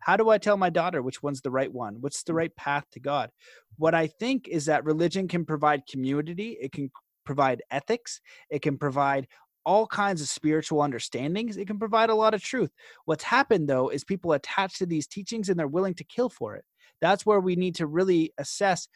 How 0.00 0.16
do 0.16 0.28
I 0.28 0.38
tell 0.38 0.56
my 0.56 0.68
daughter 0.68 1.00
which 1.00 1.22
one's 1.22 1.40
the 1.40 1.50
right 1.50 1.72
one? 1.72 1.96
What's 2.00 2.24
the 2.24 2.34
right 2.34 2.54
path 2.56 2.84
to 2.92 3.00
God? 3.00 3.30
What 3.78 3.94
I 3.94 4.08
think 4.08 4.48
is 4.48 4.66
that 4.66 4.84
religion 4.84 5.28
can 5.28 5.46
provide 5.46 5.86
community, 5.86 6.58
it 6.60 6.72
can 6.72 6.90
provide 7.24 7.62
ethics, 7.70 8.20
it 8.50 8.60
can 8.60 8.76
provide 8.76 9.28
all 9.64 9.86
kinds 9.86 10.20
of 10.20 10.28
spiritual 10.28 10.82
understandings. 10.82 11.56
It 11.56 11.66
can 11.66 11.78
provide 11.78 12.10
a 12.10 12.14
lot 12.14 12.34
of 12.34 12.42
truth. 12.42 12.70
What's 13.06 13.24
happened 13.24 13.68
though 13.68 13.88
is 13.88 14.04
people 14.04 14.32
attach 14.32 14.78
to 14.78 14.86
these 14.86 15.06
teachings 15.06 15.48
and 15.48 15.58
they're 15.58 15.66
willing 15.66 15.94
to 15.94 16.04
kill 16.04 16.28
for 16.28 16.54
it. 16.56 16.64
That's 17.00 17.26
where 17.26 17.40
we 17.40 17.56
need 17.56 17.74
to 17.76 17.86
really 17.86 18.32
assess 18.38 18.88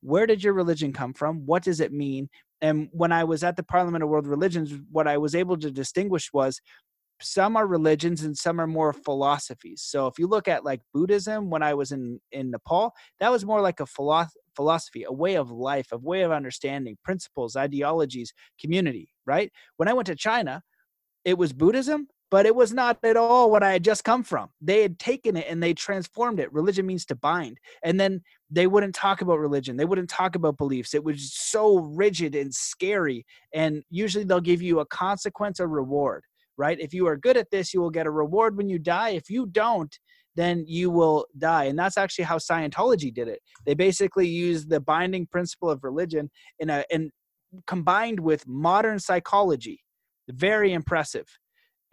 where 0.00 0.26
did 0.26 0.42
your 0.42 0.52
religion 0.52 0.92
come 0.92 1.12
from? 1.12 1.46
What 1.46 1.62
does 1.62 1.80
it 1.80 1.92
mean? 1.92 2.28
And 2.60 2.88
when 2.92 3.12
I 3.12 3.24
was 3.24 3.44
at 3.44 3.56
the 3.56 3.62
Parliament 3.62 4.02
of 4.02 4.10
World 4.10 4.26
Religions, 4.26 4.72
what 4.90 5.06
I 5.06 5.18
was 5.18 5.34
able 5.34 5.58
to 5.58 5.70
distinguish 5.70 6.32
was 6.32 6.60
some 7.20 7.56
are 7.56 7.66
religions 7.66 8.22
and 8.22 8.36
some 8.36 8.60
are 8.60 8.66
more 8.66 8.92
philosophies. 8.92 9.82
So 9.82 10.06
if 10.06 10.18
you 10.18 10.26
look 10.26 10.48
at 10.48 10.64
like 10.64 10.80
Buddhism, 10.92 11.50
when 11.50 11.62
I 11.62 11.74
was 11.74 11.92
in 11.92 12.20
in 12.32 12.50
Nepal, 12.50 12.92
that 13.20 13.30
was 13.30 13.44
more 13.44 13.60
like 13.60 13.80
a 13.80 13.86
philosophy 13.86 14.40
philosophy, 14.56 15.04
a 15.04 15.12
way 15.12 15.36
of 15.36 15.50
life, 15.50 15.88
a 15.92 15.98
way 15.98 16.22
of 16.22 16.32
understanding, 16.32 16.96
principles, 17.04 17.54
ideologies, 17.56 18.32
community, 18.58 19.10
right? 19.26 19.52
When 19.76 19.86
I 19.86 19.92
went 19.92 20.06
to 20.06 20.16
China, 20.16 20.62
it 21.24 21.38
was 21.38 21.52
Buddhism, 21.52 22.08
but 22.36 22.44
it 22.44 22.54
was 22.54 22.70
not 22.70 22.98
at 23.02 23.16
all 23.16 23.50
what 23.50 23.62
I 23.62 23.72
had 23.72 23.82
just 23.82 24.04
come 24.04 24.22
from. 24.22 24.50
They 24.60 24.82
had 24.82 24.98
taken 24.98 25.38
it 25.38 25.46
and 25.48 25.62
they 25.62 25.72
transformed 25.72 26.38
it. 26.38 26.52
Religion 26.52 26.84
means 26.84 27.06
to 27.06 27.14
bind. 27.14 27.56
And 27.82 27.98
then 27.98 28.20
they 28.50 28.66
wouldn't 28.66 28.94
talk 28.94 29.22
about 29.22 29.38
religion. 29.38 29.78
They 29.78 29.86
wouldn't 29.86 30.10
talk 30.10 30.34
about 30.34 30.58
beliefs. 30.58 30.92
It 30.92 31.02
was 31.02 31.32
so 31.32 31.78
rigid 31.78 32.34
and 32.34 32.54
scary. 32.54 33.24
And 33.54 33.82
usually 33.88 34.24
they'll 34.24 34.42
give 34.42 34.60
you 34.60 34.80
a 34.80 34.84
consequence 34.84 35.60
or 35.60 35.68
reward, 35.68 36.24
right? 36.58 36.78
If 36.78 36.92
you 36.92 37.06
are 37.06 37.16
good 37.16 37.38
at 37.38 37.50
this, 37.50 37.72
you 37.72 37.80
will 37.80 37.88
get 37.88 38.06
a 38.06 38.10
reward 38.10 38.58
when 38.58 38.68
you 38.68 38.78
die. 38.78 39.12
If 39.12 39.30
you 39.30 39.46
don't, 39.46 39.98
then 40.34 40.62
you 40.66 40.90
will 40.90 41.24
die. 41.38 41.64
And 41.64 41.78
that's 41.78 41.96
actually 41.96 42.26
how 42.26 42.36
Scientology 42.36 43.14
did 43.14 43.28
it. 43.28 43.40
They 43.64 43.72
basically 43.72 44.28
used 44.28 44.68
the 44.68 44.80
binding 44.80 45.26
principle 45.26 45.70
of 45.70 45.84
religion 45.84 46.30
in 46.58 46.68
a 46.68 46.84
in 46.90 47.12
combined 47.66 48.20
with 48.20 48.46
modern 48.46 48.98
psychology. 48.98 49.80
Very 50.28 50.74
impressive. 50.74 51.26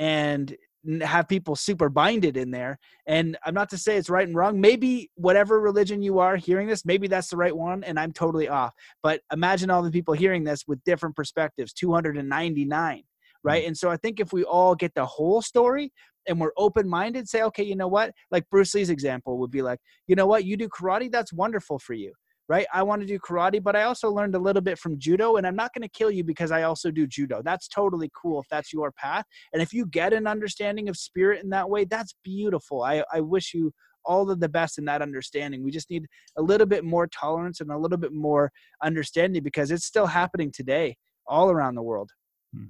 And 0.04 0.56
have 1.02 1.30
people 1.30 1.56
super 1.56 1.88
binded 1.88 2.36
in 2.36 2.52
there. 2.52 2.78
And 3.08 3.38
I'm 3.46 3.54
not 3.54 3.70
to 3.70 3.78
say 3.78 3.96
it's 3.96 4.10
right 4.10 4.28
and 4.28 4.36
wrong. 4.36 4.60
Maybe 4.60 5.10
whatever 5.16 5.62
religion 5.62 6.02
you 6.02 6.20
are 6.20 6.36
hearing 6.36 6.68
this, 6.68 6.86
maybe 6.86 7.08
that's 7.08 7.30
the 7.30 7.38
right 7.38 7.56
one, 7.56 7.86
and 7.86 7.98
I'm 7.98 8.12
totally 8.12 8.50
off. 8.50 8.74
But 9.02 9.22
imagine 9.32 9.70
all 9.70 9.82
the 9.82 9.92
people 9.92 10.14
hearing 10.14 10.44
this 10.44 10.66
with 10.68 10.84
different 10.84 11.16
perspectives 11.16 11.72
299, 11.72 13.04
right? 13.46 13.64
Mm. 13.64 13.68
And 13.68 13.78
so 13.78 13.90
I 13.90 13.98
think 13.98 14.20
if 14.20 14.34
we 14.34 14.44
all 14.44 14.76
get 14.76 14.94
the 14.94 15.06
whole 15.06 15.42
story, 15.42 15.94
and 16.28 16.40
we're 16.40 16.52
open 16.58 16.88
minded, 16.88 17.28
say, 17.28 17.44
okay, 17.44 17.64
you 17.64 17.76
know 17.76 17.88
what? 17.88 18.14
Like 18.32 18.50
Bruce 18.50 18.74
Lee's 18.74 18.90
example 18.90 19.38
would 19.40 19.52
be 19.52 19.62
like, 19.62 19.80
you 20.08 20.16
know 20.16 20.28
what? 20.28 20.46
You 20.46 20.58
do 20.58 20.70
karate, 20.70 21.12
that's 21.12 21.34
wonderful 21.34 21.80
for 21.80 21.94
you, 21.94 22.14
right? 22.50 22.66
I 22.74 22.84
want 22.84 23.02
to 23.02 23.08
do 23.08 23.20
karate, 23.20 23.62
but 23.62 23.76
I 23.76 23.84
also 23.84 24.12
learned 24.12 24.36
a 24.36 24.40
little 24.40 24.62
bit 24.62 24.78
from 24.78 25.00
judo, 25.00 25.38
and 25.38 25.48
I'm 25.48 25.56
not 25.56 25.74
going 25.74 25.88
to 25.88 25.98
kill 25.98 26.12
you 26.12 26.24
because 26.24 26.52
I 26.52 26.64
also 26.64 26.92
do 26.92 27.08
judo. 27.08 27.42
That's 27.44 27.68
totally 27.68 28.12
cool 28.20 28.42
if 28.42 28.48
that's 28.50 28.74
your 28.74 28.92
path. 28.92 29.26
And 29.54 29.62
if 29.62 29.74
you 29.74 29.86
get 29.86 30.14
an 30.14 30.28
understanding 30.28 30.90
of 30.90 30.98
spirit 30.98 31.44
in 31.44 31.50
that 31.52 31.70
way, 31.70 31.86
that's 31.86 32.16
beautiful. 32.24 32.84
I, 32.84 33.04
I 33.14 33.22
wish 33.22 33.54
you 33.54 33.72
all 34.06 34.30
of 34.30 34.40
the 34.42 34.50
best 34.50 34.78
in 34.78 34.86
that 34.86 35.02
understanding. 35.02 35.64
We 35.64 35.72
just 35.72 35.90
need 35.90 36.06
a 36.38 36.42
little 36.42 36.68
bit 36.68 36.84
more 36.84 37.08
tolerance 37.08 37.62
and 37.62 37.72
a 37.72 37.78
little 37.78 37.98
bit 37.98 38.12
more 38.12 38.52
understanding 38.84 39.42
because 39.42 39.72
it's 39.72 39.86
still 39.86 40.08
happening 40.08 40.52
today 40.54 40.98
all 41.26 41.50
around 41.50 41.76
the 41.76 41.84
world. 41.84 42.10
Hmm. 42.54 42.66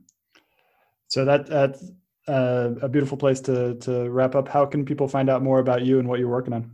So 1.07 1.25
that 1.25 1.47
that's 1.47 1.91
uh, 2.27 2.71
a 2.81 2.89
beautiful 2.89 3.17
place 3.17 3.41
to 3.41 3.75
to 3.75 4.09
wrap 4.09 4.35
up. 4.35 4.47
How 4.47 4.65
can 4.65 4.85
people 4.85 5.07
find 5.07 5.29
out 5.29 5.41
more 5.41 5.59
about 5.59 5.83
you 5.83 5.97
and 5.97 6.07
what 6.07 6.19
you're 6.19 6.29
working 6.29 6.53
on? 6.53 6.71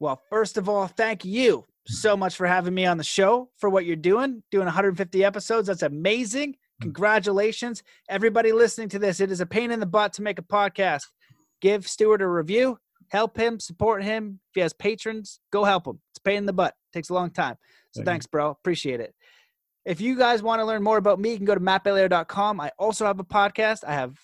Well, 0.00 0.20
first 0.28 0.58
of 0.58 0.68
all, 0.68 0.88
thank 0.88 1.24
you 1.24 1.64
so 1.86 2.16
much 2.16 2.36
for 2.36 2.46
having 2.46 2.74
me 2.74 2.86
on 2.86 2.96
the 2.96 3.04
show 3.04 3.50
for 3.56 3.68
what 3.68 3.84
you're 3.84 3.96
doing. 3.96 4.42
Doing 4.50 4.66
150 4.66 5.24
episodes, 5.24 5.68
that's 5.68 5.82
amazing. 5.82 6.52
Mm. 6.52 6.82
Congratulations, 6.82 7.82
everybody 8.08 8.52
listening 8.52 8.88
to 8.90 8.98
this. 8.98 9.20
It 9.20 9.30
is 9.30 9.40
a 9.40 9.46
pain 9.46 9.70
in 9.70 9.80
the 9.80 9.86
butt 9.86 10.12
to 10.14 10.22
make 10.22 10.38
a 10.38 10.42
podcast. 10.42 11.04
Give 11.60 11.86
Stewart 11.86 12.22
a 12.22 12.28
review, 12.28 12.78
help 13.08 13.36
him, 13.36 13.60
support 13.60 14.02
him. 14.02 14.40
If 14.50 14.54
he 14.54 14.60
has 14.60 14.72
patrons, 14.72 15.40
go 15.52 15.64
help 15.64 15.86
him. 15.86 16.00
It's 16.10 16.18
a 16.18 16.22
pain 16.22 16.38
in 16.38 16.46
the 16.46 16.52
butt. 16.52 16.74
It 16.92 16.96
takes 16.96 17.10
a 17.10 17.14
long 17.14 17.30
time. 17.30 17.56
So 17.92 18.00
thank 18.00 18.06
thanks, 18.06 18.26
you. 18.26 18.30
bro. 18.32 18.50
Appreciate 18.50 19.00
it. 19.00 19.14
If 19.84 20.00
you 20.00 20.16
guys 20.16 20.42
want 20.42 20.60
to 20.60 20.64
learn 20.64 20.82
more 20.82 20.96
about 20.96 21.20
me, 21.20 21.32
you 21.32 21.36
can 21.36 21.44
go 21.44 21.54
to 21.54 21.60
mattbelair.com. 21.60 22.60
I 22.60 22.72
also 22.78 23.04
have 23.04 23.20
a 23.20 23.24
podcast. 23.24 23.84
I 23.86 23.92
have 23.92 24.18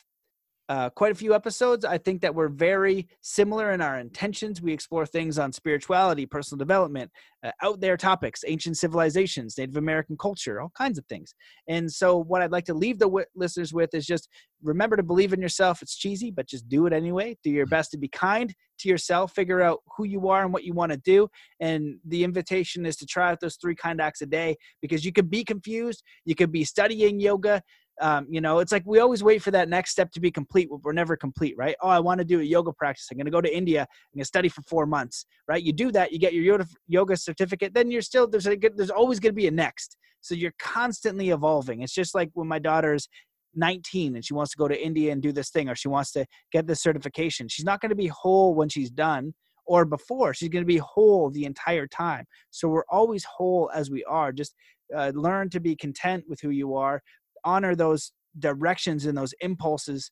uh, 0.70 0.88
quite 0.88 1.10
a 1.10 1.16
few 1.16 1.34
episodes. 1.34 1.84
I 1.84 1.98
think 1.98 2.20
that 2.22 2.32
we're 2.32 2.48
very 2.48 3.08
similar 3.22 3.72
in 3.72 3.80
our 3.80 3.98
intentions. 3.98 4.62
We 4.62 4.72
explore 4.72 5.04
things 5.04 5.36
on 5.36 5.52
spirituality, 5.52 6.26
personal 6.26 6.60
development, 6.60 7.10
uh, 7.42 7.50
out 7.60 7.80
there 7.80 7.96
topics, 7.96 8.44
ancient 8.46 8.76
civilizations, 8.76 9.58
Native 9.58 9.78
American 9.78 10.16
culture, 10.16 10.60
all 10.60 10.70
kinds 10.78 10.96
of 10.96 11.04
things. 11.06 11.34
And 11.66 11.90
so, 11.90 12.18
what 12.18 12.40
I'd 12.40 12.52
like 12.52 12.66
to 12.66 12.74
leave 12.74 13.00
the 13.00 13.06
w- 13.06 13.26
listeners 13.34 13.74
with 13.74 13.92
is 13.94 14.06
just 14.06 14.28
remember 14.62 14.96
to 14.96 15.02
believe 15.02 15.32
in 15.32 15.42
yourself. 15.42 15.82
It's 15.82 15.96
cheesy, 15.96 16.30
but 16.30 16.46
just 16.46 16.68
do 16.68 16.86
it 16.86 16.92
anyway. 16.92 17.36
Do 17.42 17.50
your 17.50 17.66
best 17.66 17.90
to 17.90 17.98
be 17.98 18.06
kind 18.06 18.54
to 18.78 18.88
yourself. 18.88 19.34
Figure 19.34 19.62
out 19.62 19.80
who 19.96 20.04
you 20.04 20.28
are 20.28 20.44
and 20.44 20.52
what 20.52 20.62
you 20.62 20.72
want 20.72 20.92
to 20.92 20.98
do. 20.98 21.28
And 21.58 21.96
the 22.06 22.22
invitation 22.22 22.86
is 22.86 22.96
to 22.98 23.06
try 23.06 23.32
out 23.32 23.40
those 23.40 23.56
three 23.56 23.74
kind 23.74 24.00
acts 24.00 24.22
a 24.22 24.26
day 24.26 24.56
because 24.80 25.04
you 25.04 25.12
could 25.12 25.30
be 25.30 25.42
confused. 25.42 26.04
You 26.24 26.36
could 26.36 26.52
be 26.52 26.62
studying 26.62 27.18
yoga 27.18 27.60
um, 28.00 28.26
you 28.30 28.40
know, 28.40 28.58
it's 28.58 28.72
like 28.72 28.82
we 28.86 28.98
always 28.98 29.22
wait 29.22 29.42
for 29.42 29.50
that 29.50 29.68
next 29.68 29.90
step 29.90 30.10
to 30.12 30.20
be 30.20 30.30
complete. 30.30 30.68
We're 30.70 30.92
never 30.92 31.16
complete, 31.16 31.54
right? 31.56 31.76
Oh, 31.82 31.88
I 31.88 32.00
want 32.00 32.18
to 32.18 32.24
do 32.24 32.40
a 32.40 32.42
yoga 32.42 32.72
practice. 32.72 33.08
I'm 33.10 33.16
going 33.16 33.26
to 33.26 33.30
go 33.30 33.40
to 33.40 33.54
India. 33.54 33.82
I'm 33.82 34.16
going 34.16 34.22
to 34.22 34.26
study 34.26 34.48
for 34.48 34.62
four 34.62 34.86
months, 34.86 35.26
right? 35.46 35.62
You 35.62 35.72
do 35.72 35.92
that, 35.92 36.12
you 36.12 36.18
get 36.18 36.32
your 36.32 36.42
yoga, 36.42 36.66
yoga 36.88 37.16
certificate. 37.16 37.74
Then 37.74 37.90
you're 37.90 38.02
still 38.02 38.26
there's 38.26 38.46
a 38.46 38.56
good, 38.56 38.76
there's 38.76 38.90
always 38.90 39.20
going 39.20 39.32
to 39.32 39.36
be 39.36 39.46
a 39.46 39.50
next. 39.50 39.96
So 40.20 40.34
you're 40.34 40.54
constantly 40.58 41.30
evolving. 41.30 41.82
It's 41.82 41.94
just 41.94 42.14
like 42.14 42.30
when 42.34 42.48
my 42.48 42.58
daughter's 42.58 43.08
19 43.54 44.14
and 44.14 44.24
she 44.24 44.34
wants 44.34 44.52
to 44.52 44.58
go 44.58 44.68
to 44.68 44.80
India 44.80 45.12
and 45.12 45.22
do 45.22 45.32
this 45.32 45.50
thing, 45.50 45.68
or 45.68 45.74
she 45.74 45.88
wants 45.88 46.12
to 46.12 46.26
get 46.52 46.66
this 46.66 46.82
certification. 46.82 47.48
She's 47.48 47.64
not 47.64 47.80
going 47.80 47.90
to 47.90 47.96
be 47.96 48.06
whole 48.08 48.54
when 48.54 48.68
she's 48.68 48.90
done 48.90 49.34
or 49.66 49.84
before. 49.84 50.34
She's 50.34 50.48
going 50.48 50.62
to 50.62 50.66
be 50.66 50.78
whole 50.78 51.30
the 51.30 51.44
entire 51.44 51.86
time. 51.86 52.24
So 52.50 52.68
we're 52.68 52.84
always 52.90 53.24
whole 53.24 53.70
as 53.74 53.90
we 53.90 54.04
are. 54.04 54.32
Just 54.32 54.54
uh, 54.94 55.12
learn 55.14 55.48
to 55.50 55.60
be 55.60 55.76
content 55.76 56.24
with 56.28 56.40
who 56.40 56.50
you 56.50 56.74
are 56.74 57.00
honor 57.44 57.74
those 57.74 58.12
directions 58.38 59.06
and 59.06 59.16
those 59.16 59.34
impulses 59.40 60.10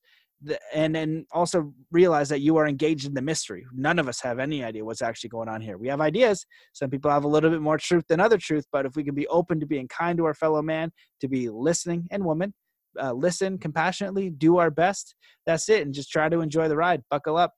and 0.72 0.94
then 0.94 1.26
also 1.32 1.72
realize 1.90 2.28
that 2.28 2.40
you 2.40 2.56
are 2.56 2.68
engaged 2.68 3.06
in 3.06 3.14
the 3.14 3.22
mystery. 3.22 3.64
None 3.74 3.98
of 3.98 4.08
us 4.08 4.20
have 4.20 4.38
any 4.38 4.62
idea 4.62 4.84
what's 4.84 5.02
actually 5.02 5.30
going 5.30 5.48
on 5.48 5.60
here. 5.60 5.76
We 5.76 5.88
have 5.88 6.00
ideas. 6.00 6.46
Some 6.72 6.90
people 6.90 7.10
have 7.10 7.24
a 7.24 7.28
little 7.28 7.50
bit 7.50 7.60
more 7.60 7.78
truth 7.78 8.04
than 8.08 8.20
other 8.20 8.38
truth, 8.38 8.64
but 8.70 8.86
if 8.86 8.94
we 8.94 9.02
can 9.02 9.14
be 9.14 9.26
open 9.28 9.58
to 9.60 9.66
being 9.66 9.88
kind 9.88 10.16
to 10.18 10.24
our 10.26 10.34
fellow 10.34 10.62
man, 10.62 10.92
to 11.20 11.28
be 11.28 11.48
listening 11.48 12.06
and 12.10 12.24
woman, 12.24 12.54
uh, 13.00 13.12
listen 13.12 13.58
compassionately, 13.58 14.30
do 14.30 14.58
our 14.58 14.70
best. 14.70 15.14
That's 15.44 15.68
it, 15.68 15.82
and 15.82 15.92
just 15.92 16.10
try 16.10 16.28
to 16.28 16.40
enjoy 16.40 16.68
the 16.68 16.76
ride. 16.76 17.02
Buckle 17.10 17.36
up. 17.36 17.52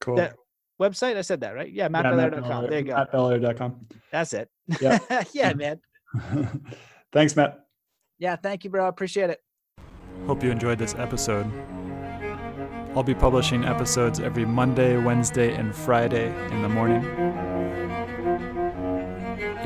Cool. 0.00 0.16
That 0.16 0.34
website, 0.80 1.16
I 1.16 1.22
said 1.22 1.40
that 1.40 1.54
right? 1.54 1.72
Yeah, 1.72 1.88
mattbelair.com. 1.88 2.64
Yeah, 2.64 2.70
there 2.70 2.78
you 2.78 2.84
go. 2.84 2.94
Mattbelair.com. 2.94 3.86
That's 4.10 4.32
it. 4.34 4.48
Yeah, 4.80 4.98
yeah, 5.32 5.52
man. 5.54 5.80
Thanks, 7.12 7.36
Matt. 7.36 7.64
Yeah, 8.22 8.36
thank 8.36 8.62
you, 8.62 8.70
bro. 8.70 8.84
I 8.84 8.88
appreciate 8.88 9.30
it. 9.30 9.42
Hope 10.28 10.44
you 10.44 10.52
enjoyed 10.52 10.78
this 10.78 10.94
episode. 10.94 11.44
I'll 12.94 13.02
be 13.02 13.16
publishing 13.16 13.64
episodes 13.64 14.20
every 14.20 14.44
Monday, 14.44 14.96
Wednesday, 14.96 15.52
and 15.52 15.74
Friday 15.74 16.32
in 16.52 16.62
the 16.62 16.68
morning. 16.68 17.02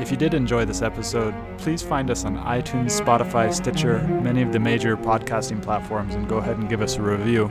If 0.01 0.09
you 0.09 0.17
did 0.17 0.33
enjoy 0.33 0.65
this 0.65 0.81
episode, 0.81 1.35
please 1.59 1.83
find 1.83 2.09
us 2.09 2.25
on 2.25 2.35
iTunes, 2.37 2.99
Spotify, 2.99 3.53
Stitcher, 3.53 4.01
many 4.23 4.41
of 4.41 4.51
the 4.51 4.59
major 4.59 4.97
podcasting 4.97 5.61
platforms, 5.61 6.15
and 6.15 6.27
go 6.27 6.37
ahead 6.37 6.57
and 6.57 6.67
give 6.67 6.81
us 6.81 6.95
a 6.97 7.01
review. 7.03 7.49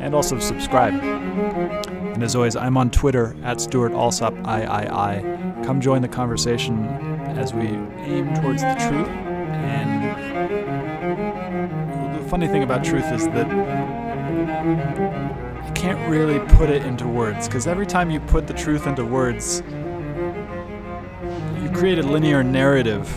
And 0.00 0.14
also 0.14 0.38
subscribe. 0.38 0.92
And 1.02 2.22
as 2.22 2.36
always, 2.36 2.56
I'm 2.56 2.76
on 2.76 2.90
Twitter 2.90 3.34
at 3.42 3.58
Stewart 3.58 3.92
Alsop 3.92 4.34
III. 4.34 5.64
Come 5.64 5.80
join 5.80 6.02
the 6.02 6.08
conversation 6.08 6.84
as 7.38 7.54
we 7.54 7.68
aim 7.68 8.34
towards 8.34 8.60
the 8.60 8.74
truth 8.74 9.08
and 9.70 10.09
funny 12.30 12.46
thing 12.46 12.62
about 12.62 12.84
truth 12.84 13.10
is 13.10 13.26
that 13.30 13.50
you 15.66 15.72
can't 15.72 16.08
really 16.08 16.38
put 16.54 16.70
it 16.70 16.86
into 16.86 17.08
words 17.08 17.48
because 17.48 17.66
every 17.66 17.84
time 17.84 18.08
you 18.08 18.20
put 18.20 18.46
the 18.46 18.54
truth 18.54 18.86
into 18.86 19.04
words, 19.04 19.64
you 21.60 21.68
create 21.74 21.98
a 21.98 22.02
linear 22.04 22.44
narrative 22.44 23.12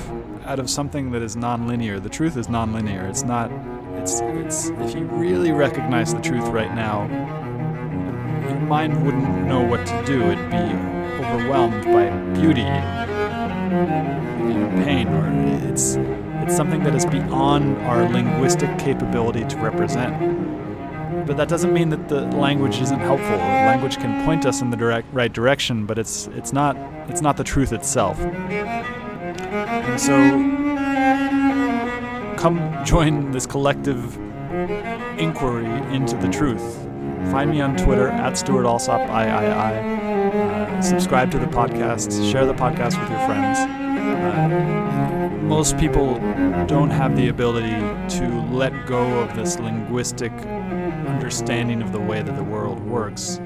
out 0.46 0.58
of 0.58 0.68
something 0.68 1.12
that 1.12 1.22
is 1.22 1.36
non-linear. 1.36 2.00
The 2.00 2.10
truth 2.10 2.38
is 2.38 2.50
non-linear. 2.50 3.06
It's 3.06 3.22
not. 3.22 3.52
It's 3.98 4.20
it's. 4.22 4.70
If 4.70 4.96
you 4.96 5.06
really 5.06 5.52
recognize 5.52 6.12
the 6.12 6.22
truth 6.22 6.48
right 6.48 6.74
now, 6.74 7.04
your 8.50 8.60
mind 8.62 9.06
wouldn't 9.06 9.46
know 9.46 9.62
what 9.62 9.86
to 9.86 10.04
do. 10.08 10.24
It'd 10.24 10.50
be 10.50 10.74
overwhelmed 11.24 11.84
by 11.86 12.10
beauty, 12.34 12.64
and 12.64 12.84
pain, 14.84 15.08
or 15.08 15.30
it's 15.70 15.98
it's 16.44 16.56
something 16.56 16.84
that 16.84 16.94
is 16.94 17.06
beyond 17.06 17.78
our 17.80 18.08
linguistic 18.10 18.78
capability 18.78 19.46
to 19.46 19.58
represent. 19.58 20.14
But 21.26 21.38
that 21.38 21.48
doesn't 21.48 21.74
mean 21.74 21.90
that 21.90 22.10
the 22.10 22.22
language 22.38 22.82
isn't 22.82 23.00
helpful. 23.00 23.38
Language 23.38 23.96
can 23.98 24.26
point 24.26 24.46
us 24.46 24.62
in 24.62 24.70
the 24.70 24.76
direct 24.78 25.08
right 25.14 25.32
direction, 25.32 25.86
but 25.86 25.98
it's 25.98 26.28
it's 26.28 26.52
not 26.52 26.76
it's 27.08 27.22
not 27.22 27.38
the 27.38 27.46
truth 27.46 27.72
itself. 27.72 28.20
And 28.20 30.00
so 30.00 30.14
come 32.38 32.84
join 32.84 33.32
this 33.32 33.46
collective 33.46 34.18
inquiry 35.18 35.66
into 35.96 36.18
the 36.18 36.28
truth. 36.28 36.76
Find 37.32 37.50
me 37.52 37.62
on 37.62 37.78
Twitter 37.78 38.10
at 38.10 38.38
Stewart 38.38 38.66
Alsop 38.66 39.00
III. 39.00 39.08
Uh, 39.08 40.82
subscribe 40.82 41.32
to 41.32 41.40
the 41.40 41.46
podcast. 41.46 42.30
Share 42.32 42.46
the 42.46 42.54
podcast 42.54 43.00
with 43.00 43.10
your 43.10 43.26
friends. 43.26 43.60
Uh, 43.60 44.83
most 45.54 45.78
people 45.78 46.16
don't 46.66 46.90
have 46.90 47.16
the 47.16 47.28
ability 47.28 47.80
to 48.10 48.28
let 48.52 48.74
go 48.88 49.20
of 49.20 49.36
this 49.36 49.60
linguistic 49.60 50.32
understanding 51.06 51.80
of 51.80 51.92
the 51.92 52.00
way 52.00 52.24
that 52.24 52.36
the 52.36 52.44
world 52.44 52.80
works 52.86 53.38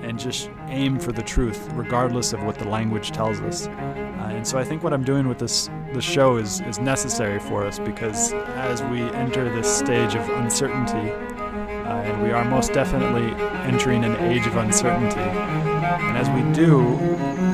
and 0.00 0.18
just 0.18 0.48
aim 0.68 0.98
for 0.98 1.12
the 1.12 1.22
truth, 1.22 1.68
regardless 1.74 2.32
of 2.32 2.42
what 2.44 2.54
the 2.54 2.66
language 2.66 3.10
tells 3.10 3.42
us. 3.42 3.66
Uh, 3.66 4.30
and 4.32 4.46
so 4.46 4.58
I 4.58 4.64
think 4.64 4.82
what 4.82 4.94
I'm 4.94 5.04
doing 5.04 5.28
with 5.28 5.38
this 5.38 5.68
the 5.92 6.00
show 6.00 6.38
is 6.38 6.62
is 6.62 6.78
necessary 6.78 7.38
for 7.38 7.66
us 7.66 7.78
because 7.78 8.32
as 8.32 8.82
we 8.84 9.02
enter 9.02 9.54
this 9.54 9.68
stage 9.68 10.14
of 10.14 10.26
uncertainty, 10.30 11.10
uh, 11.10 12.08
and 12.08 12.22
we 12.22 12.30
are 12.30 12.42
most 12.42 12.72
definitely 12.72 13.34
entering 13.66 14.02
an 14.02 14.16
age 14.32 14.46
of 14.46 14.56
uncertainty, 14.56 15.20
and 15.20 16.16
as 16.16 16.30
we 16.30 16.40
do, 16.54 16.96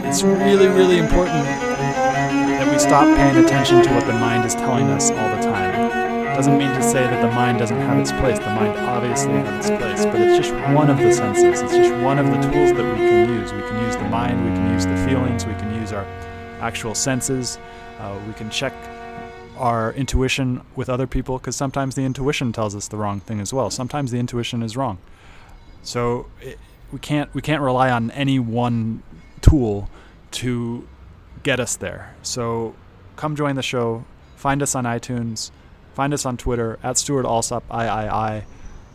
it's 0.07 0.23
really 0.23 0.69
really 0.69 0.99
important 0.99 1.66
we 2.77 2.81
stop 2.81 3.17
paying 3.17 3.43
attention 3.43 3.83
to 3.83 3.91
what 3.95 4.05
the 4.05 4.13
mind 4.13 4.45
is 4.45 4.55
telling 4.55 4.85
us 4.89 5.11
all 5.11 5.35
the 5.35 5.41
time 5.41 5.89
doesn't 6.37 6.59
mean 6.59 6.69
to 6.69 6.83
say 6.83 7.01
that 7.01 7.23
the 7.23 7.35
mind 7.35 7.59
doesn't 7.59 7.81
have 7.81 7.99
its 7.99 8.13
place. 8.13 8.39
The 8.39 8.51
mind 8.51 8.77
obviously 8.81 9.33
has 9.33 9.71
its 9.71 9.81
place, 9.81 10.05
but 10.05 10.21
it's 10.21 10.47
just 10.47 10.75
one 10.75 10.91
of 10.91 10.99
the 10.99 11.11
senses. 11.11 11.63
It's 11.63 11.73
just 11.73 11.95
one 12.03 12.19
of 12.19 12.27
the 12.27 12.35
tools 12.35 12.75
that 12.75 12.85
we 12.85 12.99
can 12.99 13.31
use. 13.31 13.51
We 13.55 13.63
can 13.63 13.83
use 13.83 13.97
the 13.97 14.05
mind, 14.11 14.45
we 14.45 14.51
can 14.51 14.75
use 14.75 14.85
the 14.85 14.95
feelings, 15.09 15.47
we 15.47 15.55
can 15.55 15.75
use 15.75 15.95
our 15.95 16.05
actual 16.61 16.95
senses. 16.95 17.59
Uh, 17.99 18.21
we 18.27 18.35
can 18.35 18.51
check 18.51 18.75
our 19.57 19.95
intuition 19.95 20.61
with 20.75 20.91
other 20.91 21.07
people 21.07 21.39
because 21.39 21.57
sometimes 21.57 21.95
the 21.95 22.03
intuition 22.03 22.53
tells 22.53 22.77
us 22.77 22.89
the 22.89 22.99
wrong 22.99 23.21
thing 23.21 23.41
as 23.41 23.55
well. 23.55 23.71
Sometimes 23.71 24.11
the 24.11 24.19
intuition 24.19 24.63
is 24.63 24.77
wrong. 24.77 24.99
So 25.83 26.27
it, 26.43 26.59
we 26.93 26.99
can't 26.99 27.35
we 27.35 27.41
can't 27.41 27.63
rely 27.63 27.91
on 27.91 28.11
any 28.11 28.39
one 28.39 29.03
tool 29.41 29.89
to 30.33 30.87
get 31.47 31.61
us 31.61 31.77
there. 31.77 32.13
So 32.23 32.75
come 33.15 33.37
join 33.37 33.55
the 33.55 33.63
show. 33.63 34.05
Find 34.35 34.61
us 34.63 34.75
on 34.75 34.83
iTunes. 34.83 35.53
Find 35.95 36.13
us 36.13 36.27
on 36.27 36.37
Twitter 36.37 36.77
at 36.83 36.99
Stewart 36.99 37.25
Alsop 37.25 37.63
III, 37.73 37.79
uh, 37.79 38.43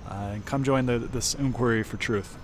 and 0.09 0.45
come 0.45 0.65
join 0.65 0.85
the, 0.85 0.99
this 0.99 1.33
inquiry 1.33 1.81
for 1.81 1.95
truth. 1.95 2.37